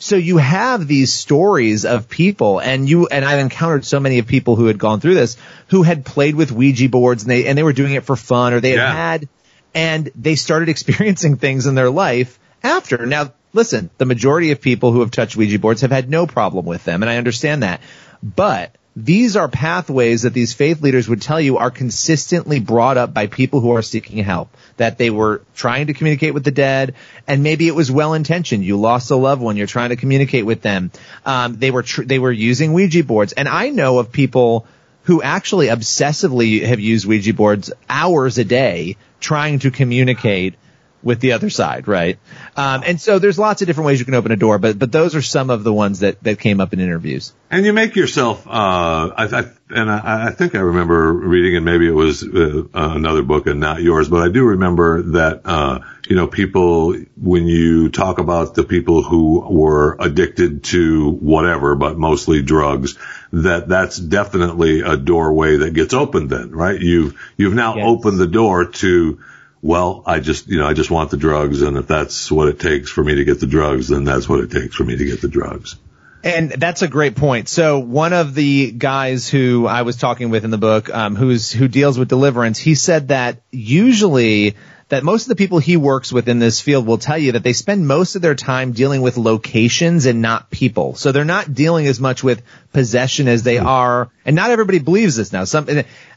So 0.00 0.16
you 0.16 0.38
have 0.38 0.88
these 0.88 1.12
stories 1.12 1.84
of 1.84 2.08
people 2.08 2.58
and 2.58 2.88
you 2.88 3.06
and 3.06 3.24
I've 3.24 3.38
encountered 3.38 3.84
so 3.84 4.00
many 4.00 4.18
of 4.18 4.26
people 4.26 4.56
who 4.56 4.66
had 4.66 4.78
gone 4.78 4.98
through 5.00 5.14
this 5.14 5.36
who 5.68 5.82
had 5.82 6.04
played 6.04 6.34
with 6.34 6.50
Ouija 6.50 6.88
boards 6.88 7.22
and 7.22 7.30
they 7.30 7.46
and 7.46 7.56
they 7.56 7.62
were 7.62 7.74
doing 7.74 7.92
it 7.92 8.04
for 8.04 8.16
fun 8.16 8.52
or 8.54 8.60
they 8.60 8.70
had 8.70 8.76
Yeah. 8.78 8.92
had 8.92 9.28
and 9.74 10.10
they 10.16 10.34
started 10.34 10.68
experiencing 10.74 11.36
things 11.36 11.66
in 11.66 11.74
their 11.76 11.90
life 11.90 12.38
after. 12.62 13.04
Now 13.06 13.32
listen, 13.52 13.90
the 13.98 14.06
majority 14.06 14.52
of 14.52 14.60
people 14.60 14.90
who 14.90 15.00
have 15.00 15.10
touched 15.10 15.36
Ouija 15.36 15.58
boards 15.58 15.82
have 15.82 15.90
had 15.92 16.08
no 16.08 16.26
problem 16.26 16.64
with 16.64 16.82
them 16.84 17.02
and 17.02 17.10
I 17.10 17.18
understand 17.18 17.62
that. 17.62 17.80
But 18.22 18.74
these 18.96 19.36
are 19.36 19.48
pathways 19.48 20.22
that 20.22 20.34
these 20.34 20.52
faith 20.52 20.82
leaders 20.82 21.08
would 21.08 21.22
tell 21.22 21.40
you 21.40 21.58
are 21.58 21.70
consistently 21.70 22.58
brought 22.58 22.96
up 22.96 23.14
by 23.14 23.28
people 23.28 23.60
who 23.60 23.70
are 23.76 23.82
seeking 23.82 24.22
help. 24.24 24.54
That 24.78 24.98
they 24.98 25.10
were 25.10 25.42
trying 25.54 25.86
to 25.86 25.94
communicate 25.94 26.34
with 26.34 26.44
the 26.44 26.50
dead, 26.50 26.94
and 27.26 27.42
maybe 27.42 27.68
it 27.68 27.74
was 27.74 27.90
well 27.90 28.14
intentioned. 28.14 28.64
You 28.64 28.78
lost 28.78 29.10
a 29.10 29.16
loved 29.16 29.42
one, 29.42 29.56
you're 29.56 29.68
trying 29.68 29.90
to 29.90 29.96
communicate 29.96 30.44
with 30.44 30.62
them. 30.62 30.90
Um, 31.24 31.56
they 31.56 31.70
were 31.70 31.82
tr- 31.82 32.02
they 32.02 32.18
were 32.18 32.32
using 32.32 32.72
Ouija 32.72 33.04
boards, 33.04 33.32
and 33.32 33.48
I 33.48 33.70
know 33.70 33.98
of 33.98 34.10
people 34.10 34.66
who 35.04 35.22
actually 35.22 35.68
obsessively 35.68 36.62
have 36.64 36.80
used 36.80 37.06
Ouija 37.06 37.32
boards 37.32 37.72
hours 37.88 38.38
a 38.38 38.44
day 38.44 38.96
trying 39.20 39.60
to 39.60 39.70
communicate 39.70 40.54
with 41.02 41.20
the 41.20 41.32
other 41.32 41.50
side, 41.50 41.88
right? 41.88 42.18
Um, 42.56 42.82
and 42.84 43.00
so 43.00 43.18
there's 43.18 43.38
lots 43.38 43.62
of 43.62 43.66
different 43.66 43.86
ways 43.86 43.98
you 43.98 44.04
can 44.04 44.14
open 44.14 44.32
a 44.32 44.36
door, 44.36 44.58
but 44.58 44.78
but 44.78 44.92
those 44.92 45.14
are 45.14 45.22
some 45.22 45.50
of 45.50 45.64
the 45.64 45.72
ones 45.72 46.00
that 46.00 46.22
that 46.24 46.38
came 46.40 46.60
up 46.60 46.72
in 46.72 46.80
interviews. 46.80 47.32
And 47.50 47.64
you 47.66 47.72
make 47.72 47.96
yourself, 47.96 48.46
uh, 48.46 48.50
I, 48.50 49.24
I, 49.24 49.44
and 49.70 49.90
I, 49.90 50.26
I 50.28 50.30
think 50.30 50.54
I 50.54 50.60
remember 50.60 51.12
reading, 51.12 51.56
and 51.56 51.64
maybe 51.64 51.88
it 51.88 51.94
was 51.94 52.22
uh, 52.22 52.62
another 52.72 53.22
book 53.22 53.46
and 53.48 53.58
not 53.58 53.82
yours, 53.82 54.08
but 54.08 54.22
I 54.22 54.30
do 54.30 54.44
remember 54.44 55.02
that, 55.02 55.40
uh, 55.44 55.80
you 56.08 56.14
know, 56.14 56.28
people, 56.28 56.94
when 57.16 57.46
you 57.48 57.88
talk 57.88 58.18
about 58.20 58.54
the 58.54 58.62
people 58.62 59.02
who 59.02 59.40
were 59.40 59.96
addicted 59.98 60.62
to 60.64 61.10
whatever, 61.10 61.74
but 61.74 61.98
mostly 61.98 62.40
drugs, 62.40 62.96
that 63.32 63.68
that's 63.68 63.96
definitely 63.98 64.82
a 64.82 64.96
doorway 64.96 65.56
that 65.56 65.72
gets 65.74 65.92
opened 65.92 66.30
then, 66.30 66.52
right? 66.52 66.78
You've, 66.80 67.20
you've 67.36 67.54
now 67.54 67.74
Yes. 67.76 67.84
opened 67.88 68.18
the 68.20 68.28
door 68.28 68.66
to, 68.66 69.18
well, 69.62 70.02
I 70.06 70.20
just, 70.20 70.48
you 70.48 70.58
know, 70.58 70.66
I 70.66 70.74
just 70.74 70.90
want 70.90 71.10
the 71.10 71.16
drugs, 71.16 71.62
and 71.62 71.76
if 71.76 71.86
that's 71.86 72.30
what 72.30 72.48
it 72.48 72.60
takes 72.60 72.90
for 72.90 73.04
me 73.04 73.16
to 73.16 73.24
get 73.24 73.40
the 73.40 73.46
drugs, 73.46 73.88
then 73.88 74.04
that's 74.04 74.28
what 74.28 74.40
it 74.40 74.50
takes 74.50 74.74
for 74.74 74.84
me 74.84 74.96
to 74.96 75.04
get 75.04 75.20
the 75.20 75.28
drugs. 75.28 75.76
And 76.22 76.50
that's 76.50 76.82
a 76.82 76.88
great 76.88 77.16
point. 77.16 77.48
So 77.48 77.78
one 77.78 78.12
of 78.12 78.34
the 78.34 78.72
guys 78.72 79.28
who 79.28 79.66
I 79.66 79.82
was 79.82 79.96
talking 79.96 80.28
with 80.28 80.44
in 80.44 80.50
the 80.50 80.58
book, 80.58 80.90
um, 80.90 81.16
who's 81.16 81.50
who 81.50 81.66
deals 81.66 81.98
with 81.98 82.08
deliverance, 82.08 82.58
he 82.58 82.74
said 82.74 83.08
that 83.08 83.40
usually 83.50 84.56
that 84.90 85.04
most 85.04 85.22
of 85.22 85.28
the 85.28 85.36
people 85.36 85.58
he 85.58 85.76
works 85.76 86.12
with 86.12 86.28
in 86.28 86.40
this 86.40 86.60
field 86.60 86.86
will 86.86 86.98
tell 86.98 87.16
you 87.16 87.32
that 87.32 87.44
they 87.44 87.52
spend 87.52 87.86
most 87.86 88.16
of 88.16 88.22
their 88.22 88.34
time 88.34 88.72
dealing 88.72 89.00
with 89.00 89.16
locations 89.16 90.04
and 90.04 90.20
not 90.20 90.50
people. 90.50 90.94
So 90.96 91.12
they're 91.12 91.24
not 91.24 91.54
dealing 91.54 91.86
as 91.86 92.00
much 92.00 92.22
with 92.22 92.42
possession 92.72 93.28
as 93.28 93.42
they 93.42 93.58
hmm. 93.58 93.66
are, 93.66 94.10
and 94.24 94.36
not 94.36 94.50
everybody 94.50 94.78
believes 94.78 95.16
this 95.16 95.32
now. 95.32 95.44
Some, 95.44 95.66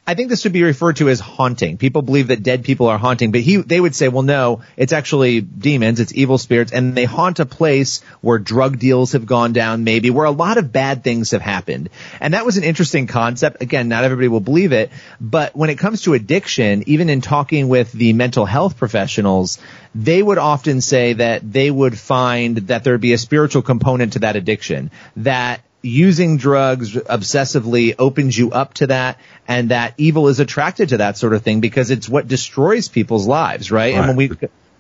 I 0.06 0.16
think 0.16 0.30
this 0.30 0.44
would 0.44 0.52
be 0.52 0.63
referred 0.63 0.98
to 0.98 1.08
as 1.08 1.22
haunting. 1.22 1.78
People 1.78 2.02
believe 2.02 2.28
that 2.28 2.44
dead 2.44 2.66
people 2.66 2.88
are 2.88 2.98
haunting, 2.98 3.32
but 3.32 3.39
he, 3.39 3.58
they 3.58 3.80
would 3.80 3.96
say, 3.96 4.10
well, 4.10 4.22
no, 4.22 4.62
it's 4.76 4.92
actually 4.92 5.39
demons, 5.39 6.02
it's 6.02 6.13
evil 6.13 6.38
spirits, 6.38 6.74
and 6.74 6.94
they 6.94 7.06
haunt 7.06 7.39
a 7.39 7.46
place 7.46 8.02
where 8.20 8.38
drug 8.38 8.80
deals 8.80 9.13
have 9.13 9.26
gone 9.26 9.54
down, 9.54 9.86
maybe, 9.86 10.10
where 10.10 10.26
a 10.26 10.32
lot 10.32 10.58
of 10.58 10.74
bad 10.74 11.04
things 11.04 11.32
have 11.32 11.42
happened. 11.42 11.89
And 12.20 12.34
that 12.34 12.46
was 12.46 12.58
an 12.58 12.66
interesting 12.66 13.08
concept. 13.08 13.62
Again, 13.62 13.88
not 13.88 14.04
everybody 14.04 14.28
will 14.28 14.42
believe 14.42 14.74
it, 14.74 14.92
but 15.22 15.56
when 15.56 15.70
it 15.70 15.78
comes 15.78 16.02
to 16.02 16.13
addiction, 16.13 16.84
even 16.88 17.10
in 17.10 17.22
talking 17.22 17.70
with 17.70 17.92
the 17.94 18.12
mental 18.12 18.46
health 18.46 18.78
professionals, 18.78 19.58
they 19.96 20.22
would 20.22 20.38
often 20.38 20.82
say 20.82 21.13
that 21.13 21.50
they 21.50 21.72
would 21.72 21.98
find 21.98 22.58
that 22.58 22.84
there'd 22.84 23.00
be 23.00 23.13
a 23.13 23.18
spiritual 23.18 23.62
component 23.62 24.13
to 24.13 24.20
that 24.20 24.36
addiction, 24.36 24.92
that 25.16 25.62
using 25.84 26.38
drugs 26.38 26.93
obsessively 26.93 27.93
opens 28.00 28.36
you 28.38 28.52
up 28.52 28.74
to 28.76 28.88
that 28.88 29.19
and 29.48 29.69
that 29.69 29.93
evil 29.98 30.30
is 30.30 30.39
attracted 30.39 30.89
to 30.89 30.98
that 30.98 31.17
sort 31.17 31.34
of 31.34 31.43
thing 31.43 31.60
because 31.60 31.91
it's 31.91 32.08
what 32.08 32.28
destroys 32.28 32.88
people's 32.88 33.28
lives, 33.28 33.69
right? 33.69 33.93
And 33.93 34.08
when 34.08 34.15
we 34.15 34.32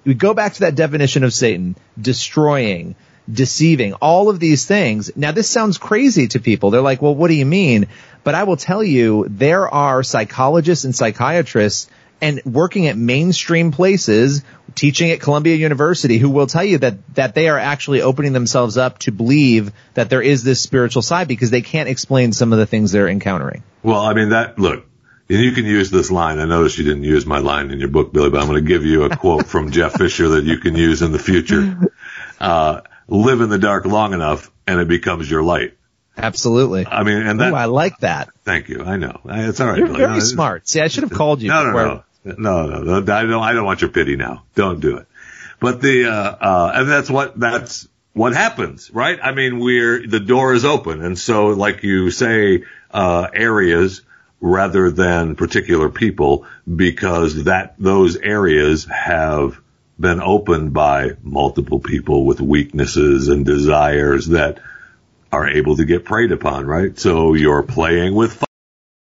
we 0.05 0.13
go 0.13 0.33
back 0.33 0.53
to 0.53 0.59
that 0.61 0.75
definition 0.75 1.23
of 1.23 1.33
Satan, 1.33 1.75
destroying, 2.01 2.95
deceiving, 3.31 3.93
all 3.95 4.29
of 4.29 4.39
these 4.39 4.65
things. 4.65 5.11
Now 5.15 5.31
this 5.31 5.49
sounds 5.49 5.77
crazy 5.77 6.27
to 6.29 6.39
people. 6.39 6.71
They're 6.71 6.81
like, 6.81 7.01
"Well, 7.01 7.15
what 7.15 7.27
do 7.27 7.35
you 7.35 7.45
mean?" 7.45 7.87
But 8.23 8.35
I 8.35 8.43
will 8.43 8.57
tell 8.57 8.83
you 8.83 9.25
there 9.29 9.67
are 9.67 10.03
psychologists 10.03 10.85
and 10.85 10.95
psychiatrists 10.95 11.89
and 12.23 12.41
working 12.45 12.87
at 12.87 12.95
mainstream 12.97 13.71
places, 13.71 14.43
teaching 14.75 15.11
at 15.11 15.19
Columbia 15.19 15.55
University, 15.55 16.17
who 16.17 16.29
will 16.29 16.47
tell 16.47 16.63
you 16.63 16.77
that 16.77 17.15
that 17.15 17.35
they 17.35 17.49
are 17.49 17.59
actually 17.59 18.01
opening 18.01 18.31
themselves 18.33 18.77
up 18.77 18.99
to 18.99 19.11
believe 19.11 19.71
that 19.93 20.09
there 20.09 20.21
is 20.21 20.43
this 20.43 20.61
spiritual 20.61 21.01
side 21.01 21.27
because 21.27 21.51
they 21.51 21.61
can't 21.61 21.89
explain 21.89 22.31
some 22.31 22.53
of 22.53 22.59
the 22.59 22.65
things 22.65 22.91
they're 22.91 23.09
encountering. 23.09 23.61
Well, 23.83 23.99
I 23.99 24.13
mean 24.13 24.29
that. 24.29 24.57
Look, 24.57 24.85
and 25.29 25.39
you 25.39 25.51
can 25.51 25.65
use 25.65 25.91
this 25.91 26.09
line. 26.11 26.39
I 26.39 26.45
noticed 26.45 26.77
you 26.77 26.85
didn't 26.85 27.03
use 27.03 27.25
my 27.25 27.39
line 27.39 27.71
in 27.71 27.79
your 27.79 27.89
book, 27.89 28.13
Billy, 28.13 28.29
but 28.29 28.39
I'm 28.41 28.47
going 28.47 28.63
to 28.63 28.67
give 28.67 28.85
you 28.85 29.03
a 29.03 29.15
quote 29.15 29.45
from 29.47 29.71
Jeff 29.71 29.93
Fisher 29.97 30.29
that 30.29 30.45
you 30.45 30.59
can 30.59 30.75
use 30.75 31.01
in 31.01 31.11
the 31.11 31.19
future. 31.19 31.77
Uh, 32.39 32.81
live 33.07 33.41
in 33.41 33.49
the 33.49 33.59
dark 33.59 33.85
long 33.85 34.13
enough, 34.13 34.49
and 34.65 34.79
it 34.79 34.87
becomes 34.87 35.29
your 35.29 35.43
light. 35.43 35.77
Absolutely. 36.15 36.85
I 36.85 37.03
mean, 37.03 37.17
and 37.17 37.39
that. 37.41 37.51
Ooh, 37.51 37.55
I 37.55 37.65
like 37.65 37.97
that. 37.99 38.29
thank 38.43 38.69
you. 38.69 38.83
I 38.83 38.97
know 38.97 39.19
it's 39.25 39.59
all 39.59 39.67
right. 39.67 39.77
You're 39.79 39.87
Billy. 39.87 39.99
very 39.99 40.13
No, 40.13 40.19
smart. 40.19 40.67
See, 40.67 40.79
I 40.79 40.87
should 40.87 41.03
have 41.03 41.11
called 41.11 41.41
you. 41.41 41.49
No, 41.49 41.63
no, 41.63 41.71
before- 41.71 41.85
no. 41.85 42.03
No, 42.23 42.67
no, 42.67 42.81
no. 42.81 43.13
I 43.13 43.23
don't, 43.23 43.43
I 43.43 43.53
don't 43.53 43.65
want 43.65 43.81
your 43.81 43.89
pity 43.89 44.15
now. 44.15 44.43
Don't 44.55 44.79
do 44.79 44.97
it. 44.97 45.07
But 45.59 45.81
the, 45.81 46.05
uh, 46.05 46.11
uh, 46.11 46.71
and 46.75 46.89
that's 46.89 47.09
what, 47.09 47.39
that's 47.39 47.87
what 48.13 48.33
happens, 48.33 48.91
right? 48.91 49.19
I 49.21 49.33
mean, 49.33 49.59
we're, 49.59 50.05
the 50.07 50.19
door 50.19 50.53
is 50.53 50.65
open. 50.65 51.03
And 51.03 51.17
so, 51.17 51.47
like 51.47 51.83
you 51.83 52.11
say, 52.11 52.63
uh, 52.91 53.27
areas 53.33 54.01
rather 54.39 54.91
than 54.91 55.35
particular 55.35 55.89
people 55.89 56.45
because 56.73 57.45
that, 57.45 57.75
those 57.79 58.17
areas 58.17 58.85
have 58.85 59.59
been 59.99 60.21
opened 60.21 60.73
by 60.73 61.11
multiple 61.21 61.79
people 61.79 62.25
with 62.25 62.41
weaknesses 62.41 63.29
and 63.29 63.45
desires 63.45 64.27
that 64.27 64.59
are 65.31 65.47
able 65.47 65.77
to 65.77 65.85
get 65.85 66.05
preyed 66.05 66.31
upon, 66.31 66.65
right? 66.65 66.97
So 66.99 67.33
you're 67.33 67.63
playing 67.63 68.13
with, 68.13 68.33
fi- 68.33 68.45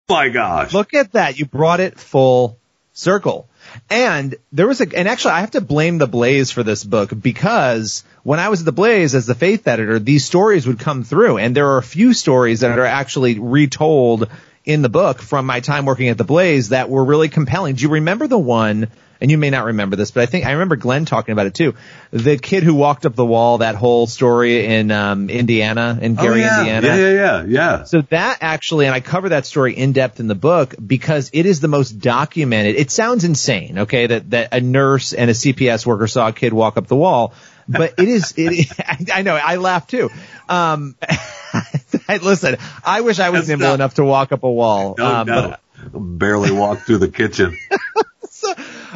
my 0.08 0.28
gosh. 0.28 0.72
Look 0.72 0.94
at 0.94 1.12
that. 1.12 1.38
You 1.38 1.46
brought 1.46 1.80
it 1.80 1.98
full 1.98 2.58
circle. 2.94 3.48
And 3.90 4.36
there 4.52 4.66
was 4.66 4.80
a, 4.80 4.86
and 4.96 5.08
actually 5.08 5.32
I 5.32 5.40
have 5.40 5.50
to 5.50 5.60
blame 5.60 5.98
the 5.98 6.06
Blaze 6.06 6.50
for 6.50 6.62
this 6.62 6.82
book 6.82 7.10
because 7.20 8.04
when 8.22 8.40
I 8.40 8.48
was 8.48 8.60
at 8.60 8.66
the 8.66 8.72
Blaze 8.72 9.14
as 9.14 9.26
the 9.26 9.34
faith 9.34 9.68
editor, 9.68 9.98
these 9.98 10.24
stories 10.24 10.66
would 10.66 10.78
come 10.78 11.04
through 11.04 11.38
and 11.38 11.54
there 11.54 11.68
are 11.70 11.78
a 11.78 11.82
few 11.82 12.14
stories 12.14 12.60
that 12.60 12.78
are 12.78 12.86
actually 12.86 13.38
retold 13.38 14.30
in 14.64 14.80
the 14.80 14.88
book 14.88 15.20
from 15.20 15.44
my 15.44 15.60
time 15.60 15.84
working 15.84 16.08
at 16.08 16.16
the 16.16 16.24
Blaze 16.24 16.70
that 16.70 16.88
were 16.88 17.04
really 17.04 17.28
compelling. 17.28 17.74
Do 17.74 17.82
you 17.82 17.90
remember 17.90 18.26
the 18.28 18.38
one, 18.38 18.88
and 19.20 19.30
you 19.30 19.38
may 19.38 19.50
not 19.50 19.66
remember 19.66 19.96
this, 19.96 20.10
but 20.10 20.22
I 20.22 20.26
think 20.26 20.46
I 20.46 20.52
remember 20.52 20.76
Glenn 20.76 21.04
talking 21.04 21.32
about 21.32 21.46
it 21.46 21.54
too. 21.54 21.74
The 22.10 22.36
kid 22.36 22.62
who 22.62 22.74
walked 22.74 23.06
up 23.06 23.14
the 23.14 23.24
wall, 23.24 23.58
that 23.58 23.74
whole 23.74 24.06
story 24.06 24.66
in 24.66 24.90
um, 24.90 25.30
Indiana, 25.30 25.98
in 26.00 26.14
Gary, 26.14 26.42
oh, 26.42 26.46
yeah. 26.46 26.58
Indiana. 26.60 26.86
Yeah, 26.86 26.96
yeah, 26.96 27.12
yeah, 27.12 27.44
yeah. 27.46 27.84
So 27.84 28.02
that 28.02 28.38
actually, 28.40 28.86
and 28.86 28.94
I 28.94 29.00
cover 29.00 29.30
that 29.30 29.46
story 29.46 29.76
in 29.76 29.92
depth 29.92 30.20
in 30.20 30.26
the 30.26 30.34
book 30.34 30.74
because 30.84 31.30
it 31.32 31.46
is 31.46 31.60
the 31.60 31.68
most 31.68 31.92
documented. 31.92 32.76
It 32.76 32.90
sounds 32.90 33.24
insane, 33.24 33.80
okay, 33.80 34.06
that, 34.06 34.30
that 34.30 34.48
a 34.52 34.60
nurse 34.60 35.12
and 35.12 35.30
a 35.30 35.34
CPS 35.34 35.86
worker 35.86 36.06
saw 36.06 36.28
a 36.28 36.32
kid 36.32 36.52
walk 36.52 36.76
up 36.76 36.86
the 36.86 36.96
wall, 36.96 37.32
but 37.68 37.94
it 37.98 38.08
is, 38.08 38.34
it, 38.36 38.68
I 39.12 39.22
know, 39.22 39.34
I 39.34 39.56
laugh 39.56 39.86
too. 39.86 40.10
Um, 40.48 40.96
listen, 42.08 42.56
I 42.84 43.00
wish 43.00 43.18
I 43.18 43.30
was 43.30 43.42
That's 43.42 43.48
nimble 43.48 43.68
not- 43.68 43.74
enough 43.74 43.94
to 43.94 44.04
walk 44.04 44.32
up 44.32 44.42
a 44.42 44.50
wall. 44.50 44.94
No, 44.98 45.06
um, 45.06 45.26
no. 45.26 45.56
Barely 45.92 46.50
walked 46.50 46.82
through 46.82 46.98
the 46.98 47.08
kitchen. 47.08 47.56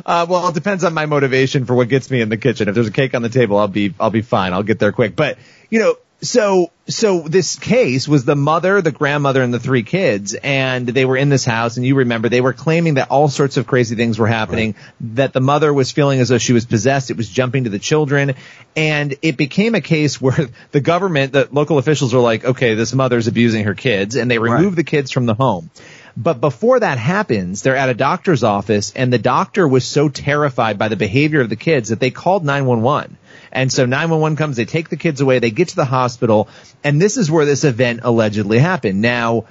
Uh, 0.04 0.26
well, 0.28 0.48
it 0.48 0.54
depends 0.54 0.84
on 0.84 0.94
my 0.94 1.06
motivation 1.06 1.64
for 1.64 1.74
what 1.74 1.88
gets 1.88 2.11
me 2.11 2.20
in 2.20 2.28
the 2.28 2.37
kitchen. 2.37 2.68
If 2.68 2.74
there's 2.74 2.88
a 2.88 2.92
cake 2.92 3.14
on 3.14 3.22
the 3.22 3.28
table, 3.28 3.58
I'll 3.58 3.68
be, 3.68 3.94
I'll 3.98 4.11
be 4.11 4.22
fine. 4.22 4.52
I'll 4.52 4.62
get 4.62 4.78
there 4.78 4.92
quick. 4.92 5.16
But, 5.16 5.38
you 5.70 5.80
know, 5.80 5.96
so, 6.20 6.72
so 6.88 7.20
this 7.20 7.56
case 7.56 8.08
was 8.08 8.24
the 8.24 8.34
mother, 8.34 8.82
the 8.82 8.90
grandmother, 8.90 9.40
and 9.40 9.54
the 9.54 9.61
three 9.61 9.84
kids, 9.84 10.34
and 10.34 10.87
they 10.87 11.04
were 11.04 11.16
in 11.16 11.28
this 11.28 11.44
house, 11.44 11.76
and 11.76 11.87
you 11.87 11.94
remember 11.94 12.28
they 12.28 12.40
were 12.40 12.52
claiming 12.52 12.94
that 12.94 13.11
all 13.11 13.28
sorts 13.28 13.56
of 13.56 13.68
crazy 13.68 13.94
things 13.94 14.18
were 14.18 14.26
happening, 14.26 14.74
that 15.00 15.32
the 15.32 15.40
mother 15.40 15.72
was 15.72 15.92
feeling 15.92 16.18
as 16.18 16.28
though 16.28 16.38
she 16.38 16.52
was 16.52 16.66
possessed, 16.66 17.12
it 17.12 17.16
was 17.16 17.28
jumping 17.28 17.64
to 17.64 17.70
the 17.70 17.78
children, 17.78 18.34
and 18.74 19.14
it 19.22 19.37
became 19.37 19.76
a 19.76 19.80
case 19.80 20.20
where 20.20 20.48
the 20.72 20.80
government, 20.80 21.32
the 21.32 21.48
local 21.52 21.78
officials 21.78 22.12
were 22.12 22.20
like, 22.20 22.44
okay, 22.44 22.74
this 22.74 22.92
mother's 22.92 23.28
abusing 23.28 23.64
her 23.64 23.74
kids, 23.74 24.16
and 24.16 24.28
they 24.28 24.38
removed 24.38 24.76
the 24.76 24.84
kids 24.84 25.12
from 25.12 25.26
the 25.26 25.34
home. 25.34 25.70
But 26.20 26.40
before 26.40 26.81
that 26.81 26.98
happens, 26.98 27.62
they're 27.62 27.76
at 27.76 27.90
a 27.90 27.94
doctor's 27.94 28.42
office 28.42 28.92
and 28.96 29.12
the 29.12 29.18
doctor 29.18 29.68
was 29.68 29.85
so 29.85 30.09
terrified 30.09 30.76
by 30.76 30.88
the 30.88 30.96
behavior 30.96 31.40
of 31.40 31.48
the 31.48 31.54
kids 31.54 31.90
that 31.90 32.00
they 32.00 32.11
called 32.11 32.44
911. 32.44 33.16
And 33.52 33.70
so 33.72 33.87
911 33.87 34.37
comes, 34.37 34.57
they 34.57 34.64
take 34.64 34.88
the 34.88 34.96
kids 34.96 35.20
away, 35.20 35.38
they 35.38 35.52
get 35.52 35.68
to 35.68 35.76
the 35.76 35.85
hospital, 35.85 36.48
and 36.83 37.00
this 37.00 37.18
is 37.18 37.31
where 37.31 37.44
this 37.44 37.62
event 37.62 38.00
allegedly 38.02 38.59
happened. 38.59 39.00
Now, 39.00 39.44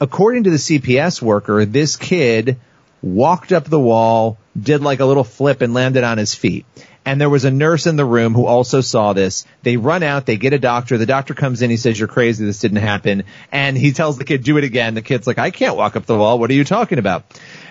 according 0.00 0.44
to 0.44 0.50
the 0.50 0.56
CPS 0.56 1.20
worker, 1.20 1.66
this 1.66 1.96
kid 1.96 2.56
walked 3.02 3.52
up 3.52 3.64
the 3.64 3.78
wall, 3.78 4.38
did 4.58 4.80
like 4.80 5.00
a 5.00 5.04
little 5.04 5.24
flip 5.24 5.60
and 5.60 5.74
landed 5.74 6.04
on 6.04 6.16
his 6.16 6.34
feet. 6.34 6.64
And 7.06 7.20
there 7.20 7.28
was 7.28 7.44
a 7.44 7.50
nurse 7.50 7.86
in 7.86 7.96
the 7.96 8.04
room 8.04 8.34
who 8.34 8.46
also 8.46 8.80
saw 8.80 9.12
this. 9.12 9.46
They 9.62 9.76
run 9.76 10.02
out, 10.02 10.26
they 10.26 10.36
get 10.36 10.52
a 10.52 10.58
doctor. 10.58 10.96
The 10.96 11.06
doctor 11.06 11.34
comes 11.34 11.60
in, 11.60 11.70
he 11.70 11.76
says, 11.76 11.98
you're 11.98 12.08
crazy, 12.08 12.44
this 12.44 12.60
didn't 12.60 12.78
happen. 12.78 13.24
And 13.52 13.76
he 13.76 13.92
tells 13.92 14.16
the 14.16 14.24
kid, 14.24 14.42
do 14.42 14.56
it 14.56 14.64
again. 14.64 14.94
The 14.94 15.02
kid's 15.02 15.26
like, 15.26 15.38
I 15.38 15.50
can't 15.50 15.76
walk 15.76 15.96
up 15.96 16.06
the 16.06 16.16
wall. 16.16 16.38
What 16.38 16.50
are 16.50 16.54
you 16.54 16.64
talking 16.64 16.98
about? 16.98 17.24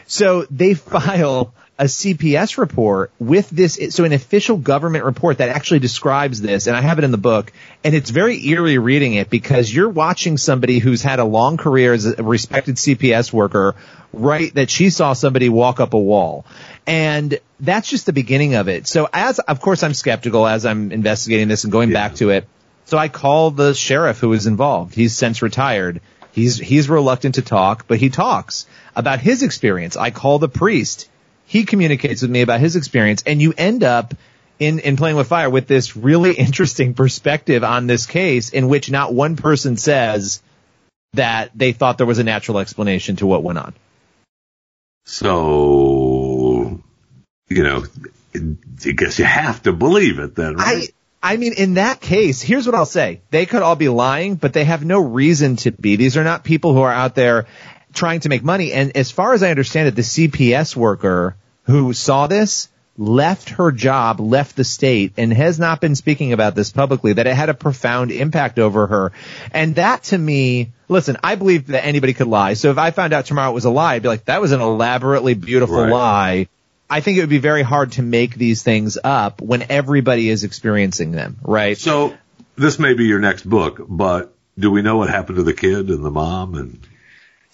So 0.05 0.45
they 0.51 0.73
file 0.75 1.53
a 1.79 1.85
CPS 1.85 2.57
report 2.57 3.11
with 3.17 3.49
this, 3.49 3.79
so 3.89 4.03
an 4.03 4.13
official 4.13 4.57
government 4.57 5.05
report 5.05 5.39
that 5.39 5.49
actually 5.49 5.79
describes 5.79 6.39
this, 6.39 6.67
and 6.67 6.77
I 6.77 6.81
have 6.81 6.99
it 6.99 7.03
in 7.03 7.11
the 7.11 7.17
book, 7.17 7.51
and 7.83 7.95
it's 7.95 8.11
very 8.11 8.45
eerie 8.47 8.77
reading 8.77 9.15
it 9.15 9.29
because 9.29 9.73
you're 9.73 9.89
watching 9.89 10.37
somebody 10.37 10.77
who's 10.77 11.01
had 11.01 11.19
a 11.19 11.25
long 11.25 11.57
career 11.57 11.93
as 11.93 12.05
a 12.05 12.21
respected 12.21 12.75
CPS 12.75 13.33
worker 13.33 13.75
write 14.13 14.53
that 14.55 14.69
she 14.69 14.89
saw 14.89 15.13
somebody 15.13 15.49
walk 15.49 15.79
up 15.79 15.93
a 15.93 15.99
wall. 15.99 16.45
And 16.85 17.39
that's 17.59 17.89
just 17.89 18.05
the 18.05 18.13
beginning 18.13 18.55
of 18.55 18.69
it. 18.69 18.87
So 18.87 19.09
as, 19.11 19.39
of 19.39 19.59
course, 19.59 19.83
I'm 19.83 19.93
skeptical 19.93 20.47
as 20.47 20.65
I'm 20.65 20.91
investigating 20.91 21.47
this 21.47 21.63
and 21.63 21.71
going 21.71 21.91
back 21.91 22.15
to 22.15 22.29
it. 22.29 22.47
So 22.85 22.97
I 22.97 23.07
call 23.07 23.51
the 23.51 23.73
sheriff 23.73 24.19
who 24.19 24.29
was 24.29 24.45
involved. 24.45 24.93
He's 24.93 25.15
since 25.15 25.41
retired. 25.41 26.01
He's, 26.31 26.57
he's 26.57 26.89
reluctant 26.89 27.35
to 27.35 27.41
talk, 27.41 27.87
but 27.87 27.99
he 27.99 28.09
talks 28.09 28.65
about 28.95 29.19
his 29.19 29.43
experience. 29.43 29.97
I 29.97 30.11
call 30.11 30.39
the 30.39 30.49
priest. 30.49 31.09
He 31.45 31.65
communicates 31.65 32.21
with 32.21 32.31
me 32.31 32.41
about 32.41 32.59
his 32.59 32.75
experience 32.75 33.23
and 33.25 33.41
you 33.41 33.53
end 33.57 33.83
up 33.83 34.13
in, 34.59 34.79
in 34.79 34.97
playing 34.97 35.15
with 35.15 35.27
fire 35.27 35.49
with 35.49 35.67
this 35.67 35.95
really 35.95 36.33
interesting 36.47 36.93
perspective 36.93 37.63
on 37.63 37.87
this 37.87 38.05
case 38.05 38.49
in 38.49 38.67
which 38.67 38.91
not 38.91 39.13
one 39.13 39.35
person 39.35 39.77
says 39.77 40.41
that 41.13 41.51
they 41.55 41.71
thought 41.71 41.97
there 41.97 42.07
was 42.07 42.19
a 42.19 42.23
natural 42.23 42.59
explanation 42.59 43.15
to 43.17 43.27
what 43.27 43.43
went 43.43 43.59
on. 43.59 43.73
So, 45.05 46.81
you 47.49 47.63
know, 47.63 47.83
I 48.35 48.91
guess 48.91 49.19
you 49.19 49.25
have 49.25 49.63
to 49.63 49.73
believe 49.73 50.19
it 50.19 50.35
then, 50.35 50.55
right? 50.55 50.87
I 51.23 51.33
I 51.33 51.37
mean, 51.37 51.53
in 51.53 51.75
that 51.75 52.01
case, 52.01 52.41
here's 52.41 52.65
what 52.65 52.75
I'll 52.75 52.85
say. 52.85 53.21
They 53.31 53.45
could 53.45 53.61
all 53.61 53.77
be 53.77 53.87
lying, 53.87 54.35
but 54.35 54.51
they 54.51 54.65
have 54.65 54.83
no 54.83 54.99
reason 54.99 55.55
to 55.57 55.71
be. 55.71 55.95
These 55.95 56.17
are 56.17 56.23
not 56.25 56.43
people 56.43 56.73
who 56.73 56.81
are 56.81 56.91
out 56.91 57.15
there 57.15 57.47
trying 57.93 58.19
to 58.21 58.29
make 58.29 58.43
money. 58.43 58.73
And 58.73 58.97
as 58.97 59.09
far 59.09 59.33
as 59.33 59.41
I 59.41 59.49
understand 59.49 59.87
it, 59.87 59.95
the 59.95 60.01
CPS 60.01 60.75
worker 60.75 61.37
who 61.63 61.93
saw 61.93 62.27
this 62.27 62.67
left 62.97 63.49
her 63.49 63.71
job, 63.71 64.19
left 64.19 64.55
the 64.55 64.63
state, 64.63 65.13
and 65.17 65.33
has 65.33 65.59
not 65.59 65.81
been 65.81 65.95
speaking 65.95 66.31
about 66.33 66.53
this 66.55 66.71
publicly, 66.71 67.13
that 67.13 67.25
it 67.25 67.35
had 67.35 67.49
a 67.49 67.53
profound 67.53 68.11
impact 68.11 68.59
over 68.59 68.85
her. 68.87 69.11
And 69.51 69.75
that 69.75 70.03
to 70.05 70.17
me, 70.17 70.71
listen, 70.87 71.17
I 71.23 71.35
believe 71.35 71.67
that 71.67 71.85
anybody 71.85 72.13
could 72.13 72.27
lie. 72.27 72.53
So 72.53 72.69
if 72.69 72.77
I 72.77 72.91
found 72.91 73.13
out 73.13 73.25
tomorrow 73.25 73.49
it 73.49 73.55
was 73.55 73.65
a 73.65 73.71
lie, 73.71 73.95
I'd 73.95 74.03
be 74.03 74.09
like, 74.09 74.25
that 74.25 74.41
was 74.41 74.51
an 74.51 74.61
elaborately 74.61 75.33
beautiful 75.33 75.81
Right. 75.81 75.91
lie. 75.91 76.47
I 76.89 76.99
think 76.99 77.17
it 77.17 77.21
would 77.21 77.29
be 77.29 77.39
very 77.39 77.63
hard 77.63 77.93
to 77.93 78.03
make 78.03 78.35
these 78.35 78.61
things 78.61 78.99
up 79.03 79.41
when 79.41 79.65
everybody 79.69 80.29
is 80.29 80.43
experiencing 80.43 81.11
them, 81.11 81.37
right? 81.41 81.75
So 81.77 82.15
this 82.55 82.77
may 82.77 82.93
be 82.93 83.05
your 83.05 83.19
next 83.19 83.49
book, 83.49 83.81
but 83.89 84.35
do 84.59 84.69
we 84.69 84.83
know 84.83 84.97
what 84.97 85.09
happened 85.09 85.37
to 85.37 85.43
the 85.43 85.53
kid 85.53 85.89
and 85.89 86.05
the 86.05 86.11
mom 86.11 86.53
and 86.53 86.79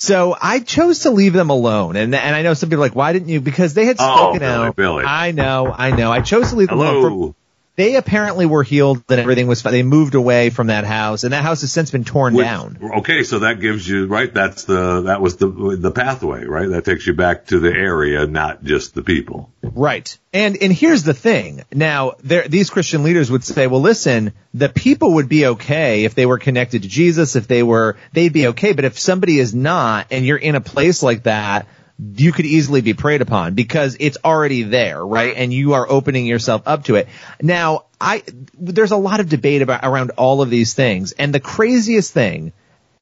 So 0.02 0.36
I 0.42 0.60
chose 0.62 1.00
to 1.00 1.12
leave 1.12 1.34
them 1.34 1.50
alone, 1.50 1.98
and 1.98 2.16
and 2.16 2.36
I 2.36 2.42
know 2.42 2.54
some 2.54 2.70
people 2.70 2.84
are 2.84 2.88
like, 2.88 2.96
why 2.96 3.12
didn't 3.14 3.28
you? 3.28 3.42
Because 3.42 3.74
they 3.74 3.86
had 3.86 3.98
Oh, 4.00 4.16
spoken 4.16 4.40
Billy, 4.40 4.68
out. 4.68 4.76
Billy. 4.76 5.04
I 5.06 5.32
know, 5.32 5.74
I 5.78 5.92
know. 5.92 6.10
I 6.12 6.22
chose 6.22 6.50
to 6.52 6.56
leave 6.56 6.70
them 6.70 6.80
alone. 6.80 7.36
They 7.80 7.96
apparently 7.96 8.46
were 8.46 8.62
healed 8.62 9.06
and 9.08 9.22
everything 9.22 9.48
was 9.48 9.62
fine. 9.62 9.72
They 9.72 9.84
moved 9.84 10.14
away 10.14 10.50
from 10.50 10.68
that 10.68 10.84
house, 10.84 11.24
and 11.24 11.32
that 11.32 11.44
house 11.44 11.62
has 11.62 11.72
since 11.72 11.92
been 11.92 12.04
torn 12.04 12.34
Which- 12.34 12.46
down. 12.46 12.78
Okay, 12.98 13.24
so 13.24 13.40
that 13.40 13.62
gives 13.62 13.88
you 13.88 14.06
right. 14.06 14.34
That's 14.34 14.66
the 14.66 15.04
that 15.04 15.22
was 15.22 15.38
the 15.38 15.78
the 15.80 15.90
pathway, 15.90 16.44
right? 16.44 16.68
That 16.68 16.84
takes 16.84 17.08
you 17.08 17.14
back 17.14 17.46
to 17.48 17.60
the 17.60 17.72
area, 17.72 18.28
not 18.28 18.66
just 18.66 18.96
the 18.96 19.02
people. 19.02 19.54
Right. 19.64 20.18
And 20.34 20.58
and 20.62 20.74
here's 20.74 21.04
the 21.04 21.14
thing. 21.14 21.64
Now, 21.74 22.16
there 22.22 22.46
these 22.50 22.70
Christian 22.70 23.04
leaders 23.04 23.32
would 23.32 23.46
say, 23.46 23.68
well, 23.68 23.80
listen, 23.80 24.34
the 24.54 24.68
people 24.68 25.14
would 25.14 25.30
be 25.30 25.46
okay 25.46 26.04
if 26.04 26.16
they 26.16 26.26
were 26.26 26.38
connected 26.38 26.82
to 26.82 26.90
Jesus, 26.90 27.38
if 27.38 27.48
they 27.48 27.64
were 27.64 27.96
they'd 28.12 28.34
be 28.34 28.48
okay, 28.48 28.74
but 28.74 28.84
if 28.84 29.00
somebody 29.00 29.40
is 29.40 29.56
not 29.56 30.08
and 30.12 30.26
you're 30.26 30.36
in 30.36 30.56
a 30.56 30.62
place 30.62 31.02
like 31.02 31.24
that, 31.24 31.66
you 32.00 32.32
could 32.32 32.46
easily 32.46 32.82
be 32.82 32.94
preyed 32.94 33.22
upon 33.22 33.56
because 33.56 33.98
it's 34.00 34.18
already 34.24 34.64
there, 34.64 35.06
right? 35.06 35.36
And 35.36 35.54
you 35.54 35.74
are 35.74 35.90
opening 35.90 36.26
yourself 36.26 36.64
up 36.66 36.86
to 36.86 36.96
it. 36.96 37.10
Now, 37.42 37.86
I 38.00 38.24
there's 38.58 38.92
a 38.92 38.98
lot 38.98 39.20
of 39.20 39.28
debate 39.28 39.62
about 39.62 39.82
around 39.84 40.12
all 40.12 40.42
of 40.42 40.50
these 40.50 40.74
things. 40.74 41.12
And 41.12 41.34
the 41.34 41.42
craziest 41.42 42.14
thing 42.14 42.54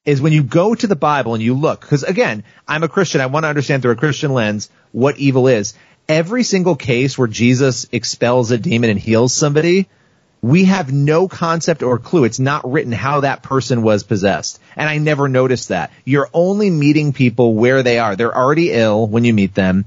is 0.04 0.20
when 0.20 0.32
you 0.32 0.42
go 0.42 0.74
to 0.74 0.86
the 0.86 0.96
Bible 0.96 1.34
and 1.34 1.42
you 1.42 1.54
look, 1.54 1.80
because 1.80 2.02
again, 2.02 2.42
I'm 2.66 2.82
a 2.82 2.88
Christian. 2.88 3.20
I 3.20 3.26
want 3.26 3.44
to 3.44 3.48
understand 3.48 3.82
through 3.82 3.92
a 3.92 3.96
Christian 3.96 4.32
lens 4.32 4.68
what 4.90 5.18
evil 5.18 5.46
is. 5.46 5.74
Every 6.08 6.42
single 6.42 6.74
case 6.74 7.16
where 7.16 7.28
Jesus 7.28 7.86
expels 7.92 8.50
a 8.50 8.58
demon 8.58 8.90
and 8.90 8.98
heals 8.98 9.32
somebody, 9.32 9.88
we 10.40 10.64
have 10.64 10.92
no 10.92 11.26
concept 11.28 11.82
or 11.82 11.98
clue. 11.98 12.24
It's 12.24 12.38
not 12.38 12.70
written 12.70 12.92
how 12.92 13.20
that 13.20 13.42
person 13.42 13.82
was 13.82 14.04
possessed. 14.04 14.60
And 14.76 14.88
I 14.88 14.98
never 14.98 15.28
noticed 15.28 15.68
that. 15.68 15.90
You're 16.04 16.30
only 16.32 16.70
meeting 16.70 17.12
people 17.12 17.54
where 17.54 17.82
they 17.82 17.98
are. 17.98 18.14
They're 18.14 18.36
already 18.36 18.70
ill 18.72 19.06
when 19.06 19.24
you 19.24 19.34
meet 19.34 19.54
them. 19.54 19.84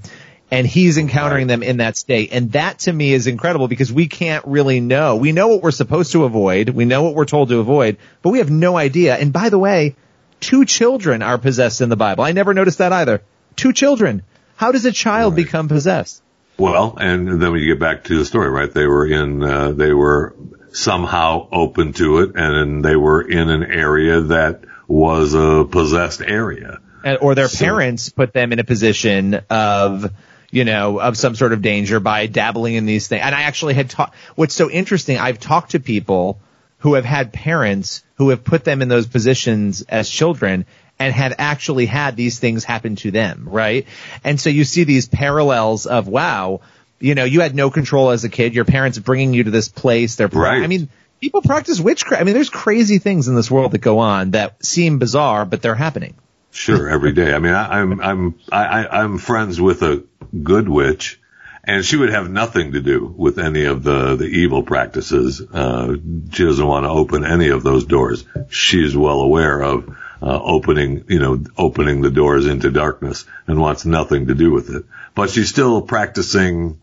And 0.54 0.68
he's 0.68 0.98
encountering 0.98 1.48
them 1.48 1.64
in 1.64 1.78
that 1.78 1.96
state. 1.96 2.34
And 2.34 2.52
that 2.52 2.80
to 2.80 2.92
me 2.92 3.14
is 3.14 3.28
incredible 3.28 3.70
because 3.70 3.94
we 3.94 4.08
can't 4.08 4.46
really 4.46 4.82
know. 4.82 5.16
We 5.16 5.32
know 5.32 5.48
what 5.48 5.64
we're 5.64 5.72
supposed 5.72 6.12
to 6.12 6.26
avoid. 6.26 6.68
We 6.68 6.84
know 6.84 7.04
what 7.04 7.16
we're 7.16 7.24
told 7.24 7.48
to 7.50 7.60
avoid, 7.60 7.96
but 8.22 8.32
we 8.32 8.40
have 8.40 8.52
no 8.52 8.76
idea. 8.76 9.16
And 9.16 9.32
by 9.32 9.48
the 9.48 9.58
way, 9.58 9.96
two 10.42 10.66
children 10.66 11.22
are 11.22 11.38
possessed 11.38 11.80
in 11.80 11.88
the 11.88 11.96
Bible. 11.96 12.26
I 12.26 12.34
never 12.34 12.54
noticed 12.54 12.80
that 12.80 12.92
either. 12.92 13.22
Two 13.56 13.72
children. 13.72 14.24
How 14.58 14.74
does 14.74 14.84
a 14.84 14.92
child 14.92 15.34
Right. 15.36 15.46
become 15.46 15.70
possessed? 15.70 16.22
Well, 16.62 16.96
and 17.00 17.42
then 17.42 17.52
when 17.52 17.62
you 17.62 17.74
get 17.74 17.80
back 17.80 18.04
to 18.06 18.18
the 18.18 18.26
story, 18.26 18.50
right? 18.50 18.72
They 18.72 18.86
were 18.86 19.06
in, 19.06 19.44
uh, 19.44 19.72
they 19.72 19.94
were 19.94 20.36
somehow 20.72 21.48
open 21.52 21.94
to 21.94 22.20
it, 22.20 22.32
and 22.36 22.84
they 22.84 22.96
were 22.96 23.22
in 23.22 23.50
an 23.50 23.64
area 23.64 24.22
that 24.22 24.62
was 24.88 25.34
a 25.34 25.66
possessed 25.66 26.22
area. 26.22 26.80
and, 27.04 27.18
or 27.22 27.34
their 27.36 27.48
So- 27.48 27.66
parents 27.66 28.10
put 28.10 28.32
them 28.34 28.54
in 28.54 28.60
a 28.60 28.64
position 28.64 29.42
of 29.50 30.12
you 30.52 30.66
know 30.66 31.00
of 31.00 31.18
some 31.18 31.34
sort 31.36 31.54
of 31.54 31.62
danger 31.62 32.00
by 32.00 32.28
dabbling 32.28 32.76
in 32.76 32.86
these 32.86 33.08
things 33.08 33.22
and 33.24 33.34
i 33.34 33.44
actually 33.44 33.74
had 33.74 33.90
talked 33.90 34.14
what's 34.36 34.54
so 34.54 34.70
interesting 34.70 35.18
i've 35.18 35.40
talked 35.40 35.72
to 35.72 35.80
people 35.80 36.42
who 36.80 36.96
have 36.96 37.06
had 37.06 37.32
parents 37.32 38.04
who 38.16 38.30
have 38.30 38.44
put 38.44 38.66
them 38.66 38.82
in 38.82 38.90
those 38.90 39.08
positions 39.08 39.82
as 39.84 40.10
children 40.10 40.66
and 41.02 41.14
have 41.14 41.34
actually 41.38 41.86
had 41.86 42.16
these 42.16 42.40
things 42.40 42.64
happen 42.64 42.96
to 42.96 43.12
them 43.12 43.48
right 43.50 43.86
and 44.24 44.40
so 44.40 44.50
you 44.50 44.64
see 44.64 44.84
these 44.84 45.08
parallels 45.08 45.86
of 45.86 46.08
wow 46.08 46.62
you 47.00 47.16
know 47.16 47.24
you 47.24 47.42
had 47.42 47.56
no 47.56 47.70
control 47.70 48.10
as 48.12 48.24
a 48.24 48.30
kid 48.30 48.54
your 48.56 48.66
parents 48.66 48.98
bringing 49.00 49.34
you 49.34 49.44
to 49.44 49.52
this 49.52 49.68
place 49.70 50.16
they're 50.16 50.28
Right. 50.28 50.64
i 50.64 50.68
mean 50.68 50.90
people 51.20 51.42
practice 51.42 51.80
witchcraft 51.80 52.22
i 52.22 52.26
mean 52.26 52.34
there's 52.34 52.50
crazy 52.50 52.98
things 53.00 53.28
in 53.28 53.36
this 53.36 53.50
world 53.52 53.72
that 53.72 53.80
go 53.82 54.00
on 54.00 54.32
that 54.32 54.64
seem 54.66 55.00
bizarre 55.00 55.46
but 55.46 55.62
they're 55.62 55.76
happening 55.76 56.16
Sure, 56.54 56.90
every 56.90 57.14
day. 57.14 57.34
I 57.34 57.40
mean, 57.40 57.54
I, 57.54 57.80
I'm 57.80 58.02
I'm 58.02 58.36
I- 58.52 58.88
I'm 59.00 59.18
friends 59.20 59.62
with 59.62 59.84
a 59.84 60.04
good 60.44 60.68
witch, 60.68 61.18
and 61.64 61.86
she 61.86 61.96
would 61.96 62.10
have 62.10 62.30
nothing 62.30 62.74
to 62.74 62.82
do 62.82 63.06
with 63.06 63.40
any 63.40 63.64
of 63.64 63.84
the 63.84 64.18
the 64.18 64.26
evil 64.26 64.62
practices. 64.62 65.40
Uh, 65.42 65.96
she 66.34 66.44
doesn't 66.44 66.68
want 66.68 66.84
to 66.84 66.90
open 66.90 67.24
any 67.24 67.48
of 67.52 67.64
those 67.64 67.86
doors. 67.86 68.26
She's 68.50 68.98
well 68.98 69.22
aware 69.22 69.64
of 69.64 69.96
uh, 70.22 70.40
opening, 70.42 71.06
you 71.08 71.20
know, 71.20 71.44
opening 71.58 72.02
the 72.02 72.12
doors 72.12 72.46
into 72.46 72.72
darkness, 72.72 73.26
and 73.48 73.60
wants 73.60 73.86
nothing 73.86 74.28
to 74.28 74.36
do 74.36 74.52
with 74.52 74.70
it. 74.70 74.86
But 75.16 75.30
she's 75.30 75.50
still 75.50 75.82
practicing 75.82 76.80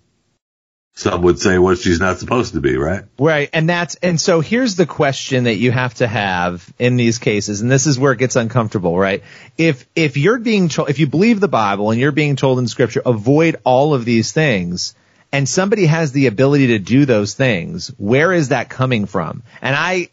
some 0.99 1.23
would 1.23 1.39
say 1.39 1.59
what 1.59 1.79
she's 1.79 2.01
not 2.01 2.19
supposed 2.19 2.55
to 2.55 2.61
be, 2.61 2.77
right? 2.77 3.05
Right. 3.21 3.49
And 3.53 3.69
that's, 3.69 3.95
and 4.03 4.21
so 4.21 4.41
here's 4.41 4.75
the 4.75 4.85
question 4.85 5.45
that 5.45 5.55
you 5.55 5.71
have 5.71 5.95
to 5.95 6.09
have 6.09 6.69
in 6.77 6.97
these 6.97 7.19
cases. 7.19 7.61
And 7.61 7.71
this 7.71 7.87
is 7.87 8.01
where 8.01 8.13
it 8.13 8.19
gets 8.19 8.35
uncomfortable, 8.35 8.99
right? 8.99 9.23
If, 9.57 9.87
if 9.95 10.17
you're 10.17 10.41
being 10.41 10.69
told, 10.69 10.91
if 10.91 10.99
you 10.99 11.07
believe 11.07 11.39
the 11.39 11.47
Bible 11.47 11.93
and 11.93 12.01
you're 12.01 12.11
being 12.11 12.35
told 12.35 12.59
in 12.59 12.67
scripture, 12.67 13.01
avoid 13.07 13.61
all 13.63 13.95
of 13.95 14.05
these 14.05 14.33
things, 14.33 14.97
and 15.31 15.49
somebody 15.49 15.87
has 15.87 16.11
the 16.11 16.27
ability 16.27 16.69
to 16.69 16.81
do 16.81 17.05
those 17.05 17.35
things, 17.35 17.93
where 17.97 18.33
is 18.33 18.49
that 18.49 18.69
coming 18.69 19.07
from? 19.07 19.45
And 19.63 19.77
I, 19.77 20.09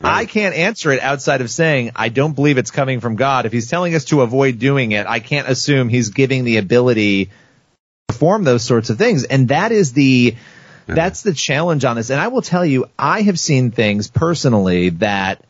Right. 0.00 0.20
I 0.20 0.24
can't 0.26 0.54
answer 0.54 0.92
it 0.92 1.00
outside 1.00 1.40
of 1.40 1.50
saying 1.50 1.92
I 1.96 2.08
don't 2.08 2.34
believe 2.34 2.58
it's 2.58 2.70
coming 2.70 3.00
from 3.00 3.16
God. 3.16 3.46
If 3.46 3.52
he's 3.52 3.70
telling 3.70 3.94
us 3.94 4.06
to 4.06 4.22
avoid 4.22 4.58
doing 4.58 4.92
it, 4.92 5.06
I 5.06 5.20
can't 5.20 5.48
assume 5.48 5.88
he's 5.88 6.10
giving 6.10 6.44
the 6.44 6.58
ability 6.58 7.26
to 7.26 7.32
perform 8.08 8.44
those 8.44 8.62
sorts 8.62 8.90
of 8.90 8.98
things. 8.98 9.24
And 9.24 9.48
that 9.48 9.72
is 9.72 9.92
the 9.92 10.36
that's 10.86 11.22
the 11.22 11.32
challenge 11.32 11.84
on 11.84 11.96
this. 11.96 12.10
And 12.10 12.20
I 12.20 12.28
will 12.28 12.42
tell 12.42 12.64
you, 12.64 12.86
I 12.98 13.22
have 13.22 13.38
seen 13.38 13.70
things 13.70 14.08
personally 14.08 14.90
that 14.90 15.44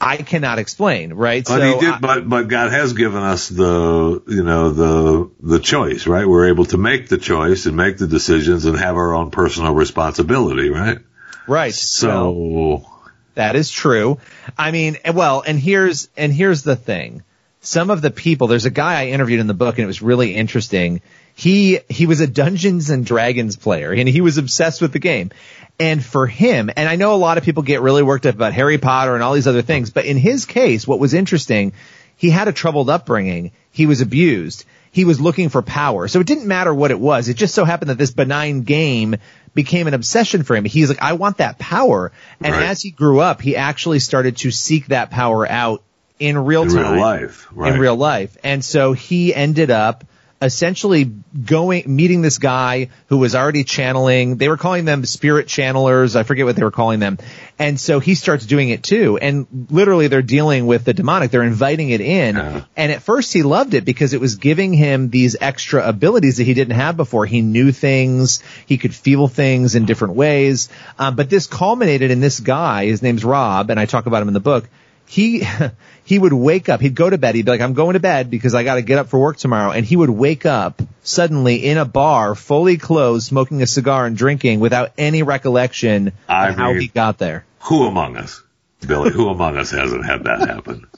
I 0.00 0.18
cannot 0.18 0.58
explain, 0.58 1.14
right? 1.14 1.44
But 1.44 1.58
so 1.58 1.80
did, 1.80 1.90
I, 1.90 1.98
but 1.98 2.28
but 2.28 2.48
God 2.48 2.70
has 2.70 2.92
given 2.92 3.22
us 3.22 3.48
the 3.48 4.22
you 4.26 4.42
know 4.42 4.70
the 4.70 5.30
the 5.40 5.58
choice, 5.58 6.06
right? 6.06 6.26
We're 6.26 6.48
able 6.48 6.66
to 6.66 6.78
make 6.78 7.08
the 7.08 7.18
choice 7.18 7.66
and 7.66 7.76
make 7.76 7.96
the 7.96 8.06
decisions 8.06 8.66
and 8.66 8.78
have 8.78 8.96
our 8.96 9.14
own 9.14 9.30
personal 9.30 9.74
responsibility, 9.74 10.68
right? 10.68 10.98
Right. 11.46 11.74
So 11.74 12.30
well, 12.30 12.95
that 13.36 13.54
is 13.54 13.70
true. 13.70 14.18
I 14.58 14.70
mean, 14.72 14.96
well, 15.14 15.42
and 15.46 15.58
here's 15.58 16.08
and 16.16 16.32
here's 16.32 16.62
the 16.62 16.74
thing. 16.74 17.22
Some 17.60 17.90
of 17.90 18.00
the 18.00 18.10
people, 18.10 18.46
there's 18.46 18.64
a 18.64 18.70
guy 18.70 19.00
I 19.00 19.06
interviewed 19.08 19.40
in 19.40 19.46
the 19.46 19.54
book 19.54 19.76
and 19.76 19.84
it 19.84 19.86
was 19.86 20.02
really 20.02 20.34
interesting. 20.34 21.02
He 21.34 21.80
he 21.88 22.06
was 22.06 22.20
a 22.20 22.26
Dungeons 22.26 22.90
and 22.90 23.04
Dragons 23.04 23.56
player 23.56 23.92
and 23.92 24.08
he 24.08 24.22
was 24.22 24.38
obsessed 24.38 24.80
with 24.80 24.92
the 24.92 24.98
game. 24.98 25.30
And 25.78 26.02
for 26.02 26.26
him, 26.26 26.70
and 26.74 26.88
I 26.88 26.96
know 26.96 27.14
a 27.14 27.16
lot 27.16 27.36
of 27.36 27.44
people 27.44 27.62
get 27.62 27.82
really 27.82 28.02
worked 28.02 28.24
up 28.24 28.34
about 28.34 28.54
Harry 28.54 28.78
Potter 28.78 29.14
and 29.14 29.22
all 29.22 29.34
these 29.34 29.46
other 29.46 29.60
things, 29.60 29.90
but 29.90 30.06
in 30.06 30.16
his 30.16 30.46
case, 30.46 30.86
what 30.86 30.98
was 30.98 31.12
interesting, 31.12 31.74
he 32.16 32.30
had 32.30 32.48
a 32.48 32.52
troubled 32.52 32.88
upbringing. 32.88 33.52
He 33.70 33.84
was 33.84 34.00
abused. 34.00 34.64
He 34.96 35.04
was 35.04 35.20
looking 35.20 35.50
for 35.50 35.60
power. 35.60 36.08
So 36.08 36.20
it 36.20 36.26
didn't 36.26 36.46
matter 36.46 36.72
what 36.72 36.90
it 36.90 36.98
was. 36.98 37.28
It 37.28 37.36
just 37.36 37.54
so 37.54 37.66
happened 37.66 37.90
that 37.90 37.98
this 37.98 38.12
benign 38.12 38.62
game 38.62 39.16
became 39.52 39.88
an 39.88 39.92
obsession 39.92 40.42
for 40.42 40.56
him. 40.56 40.64
He's 40.64 40.88
like, 40.88 41.02
I 41.02 41.12
want 41.12 41.36
that 41.36 41.58
power. 41.58 42.12
And 42.40 42.54
right. 42.54 42.62
as 42.62 42.80
he 42.80 42.92
grew 42.92 43.20
up, 43.20 43.42
he 43.42 43.56
actually 43.56 43.98
started 43.98 44.38
to 44.38 44.50
seek 44.50 44.86
that 44.86 45.10
power 45.10 45.46
out 45.46 45.82
in 46.18 46.38
real 46.38 46.62
in 46.62 46.70
time. 46.70 46.92
Real 46.94 47.00
life. 47.02 47.46
Right. 47.52 47.74
In 47.74 47.78
real 47.78 47.94
life. 47.94 48.38
And 48.42 48.64
so 48.64 48.94
he 48.94 49.34
ended 49.34 49.70
up 49.70 50.04
essentially 50.40 51.04
going 51.04 51.84
meeting 51.86 52.20
this 52.20 52.38
guy 52.38 52.88
who 53.06 53.16
was 53.16 53.34
already 53.34 53.64
channeling. 53.64 54.36
They 54.36 54.48
were 54.48 54.56
calling 54.56 54.84
them 54.84 55.04
spirit 55.06 55.46
channelers. 55.46 56.14
I 56.14 56.24
forget 56.24 56.44
what 56.44 56.56
they 56.56 56.62
were 56.62 56.70
calling 56.70 57.00
them. 57.00 57.18
And 57.58 57.80
so 57.80 58.00
he 58.00 58.14
starts 58.14 58.44
doing 58.44 58.68
it 58.68 58.82
too. 58.82 59.16
And 59.16 59.46
literally 59.70 60.08
they're 60.08 60.20
dealing 60.20 60.66
with 60.66 60.84
the 60.84 60.92
demonic. 60.92 61.30
They're 61.30 61.42
inviting 61.42 61.90
it 61.90 62.00
in. 62.00 62.36
Uh 62.36 62.64
and 62.76 62.92
at 62.92 63.02
first 63.02 63.32
he 63.32 63.42
loved 63.42 63.74
it 63.74 63.84
because 63.84 64.12
it 64.12 64.20
was 64.20 64.36
giving 64.36 64.74
him 64.74 65.08
these 65.08 65.36
extra 65.40 65.86
abilities 65.86 66.36
that 66.36 66.44
he 66.44 66.54
didn't 66.54 66.74
have 66.74 66.96
before. 66.96 67.24
He 67.24 67.40
knew 67.40 67.72
things. 67.72 68.40
He 68.66 68.76
could 68.76 68.94
feel 68.94 69.28
things 69.28 69.74
in 69.74 69.86
different 69.86 70.14
ways. 70.14 70.68
Um, 70.98 71.16
but 71.16 71.30
this 71.30 71.46
culminated 71.46 72.10
in 72.10 72.20
this 72.20 72.40
guy. 72.40 72.86
His 72.86 73.02
name's 73.02 73.24
rob 73.24 73.70
and 73.70 73.80
i 73.80 73.86
talk 73.86 74.06
about 74.06 74.22
him 74.22 74.28
in 74.28 74.34
the 74.34 74.40
book 74.40 74.68
he 75.06 75.46
he 76.04 76.18
would 76.18 76.32
wake 76.32 76.68
up. 76.68 76.80
He'd 76.80 76.94
go 76.94 77.08
to 77.08 77.18
bed. 77.18 77.34
He'd 77.34 77.44
be 77.44 77.50
like, 77.50 77.60
"I'm 77.60 77.74
going 77.74 77.94
to 77.94 78.00
bed 78.00 78.30
because 78.30 78.54
I 78.54 78.64
got 78.64 78.76
to 78.76 78.82
get 78.82 78.98
up 78.98 79.08
for 79.08 79.18
work 79.18 79.36
tomorrow." 79.36 79.72
And 79.72 79.86
he 79.86 79.96
would 79.96 80.10
wake 80.10 80.46
up 80.46 80.82
suddenly 81.02 81.66
in 81.66 81.78
a 81.78 81.84
bar, 81.84 82.34
fully 82.34 82.76
clothed, 82.76 83.22
smoking 83.22 83.62
a 83.62 83.66
cigar 83.66 84.06
and 84.06 84.16
drinking 84.16 84.60
without 84.60 84.92
any 84.98 85.22
recollection 85.22 86.12
I 86.28 86.48
of 86.48 86.56
mean, 86.56 86.66
how 86.66 86.74
he 86.74 86.88
got 86.88 87.18
there. 87.18 87.44
Who 87.60 87.86
among 87.86 88.16
us, 88.16 88.42
Billy? 88.86 89.10
who 89.10 89.28
among 89.28 89.56
us 89.56 89.70
hasn't 89.70 90.04
had 90.04 90.24
that 90.24 90.48
happen? 90.48 90.86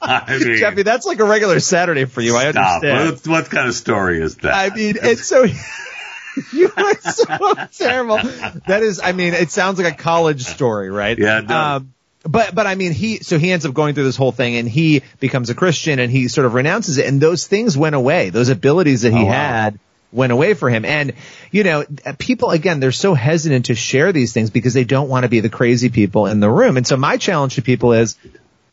I 0.00 0.38
mean, 0.38 0.58
Jeffy, 0.58 0.82
that's 0.82 1.06
like 1.06 1.18
a 1.18 1.24
regular 1.24 1.58
Saturday 1.58 2.04
for 2.04 2.20
you. 2.20 2.36
I 2.36 2.46
understand. 2.46 3.10
What, 3.10 3.26
what 3.26 3.50
kind 3.50 3.68
of 3.68 3.74
story 3.74 4.20
is 4.20 4.36
that? 4.36 4.54
I 4.54 4.74
mean, 4.74 4.96
it's 5.02 5.26
so. 5.26 5.44
you 6.52 6.70
are 6.76 7.00
so 7.00 7.54
terrible. 7.76 8.18
That 8.66 8.82
is, 8.82 9.00
I 9.02 9.12
mean, 9.12 9.34
it 9.34 9.50
sounds 9.50 9.80
like 9.80 9.92
a 9.92 9.96
college 9.96 10.44
story, 10.44 10.90
right? 10.90 11.18
Yeah. 11.18 11.38
Um, 11.76 11.94
but 12.28 12.54
but 12.54 12.66
I 12.66 12.74
mean 12.74 12.92
he 12.92 13.18
so 13.18 13.38
he 13.38 13.52
ends 13.52 13.66
up 13.66 13.74
going 13.74 13.94
through 13.94 14.04
this 14.04 14.16
whole 14.16 14.32
thing 14.32 14.56
and 14.56 14.68
he 14.68 15.02
becomes 15.20 15.50
a 15.50 15.54
Christian 15.54 15.98
and 15.98 16.10
he 16.10 16.28
sort 16.28 16.46
of 16.46 16.54
renounces 16.54 16.98
it. 16.98 17.06
And 17.06 17.20
those 17.20 17.46
things 17.46 17.76
went 17.76 17.94
away. 17.94 18.30
Those 18.30 18.48
abilities 18.48 19.02
that 19.02 19.12
he 19.12 19.20
oh, 19.20 19.26
wow. 19.26 19.32
had 19.32 19.78
went 20.12 20.32
away 20.32 20.54
for 20.54 20.68
him. 20.70 20.84
And 20.84 21.12
you 21.50 21.64
know 21.64 21.84
people 22.18 22.50
again 22.50 22.80
they're 22.80 22.92
so 22.92 23.14
hesitant 23.14 23.66
to 23.66 23.74
share 23.74 24.12
these 24.12 24.32
things 24.32 24.50
because 24.50 24.74
they 24.74 24.84
don't 24.84 25.08
want 25.08 25.24
to 25.24 25.28
be 25.28 25.40
the 25.40 25.48
crazy 25.48 25.88
people 25.88 26.26
in 26.26 26.40
the 26.40 26.50
room. 26.50 26.76
And 26.76 26.86
so 26.86 26.96
my 26.96 27.16
challenge 27.16 27.56
to 27.56 27.62
people 27.62 27.92
is 27.92 28.16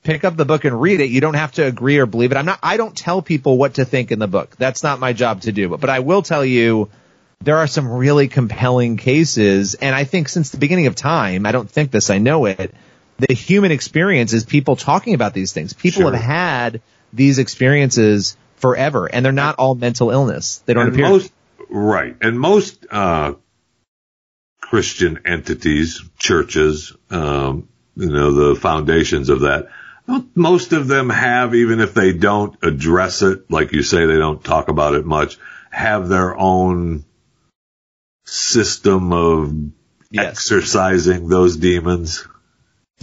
pick 0.04 0.24
up 0.24 0.36
the 0.36 0.46
book 0.46 0.66
and 0.66 0.82
read 0.82 1.00
it. 1.00 1.10
You 1.10 1.22
don't 1.22 1.36
have 1.36 1.54
to 1.54 1.66
agree 1.66 1.98
or 1.98 2.06
believe 2.06 2.32
it. 2.32 2.38
I'm 2.38 2.46
not 2.46 2.60
I 2.64 2.78
don't 2.78 2.96
tell 2.96 3.22
people 3.22 3.58
what 3.58 3.76
to 3.76 3.86
think 3.86 4.12
in 4.12 4.20
the 4.20 4.28
book. 4.28 4.56
That's 4.58 4.84
not 4.84 5.00
my 5.00 5.14
job 5.14 5.42
to 5.42 5.52
do. 5.52 5.70
But, 5.70 5.80
but 5.80 5.90
I 5.90 6.00
will 6.00 6.22
tell 6.22 6.44
you 6.46 6.90
there 7.42 7.58
are 7.58 7.68
some 7.68 7.92
really 7.92 8.30
compelling 8.30 8.96
cases. 8.98 9.76
And 9.76 9.94
I 9.94 10.06
think 10.06 10.30
since 10.30 10.50
the 10.50 10.58
beginning 10.58 10.88
of 10.88 10.96
time 10.96 11.46
I 11.46 11.52
don't 11.52 11.70
think 11.70 11.92
this 11.92 12.10
I 12.10 12.18
know 12.18 12.46
it 12.46 12.74
the 13.18 13.34
human 13.34 13.72
experience 13.72 14.34
is 14.34 14.44
people 14.44 14.76
talking 14.76 15.14
about 15.14 15.34
these 15.34 15.52
things. 15.52 15.74
People 15.74 16.04
sure. 16.04 16.14
have 16.14 16.22
had 16.22 16.82
these 17.12 17.40
experiences 17.40 18.38
forever, 18.56 19.06
and 19.06 19.24
they're 19.24 19.32
not 19.32 19.56
all 19.60 19.76
mental 19.76 20.10
illness. 20.10 20.64
They 20.66 20.74
don't 20.74 20.88
and 20.88 20.94
appear. 20.94 21.10
Most, 21.10 21.32
right, 21.70 22.16
and 22.22 22.40
most 22.40 22.86
uh, 22.90 23.34
Christian 24.62 25.20
entities, 25.26 26.02
churches, 26.18 26.94
um, 27.10 27.68
you 27.96 28.10
know, 28.10 28.32
the 28.32 28.60
foundations 28.60 29.30
of 29.30 29.42
that. 29.42 29.68
Most 30.36 30.74
of 30.74 30.88
them 30.88 31.10
have, 31.10 31.56
even 31.56 31.80
if 31.80 31.94
they 31.94 32.12
don't 32.12 32.58
address 32.62 33.22
it, 33.22 33.50
like 33.50 33.72
you 33.72 33.84
say, 33.84 34.06
they 34.06 34.18
don't 34.18 34.44
talk 34.44 34.68
about 34.68 34.96
it 34.96 35.06
much, 35.06 35.38
have 35.70 36.10
their 36.10 36.38
own 36.38 37.06
system 38.26 39.14
of 39.14 39.54
yes. 40.10 40.32
exorcising 40.32 41.28
those 41.28 41.56
demons. 41.56 42.28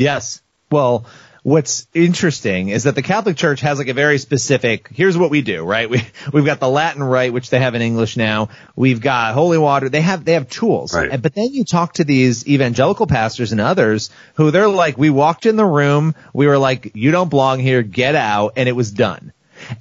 Yes. 0.00 0.42
Well, 0.70 1.04
what's 1.42 1.86
interesting 1.94 2.68
is 2.68 2.84
that 2.84 2.94
the 2.94 3.02
Catholic 3.02 3.36
Church 3.36 3.60
has 3.60 3.78
like 3.78 3.88
a 3.88 3.94
very 3.94 4.18
specific, 4.18 4.88
here's 4.92 5.16
what 5.16 5.30
we 5.30 5.42
do, 5.42 5.64
right? 5.64 5.88
We, 5.88 6.02
we've 6.32 6.44
got 6.44 6.60
the 6.60 6.68
Latin 6.68 7.02
rite, 7.02 7.32
which 7.32 7.50
they 7.50 7.58
have 7.58 7.74
in 7.74 7.82
English 7.82 8.16
now. 8.16 8.50
We've 8.76 9.00
got 9.00 9.34
holy 9.34 9.58
water. 9.58 9.88
They 9.88 10.00
have, 10.00 10.24
they 10.24 10.34
have 10.34 10.48
tools. 10.48 10.94
Right. 10.94 11.20
But 11.20 11.34
then 11.34 11.52
you 11.52 11.64
talk 11.64 11.94
to 11.94 12.04
these 12.04 12.46
evangelical 12.46 13.06
pastors 13.06 13.52
and 13.52 13.60
others 13.60 14.10
who 14.34 14.50
they're 14.50 14.68
like, 14.68 14.96
we 14.98 15.10
walked 15.10 15.46
in 15.46 15.56
the 15.56 15.64
room. 15.66 16.14
We 16.32 16.46
were 16.46 16.58
like, 16.58 16.92
you 16.94 17.10
don't 17.10 17.30
belong 17.30 17.58
here. 17.58 17.82
Get 17.82 18.14
out. 18.14 18.54
And 18.56 18.68
it 18.68 18.72
was 18.72 18.92
done. 18.92 19.32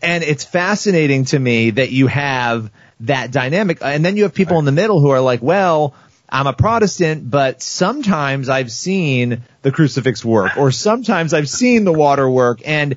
And 0.02 0.24
it's 0.24 0.44
fascinating 0.44 1.26
to 1.26 1.40
me 1.40 1.72
that 1.72 1.92
you 1.92 2.08
have 2.08 2.72
that 3.02 3.32
dynamic. 3.32 3.80
And 3.82 4.04
then 4.04 4.18
you 4.18 4.24
have 4.24 4.34
people 4.34 4.56
right. 4.56 4.60
in 4.60 4.66
the 4.66 4.72
middle 4.74 5.00
who 5.00 5.10
are 5.10 5.22
like, 5.22 5.42
well, 5.42 5.94
I'm 6.32 6.48
a 6.48 6.54
Protestant, 6.54 7.30
but 7.30 7.62
sometimes 7.62 8.50
I've 8.50 8.72
seen 8.72 9.44
the 9.62 9.72
crucifix 9.72 10.24
work 10.24 10.58
or 10.58 10.72
sometimes 10.72 11.34
I've 11.34 11.50
seen 11.50 11.84
the 11.84 11.94
water 11.94 12.30
work 12.30 12.62
and 12.66 12.96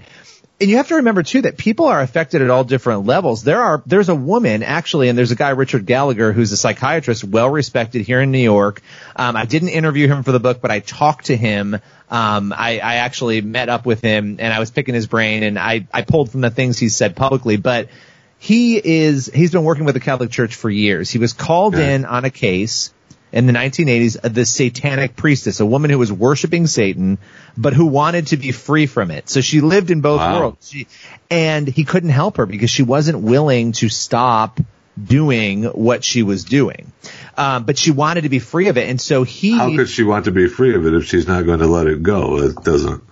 and 0.62 0.70
you 0.70 0.76
have 0.76 0.88
to 0.88 0.96
remember 0.96 1.24
too 1.24 1.42
that 1.42 1.58
people 1.58 1.86
are 1.86 2.00
affected 2.00 2.40
at 2.40 2.48
all 2.48 2.62
different 2.62 3.04
levels. 3.04 3.42
There 3.42 3.60
are 3.60 3.82
there's 3.84 4.08
a 4.08 4.14
woman 4.14 4.62
actually, 4.62 5.08
and 5.08 5.18
there's 5.18 5.32
a 5.32 5.36
guy 5.36 5.50
Richard 5.50 5.86
Gallagher 5.86 6.32
who's 6.32 6.52
a 6.52 6.56
psychiatrist, 6.56 7.24
well 7.24 7.50
respected 7.50 8.02
here 8.02 8.20
in 8.20 8.30
New 8.30 8.38
York. 8.38 8.80
Um, 9.16 9.34
I 9.34 9.44
didn't 9.44 9.70
interview 9.70 10.06
him 10.06 10.22
for 10.22 10.30
the 10.30 10.38
book, 10.38 10.60
but 10.60 10.70
I 10.70 10.78
talked 10.78 11.26
to 11.26 11.36
him. 11.36 11.74
Um, 12.08 12.52
I, 12.56 12.78
I 12.78 12.94
actually 12.96 13.40
met 13.40 13.70
up 13.70 13.86
with 13.86 14.02
him, 14.02 14.36
and 14.38 14.54
I 14.54 14.60
was 14.60 14.70
picking 14.70 14.94
his 14.94 15.08
brain, 15.08 15.42
and 15.42 15.58
I 15.58 15.88
I 15.92 16.02
pulled 16.02 16.30
from 16.30 16.42
the 16.42 16.50
things 16.50 16.78
he 16.78 16.90
said 16.90 17.16
publicly, 17.16 17.56
but 17.56 17.88
he 18.38 18.76
is 18.76 19.26
he's 19.34 19.50
been 19.50 19.64
working 19.64 19.84
with 19.84 19.94
the 19.94 20.00
Catholic 20.00 20.30
Church 20.30 20.54
for 20.54 20.70
years. 20.70 21.10
He 21.10 21.18
was 21.18 21.32
called 21.32 21.74
in 21.74 22.04
on 22.04 22.24
a 22.24 22.30
case 22.30 22.92
in 23.32 23.46
the 23.46 23.52
1980s 23.52 24.20
the 24.20 24.44
satanic 24.44 25.16
priestess, 25.16 25.60
a 25.60 25.66
woman 25.66 25.90
who 25.90 25.98
was 25.98 26.12
worshiping 26.12 26.66
Satan, 26.66 27.18
but 27.56 27.72
who 27.72 27.86
wanted 27.86 28.28
to 28.28 28.36
be 28.36 28.52
free 28.52 28.86
from 28.86 29.10
it. 29.10 29.28
So 29.28 29.40
she 29.40 29.60
lived 29.60 29.90
in 29.90 30.00
both 30.00 30.20
wow. 30.20 30.40
worlds. 30.40 30.70
She, 30.70 30.86
and 31.30 31.66
he 31.66 31.84
couldn't 31.84 32.10
help 32.10 32.36
her 32.36 32.46
because 32.46 32.70
she 32.70 32.82
wasn't 32.82 33.18
willing 33.18 33.72
to 33.72 33.88
stop 33.88 34.60
doing 35.02 35.64
what 35.64 36.04
she 36.04 36.22
was 36.22 36.44
doing. 36.44 36.92
Um, 37.36 37.64
but 37.64 37.78
she 37.78 37.90
wanted 37.90 38.22
to 38.22 38.28
be 38.28 38.38
free 38.38 38.68
of 38.68 38.76
it. 38.76 38.88
And 38.88 39.00
so 39.00 39.22
he. 39.22 39.56
How 39.56 39.74
could 39.74 39.88
she 39.88 40.02
want 40.02 40.26
to 40.26 40.32
be 40.32 40.48
free 40.48 40.74
of 40.74 40.86
it 40.86 40.94
if 40.94 41.06
she's 41.06 41.26
not 41.26 41.46
going 41.46 41.60
to 41.60 41.66
let 41.66 41.86
it 41.86 42.02
go? 42.02 42.38
It 42.38 42.56
doesn't. 42.56 43.02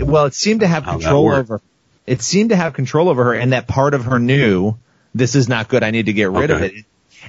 Well, 0.00 0.26
it 0.26 0.34
seemed 0.34 0.60
to 0.60 0.66
have 0.66 0.84
control 0.84 1.32
over. 1.32 1.60
It 2.06 2.20
seemed 2.20 2.50
to 2.50 2.56
have 2.56 2.74
control 2.74 3.08
over 3.08 3.24
her, 3.24 3.34
and 3.34 3.52
that 3.52 3.68
part 3.68 3.94
of 3.94 4.06
her 4.06 4.18
knew 4.18 4.76
this 5.14 5.36
is 5.36 5.48
not 5.48 5.68
good. 5.68 5.82
I 5.82 5.92
need 5.92 6.06
to 6.06 6.12
get 6.12 6.30
rid 6.30 6.50
okay. 6.50 6.66
of 6.66 6.72
it. 6.72 6.84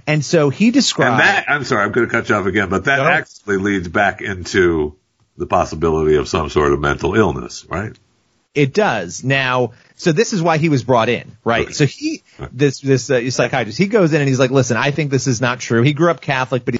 And 0.08 0.24
so 0.24 0.50
he 0.50 0.72
described. 0.72 1.20
That, 1.20 1.46
I'm 1.50 1.64
sorry, 1.64 1.84
I'm 1.84 1.92
going 1.92 2.08
to 2.08 2.12
cut 2.12 2.30
you 2.30 2.36
off 2.36 2.46
again, 2.46 2.70
but 2.70 2.86
that 2.86 2.98
no. 2.98 3.06
actually 3.06 3.58
leads 3.58 3.88
back 3.88 4.22
into 4.22 4.96
the 5.38 5.46
possibility 5.46 6.16
of 6.16 6.28
some 6.28 6.50
sort 6.50 6.74
of 6.74 6.80
mental 6.80 7.16
illness, 7.16 7.66
right? 7.70 7.98
It 8.54 8.74
does. 8.74 9.24
Now, 9.24 9.74
so 9.96 10.12
this 10.12 10.34
is 10.34 10.42
why 10.42 10.58
he 10.58 10.70
was 10.70 10.84
brought 10.84 11.10
in, 11.10 11.36
right? 11.44 11.66
Okay. 11.66 11.74
So 11.74 11.86
he, 11.86 12.22
this, 12.52 12.80
this 12.82 13.10
uh, 13.10 13.30
psychiatrist, 13.32 13.80
he 13.80 13.88
goes 13.88 14.14
in 14.14 14.22
and 14.22 14.30
he's 14.30 14.40
like, 14.40 14.52
listen, 14.52 14.78
I 14.78 14.92
think 14.92 15.10
this 15.10 15.26
is 15.26 15.42
not 15.42 15.60
true. 15.60 15.82
He 15.82 15.94
grew 15.94 16.12
up 16.12 16.22
Catholic, 16.22 16.64
but 16.64 16.76
he 16.76 16.80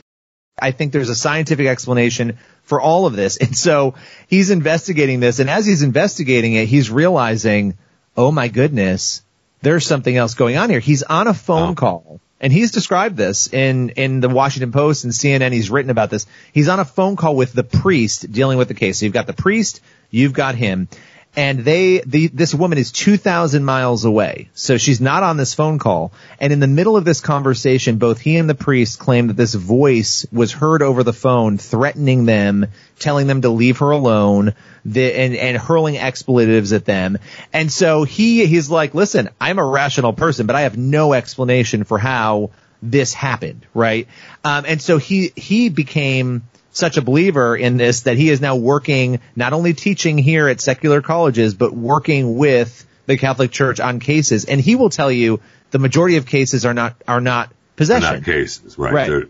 I 0.62 0.72
think 0.72 0.94
there's 0.94 1.10
a 1.10 1.16
scientific 1.16 1.68
explanation 1.68 2.38
for 2.64 2.80
all 2.80 3.06
of 3.06 3.16
this. 3.16 3.38
And 3.38 3.58
so 3.58 3.96
he's 4.28 4.50
investigating 4.50 5.20
this. 5.20 5.40
And 5.40 5.50
as 5.50 5.66
he's 5.66 5.82
investigating 5.82 6.54
it, 6.54 6.68
he's 6.68 6.90
realizing, 6.90 7.78
oh 8.16 8.32
my 8.32 8.48
goodness, 8.48 9.24
there's 9.62 9.86
something 9.86 10.16
else 10.16 10.36
going 10.36 10.58
on 10.58 10.70
here. 10.70 10.80
He's 10.80 11.04
on 11.04 11.28
a 11.28 11.34
phone 11.34 11.72
oh. 11.72 11.76
call 11.76 12.22
and 12.44 12.52
he's 12.52 12.72
described 12.72 13.16
this 13.16 13.52
in, 13.52 13.92
in 13.92 14.20
the 14.20 14.28
Washington 14.28 14.74
Post 14.74 15.06
and 15.06 15.14
CNN. 15.14 15.54
He's 15.54 15.72
written 15.72 15.90
about 15.90 16.10
this. 16.10 16.28
He's 16.52 16.68
on 16.68 16.82
a 16.82 16.86
phone 16.86 17.16
call 17.16 17.38
with 17.38 17.54
the 17.54 17.64
priest 17.64 18.30
dealing 18.30 18.58
with 18.58 18.68
the 18.68 18.74
case. 18.74 19.00
So 19.00 19.06
you've 19.06 19.14
got 19.14 19.28
the 19.28 19.34
priest, 19.34 19.80
you've 20.12 20.34
got 20.34 20.56
him 20.56 20.90
and 21.36 21.60
they 21.60 22.00
the 22.00 22.28
this 22.28 22.54
woman 22.54 22.78
is 22.78 22.92
2000 22.92 23.64
miles 23.64 24.06
away. 24.06 24.50
So 24.54 24.78
she's 24.78 25.02
not 25.02 25.24
on 25.24 25.38
this 25.38 25.54
phone 25.54 25.80
call. 25.80 26.14
And 26.40 26.54
in 26.54 26.60
the 26.60 26.68
middle 26.68 26.96
of 26.96 27.06
this 27.06 27.22
conversation 27.22 27.98
both 27.98 28.20
he 28.20 28.38
and 28.38 28.50
the 28.50 28.56
priest 28.56 29.00
claim 29.00 29.28
that 29.28 29.38
this 29.38 29.54
voice 29.54 30.26
was 30.32 30.52
heard 30.52 30.82
over 30.82 31.04
the 31.04 31.14
phone 31.14 31.58
threatening 31.58 32.26
them 32.26 32.68
telling 33.00 33.28
them 33.28 33.42
to 33.42 33.50
leave 33.50 33.80
her 33.80 33.92
alone 33.92 34.54
the, 34.86 35.14
and 35.14 35.36
and 35.36 35.58
hurling 35.58 35.98
expletives 35.98 36.74
at 36.74 36.86
them. 36.86 37.18
And 37.52 37.72
so 37.72 38.04
he 38.04 38.46
he's 38.46 38.70
like 38.70 38.94
listen 38.94 39.30
I'm 39.42 39.60
a 39.60 39.66
rational 39.66 40.14
person 40.14 40.46
but 40.46 40.56
I 40.56 40.62
have 40.62 40.78
no 40.78 41.14
explanation 41.14 41.84
for 41.84 41.98
how 41.98 42.52
this 42.82 43.14
happened 43.14 43.66
right? 43.74 44.08
Um, 44.44 44.66
and 44.68 44.82
so 44.82 44.98
he 45.00 45.32
he 45.36 45.70
became 45.70 46.44
such 46.74 46.98
a 46.98 47.02
believer 47.02 47.56
in 47.56 47.78
this 47.78 48.02
that 48.02 48.18
he 48.18 48.30
is 48.30 48.42
now 48.42 48.56
working, 48.58 49.20
not 49.36 49.54
only 49.54 49.74
teaching 49.74 50.18
here 50.18 50.48
at 50.50 50.60
secular 50.60 51.02
colleges, 51.02 51.54
but 51.54 51.74
working 51.74 52.36
with 52.38 52.86
the 53.06 53.18
Catholic 53.18 53.52
Church 53.52 53.80
on 53.80 54.00
cases. 54.00 54.46
And 54.46 54.60
he 54.60 54.76
will 54.76 54.90
tell 54.90 55.12
you 55.12 55.40
the 55.72 55.80
majority 55.80 56.18
of 56.18 56.26
cases 56.26 56.66
are 56.66 56.74
not, 56.74 56.96
are 57.08 57.22
not 57.22 57.54
possession. 57.76 58.02
They're 58.02 58.18
not 58.18 58.26
cases, 58.26 58.78
right? 58.78 58.94
right. 58.94 59.28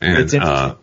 and, 0.00 0.34
uh, 0.34 0.74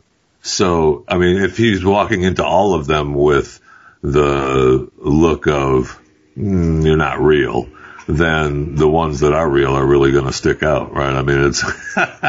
so, 0.41 1.05
I 1.07 1.17
mean, 1.17 1.41
if 1.41 1.57
he's 1.57 1.83
walking 1.83 2.21
into 2.21 2.45
all 2.45 2.75
of 2.75 2.85
them 2.85 3.13
with 3.13 3.59
the 4.01 4.89
look 4.97 5.47
of, 5.47 5.99
mm, 6.37 6.85
you're 6.85 6.97
not 6.97 7.19
real, 7.19 7.67
then 8.07 8.75
the 8.75 8.87
ones 8.87 9.21
that 9.21 9.33
are 9.33 9.49
real 9.49 9.73
are 9.73 9.85
really 9.85 10.11
going 10.11 10.25
to 10.25 10.33
stick 10.33 10.61
out, 10.61 10.93
right? 10.93 11.15
I 11.15 11.21
mean, 11.21 11.45
it's. 11.45 11.63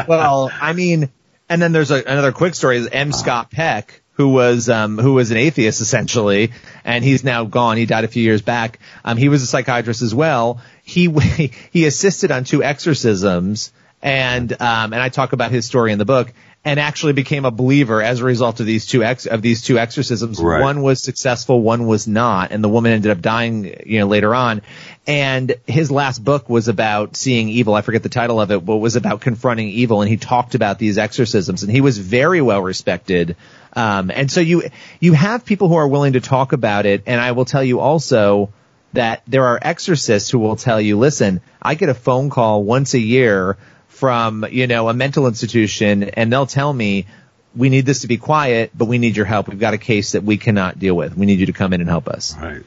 well, 0.07 0.49
I 0.59 0.73
mean, 0.73 1.11
and 1.49 1.61
then 1.61 1.71
there's 1.71 1.91
a, 1.91 2.03
another 2.03 2.31
quick 2.31 2.55
story 2.55 2.77
is 2.77 2.87
M. 2.87 3.11
Scott 3.11 3.51
Peck, 3.51 4.01
who 4.13 4.29
was 4.29 4.69
um, 4.69 4.97
who 4.97 5.13
was 5.13 5.31
an 5.31 5.37
atheist 5.37 5.81
essentially, 5.81 6.51
and 6.83 7.03
he's 7.03 7.23
now 7.23 7.43
gone. 7.43 7.77
He 7.77 7.85
died 7.85 8.03
a 8.03 8.07
few 8.07 8.23
years 8.23 8.41
back. 8.41 8.79
Um, 9.03 9.17
he 9.17 9.29
was 9.29 9.43
a 9.43 9.47
psychiatrist 9.47 10.01
as 10.01 10.15
well. 10.15 10.61
He 10.83 11.07
he 11.71 11.85
assisted 11.85 12.31
on 12.31 12.43
two 12.43 12.63
exorcisms, 12.63 13.73
and 14.01 14.51
um, 14.53 14.93
and 14.93 15.01
I 15.01 15.09
talk 15.09 15.33
about 15.33 15.51
his 15.51 15.65
story 15.65 15.91
in 15.91 15.99
the 15.99 16.05
book 16.05 16.33
and 16.65 16.79
actually 16.79 17.13
became 17.13 17.45
a 17.45 17.51
believer 17.51 18.01
as 18.01 18.21
a 18.21 18.23
result 18.25 18.59
of 18.59 18.65
these 18.65 18.87
two 18.87 19.03
ex- 19.03 19.27
of 19.27 19.43
these 19.43 19.61
two 19.61 19.77
exorcisms. 19.77 20.41
Right. 20.41 20.61
One 20.61 20.81
was 20.81 20.99
successful, 20.99 21.61
one 21.61 21.85
was 21.85 22.07
not, 22.07 22.51
and 22.51 22.63
the 22.63 22.67
woman 22.67 22.91
ended 22.91 23.11
up 23.11 23.21
dying, 23.21 23.83
you 23.85 23.99
know, 23.99 24.07
later 24.07 24.33
on. 24.33 24.63
And 25.05 25.53
his 25.67 25.91
last 25.91 26.23
book 26.23 26.49
was 26.49 26.67
about 26.67 27.15
seeing 27.15 27.49
evil. 27.49 27.75
I 27.75 27.81
forget 27.81 28.01
the 28.01 28.09
title 28.09 28.41
of 28.41 28.49
it, 28.49 28.65
but 28.65 28.73
it 28.73 28.79
was 28.79 28.95
about 28.95 29.21
confronting 29.21 29.69
evil, 29.69 30.01
and 30.01 30.09
he 30.09 30.17
talked 30.17 30.55
about 30.55 30.79
these 30.79 30.97
exorcisms, 30.97 31.61
and 31.61 31.71
he 31.71 31.81
was 31.81 31.99
very 31.99 32.41
well 32.41 32.61
respected. 32.61 33.35
Um, 33.73 34.09
and 34.09 34.31
so 34.31 34.41
you 34.41 34.63
you 34.99 35.13
have 35.13 35.45
people 35.45 35.69
who 35.69 35.75
are 35.75 35.87
willing 35.87 36.13
to 36.13 36.21
talk 36.21 36.51
about 36.51 36.87
it, 36.87 37.03
and 37.05 37.21
I 37.21 37.33
will 37.33 37.45
tell 37.45 37.63
you 37.63 37.79
also 37.79 38.49
that 38.93 39.21
there 39.27 39.45
are 39.45 39.59
exorcists 39.61 40.31
who 40.31 40.39
will 40.39 40.55
tell 40.55 40.81
you, 40.81 40.97
listen, 40.97 41.41
I 41.61 41.75
get 41.75 41.89
a 41.89 41.93
phone 41.93 42.31
call 42.31 42.63
once 42.63 42.95
a 42.95 42.99
year 42.99 43.57
from, 43.95 44.45
you 44.49 44.67
know, 44.67 44.89
a 44.89 44.93
mental 44.93 45.27
institution 45.27 46.03
and 46.03 46.31
they'll 46.31 46.45
tell 46.45 46.71
me, 46.71 47.07
we 47.55 47.69
need 47.69 47.85
this 47.85 48.01
to 48.01 48.07
be 48.07 48.17
quiet, 48.17 48.71
but 48.75 48.85
we 48.85 48.97
need 48.97 49.15
your 49.15 49.25
help. 49.25 49.47
We've 49.47 49.59
got 49.59 49.73
a 49.73 49.77
case 49.77 50.11
that 50.11 50.23
we 50.23 50.37
cannot 50.37 50.77
deal 50.77 50.95
with. 50.95 51.15
We 51.15 51.25
need 51.25 51.39
you 51.39 51.45
to 51.45 51.53
come 51.53 51.73
in 51.73 51.81
and 51.81 51.89
help 51.89 52.07
us. 52.07 52.35
Right. 52.37 52.63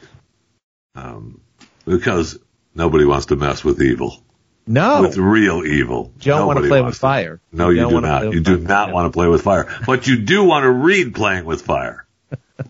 Um, 0.94 1.40
because 1.84 2.38
nobody 2.74 3.04
wants 3.04 3.26
to 3.26 3.36
mess 3.36 3.62
with 3.62 3.82
evil. 3.82 4.22
No. 4.66 5.02
With 5.02 5.16
real 5.16 5.64
evil. 5.64 6.12
You 6.20 6.32
don't 6.32 6.46
want 6.46 6.60
to 6.60 6.68
play 6.68 6.80
with 6.80 6.96
fire. 6.96 7.40
No, 7.52 7.68
you, 7.70 7.82
you 7.82 7.90
do 7.90 8.00
not. 8.00 8.32
You 8.32 8.40
do 8.40 8.56
fire. 8.56 8.68
not 8.68 8.92
want 8.92 9.12
to 9.12 9.16
play 9.16 9.28
with 9.28 9.42
fire. 9.42 9.68
But 9.86 10.06
you 10.06 10.18
do 10.18 10.44
want 10.44 10.64
to 10.64 10.70
read 10.70 11.14
playing 11.14 11.44
with 11.44 11.62
fire. 11.62 12.06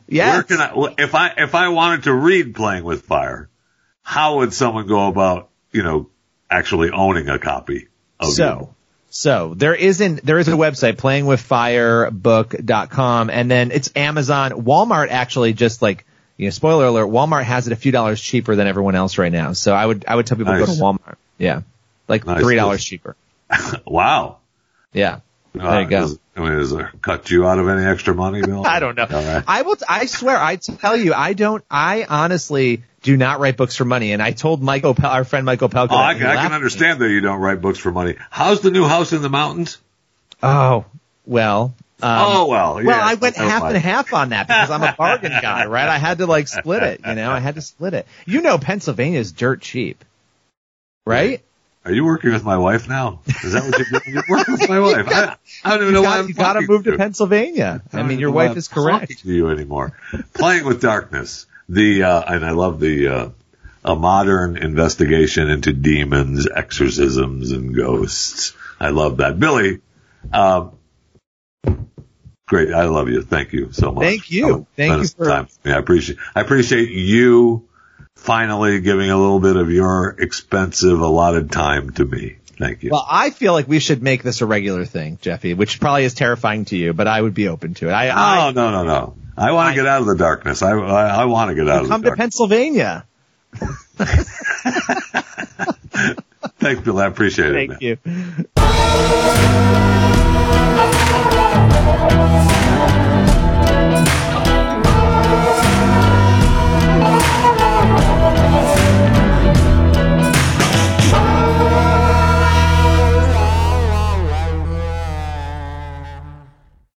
yes. 0.09 0.35
Where 0.35 0.43
can 0.43 0.61
I, 0.61 0.95
if 0.99 1.15
I, 1.15 1.35
if 1.37 1.55
I 1.55 1.69
wanted 1.69 2.05
to 2.05 2.15
read 2.15 2.55
playing 2.55 2.85
with 2.85 3.03
fire, 3.03 3.49
how 4.03 4.39
would 4.39 4.53
someone 4.53 4.87
go 4.87 5.09
about, 5.09 5.51
you 5.73 5.83
know, 5.83 6.11
actually 6.51 6.91
owning 6.91 7.29
a 7.29 7.39
copy? 7.39 7.89
So, 8.23 8.75
so 9.11 9.55
there 9.55 9.75
isn't, 9.75 10.25
there 10.25 10.39
is 10.39 10.49
a 10.49 10.53
website, 10.53 10.97
playingwithfirebook.com, 10.97 13.31
and 13.31 13.51
then 13.51 13.71
it's 13.71 13.91
Amazon. 13.97 14.53
Walmart 14.53 15.09
actually 15.11 15.53
just 15.53 15.83
like, 15.83 16.07
you 16.37 16.47
know, 16.47 16.51
spoiler 16.51 16.87
alert, 16.87 17.07
Walmart 17.07 17.45
has 17.45 17.67
it 17.67 17.73
a 17.73 17.77
few 17.77 17.93
dollars 17.93 18.21
cheaper 18.21 18.55
than 18.55 18.67
everyone 18.67 18.95
else 18.95 19.19
right 19.19 19.33
now. 19.33 19.55
So 19.55 19.75
I 19.75 19.85
would, 19.85 20.05
I 20.07 20.15
would 20.15 20.27
tell 20.27 20.39
people 20.39 20.53
nice. 20.53 20.63
to 20.63 20.67
go 20.67 20.75
to 20.75 20.81
Walmart. 20.81 21.17
Yeah. 21.37 21.63
Like 22.07 22.27
nice. 22.27 22.43
$3 22.43 22.81
cheaper. 22.81 23.17
wow. 23.87 24.39
Yeah. 24.93 25.21
Uh, 25.59 25.71
there 25.71 25.83
you 25.83 25.89
go. 25.89 26.05
Is, 26.05 26.19
I 26.37 26.41
mean, 26.41 26.53
is 26.53 26.73
it 26.73 26.87
cut 27.03 27.31
you 27.31 27.47
out 27.47 27.59
of 27.59 27.69
any 27.69 27.85
extra 27.85 28.15
money, 28.15 28.43
Bill? 28.43 28.67
I 28.69 28.81
don't 28.81 28.97
know. 28.97 29.07
Right. 29.09 29.45
I 29.47 29.63
will. 29.63 29.77
T- 29.77 29.85
I 29.89 30.07
swear. 30.07 30.37
I 30.37 30.57
tell 30.57 30.97
you, 30.97 31.15
I 31.15 31.33
don't. 31.33 31.65
I 31.71 32.07
honestly 32.09 32.83
do 33.09 33.17
not 33.17 33.41
write 33.41 33.57
books 33.57 33.75
for 33.75 33.87
money. 33.87 34.13
And 34.13 34.23
I 34.23 34.33
told 34.33 34.63
Michael, 34.63 34.95
our 35.03 35.25
friend 35.25 35.47
Michael 35.47 35.71
Pelka. 35.71 35.93
Oh, 35.93 35.97
I, 35.97 36.11
I 36.11 36.37
can 36.37 36.53
understand 36.53 37.01
that 37.01 37.09
you 37.09 37.23
don't 37.23 37.41
write 37.41 37.63
books 37.63 37.79
for 37.79 37.91
money. 37.91 38.17
How's 38.31 38.61
the 38.61 38.71
new 38.71 38.85
house 38.85 39.15
in 39.15 39.23
the 39.23 39.31
mountains? 39.31 39.79
Oh, 40.43 40.85
well. 41.25 41.75
Um, 42.03 42.17
oh 42.21 42.47
well, 42.47 42.81
yeah. 42.81 42.87
well, 42.87 43.01
I 43.03 43.15
went 43.15 43.37
half 43.37 43.65
and 43.65 43.77
half 43.77 44.13
on 44.13 44.29
that 44.29 44.47
because 44.47 44.71
I'm 44.71 44.83
a 44.83 44.95
bargain 44.97 45.33
guy, 45.43 45.67
right? 45.67 45.89
I 45.89 45.97
had 45.97 46.19
to 46.19 46.27
like 46.27 46.47
split 46.47 46.85
it, 46.85 47.01
you 47.05 47.15
know. 47.15 47.33
I 47.33 47.41
had 47.41 47.57
to 47.57 47.63
split 47.63 47.93
it. 47.95 48.07
You 48.25 48.41
know, 48.41 48.57
Pennsylvania 48.57 49.19
is 49.19 49.33
dirt 49.33 49.63
cheap, 49.63 50.05
right? 51.05 51.43
Are 51.85 51.91
you 51.91 52.05
working 52.05 52.31
with 52.31 52.45
my 52.45 52.57
wife 52.57 52.89
now? 52.89 53.21
Is 53.43 53.53
that 53.53 53.65
what 53.65 53.79
you're 53.79 54.01
doing? 54.01 54.15
You're 54.15 54.25
working 54.29 54.55
with 54.55 54.69
my 54.69 54.79
wife. 54.79 55.09
I, 55.09 55.37
I 55.65 55.71
don't 55.71 55.83
even 55.83 55.95
know 55.95 56.03
got, 56.03 56.21
why 56.21 56.29
You 56.29 56.35
got 56.35 56.53
to 56.53 56.61
move 56.61 56.85
to 56.85 56.97
Pennsylvania. 56.97 57.83
I, 57.93 58.01
I 58.01 58.03
mean, 58.05 58.21
your 58.21 58.31
wife 58.31 58.57
is 58.57 58.69
correct. 58.69 59.19
To 59.21 59.33
you 59.33 59.49
anymore? 59.49 59.99
Playing 60.35 60.67
with 60.67 60.81
darkness. 60.81 61.47
The 61.69 62.03
uh, 62.03 62.35
and 62.35 62.45
I 62.45 62.53
love 62.53 62.81
the 62.81 63.09
uh, 63.09 63.29
a 63.85 63.95
modern 63.95 64.57
investigation 64.57 65.51
into 65.51 65.73
demons, 65.73 66.49
exorcisms, 66.49 67.53
and 67.53 67.75
ghosts. 67.75 68.55
I 68.81 68.91
love 68.91 69.19
that, 69.19 69.39
Billy. 69.39 69.81
Um, 70.33 70.79
great, 72.47 72.73
I 72.73 72.85
love 72.85 73.09
you. 73.09 73.23
Thank 73.23 73.53
you 73.53 73.73
so 73.73 73.93
much. 73.93 74.05
Thank 74.05 74.31
you. 74.31 74.67
Thank 74.77 75.03
you 75.03 75.09
for 75.09 75.27
time. 75.27 75.49
Yeah, 75.65 75.77
I 75.77 75.79
appreciate. 75.79 76.19
I 76.35 76.41
appreciate 76.41 76.91
you 76.91 77.69
finally 78.17 78.81
giving 78.81 79.11
a 79.11 79.17
little 79.17 79.41
bit 79.41 79.57
of 79.57 79.71
your 79.71 80.17
expensive 80.19 81.01
allotted 81.01 81.51
time 81.53 81.91
to 81.91 82.05
me. 82.05 82.37
Thank 82.59 82.83
you. 82.83 82.91
Well, 82.91 83.07
I 83.09 83.31
feel 83.31 83.53
like 83.53 83.69
we 83.69 83.79
should 83.79 84.03
make 84.03 84.23
this 84.25 84.41
a 84.41 84.47
regular 84.47 84.85
thing, 84.85 85.19
Jeffy, 85.23 85.55
which 85.55 85.79
probably 85.79 86.05
is 86.05 86.15
terrifying 86.15 86.65
to 86.67 86.77
you, 86.77 86.93
but 86.93 87.07
I 87.07 87.23
would 87.23 87.35
be 87.35 87.47
open 87.49 87.75
to 87.75 87.89
it. 87.89 87.93
I, 87.93 88.09
oh, 88.09 88.49
I, 88.49 88.51
no, 88.51 88.71
no, 88.73 88.85
no. 88.85 89.15
I 89.39 89.53
want 89.53 89.71
to 89.71 89.75
get 89.81 89.87
out 89.87 90.01
of 90.01 90.07
the 90.07 90.17
darkness. 90.17 90.63
I 90.63 90.73
I, 90.73 91.23
I 91.23 91.25
want 91.27 91.51
to 91.51 91.55
get 91.55 91.69
out 91.69 91.83
of 91.83 91.89
the 91.89 91.91
darkness. 91.91 91.91
Come 91.91 92.03
to 92.03 92.17
Pennsylvania. 92.17 93.07
Thanks, 96.59 96.83
Bill. 96.83 96.99
I 96.99 97.07
appreciate 97.07 97.53
Thank 97.53 97.81
it. 97.81 98.01
Thank 98.03 98.49
you. 102.49 102.58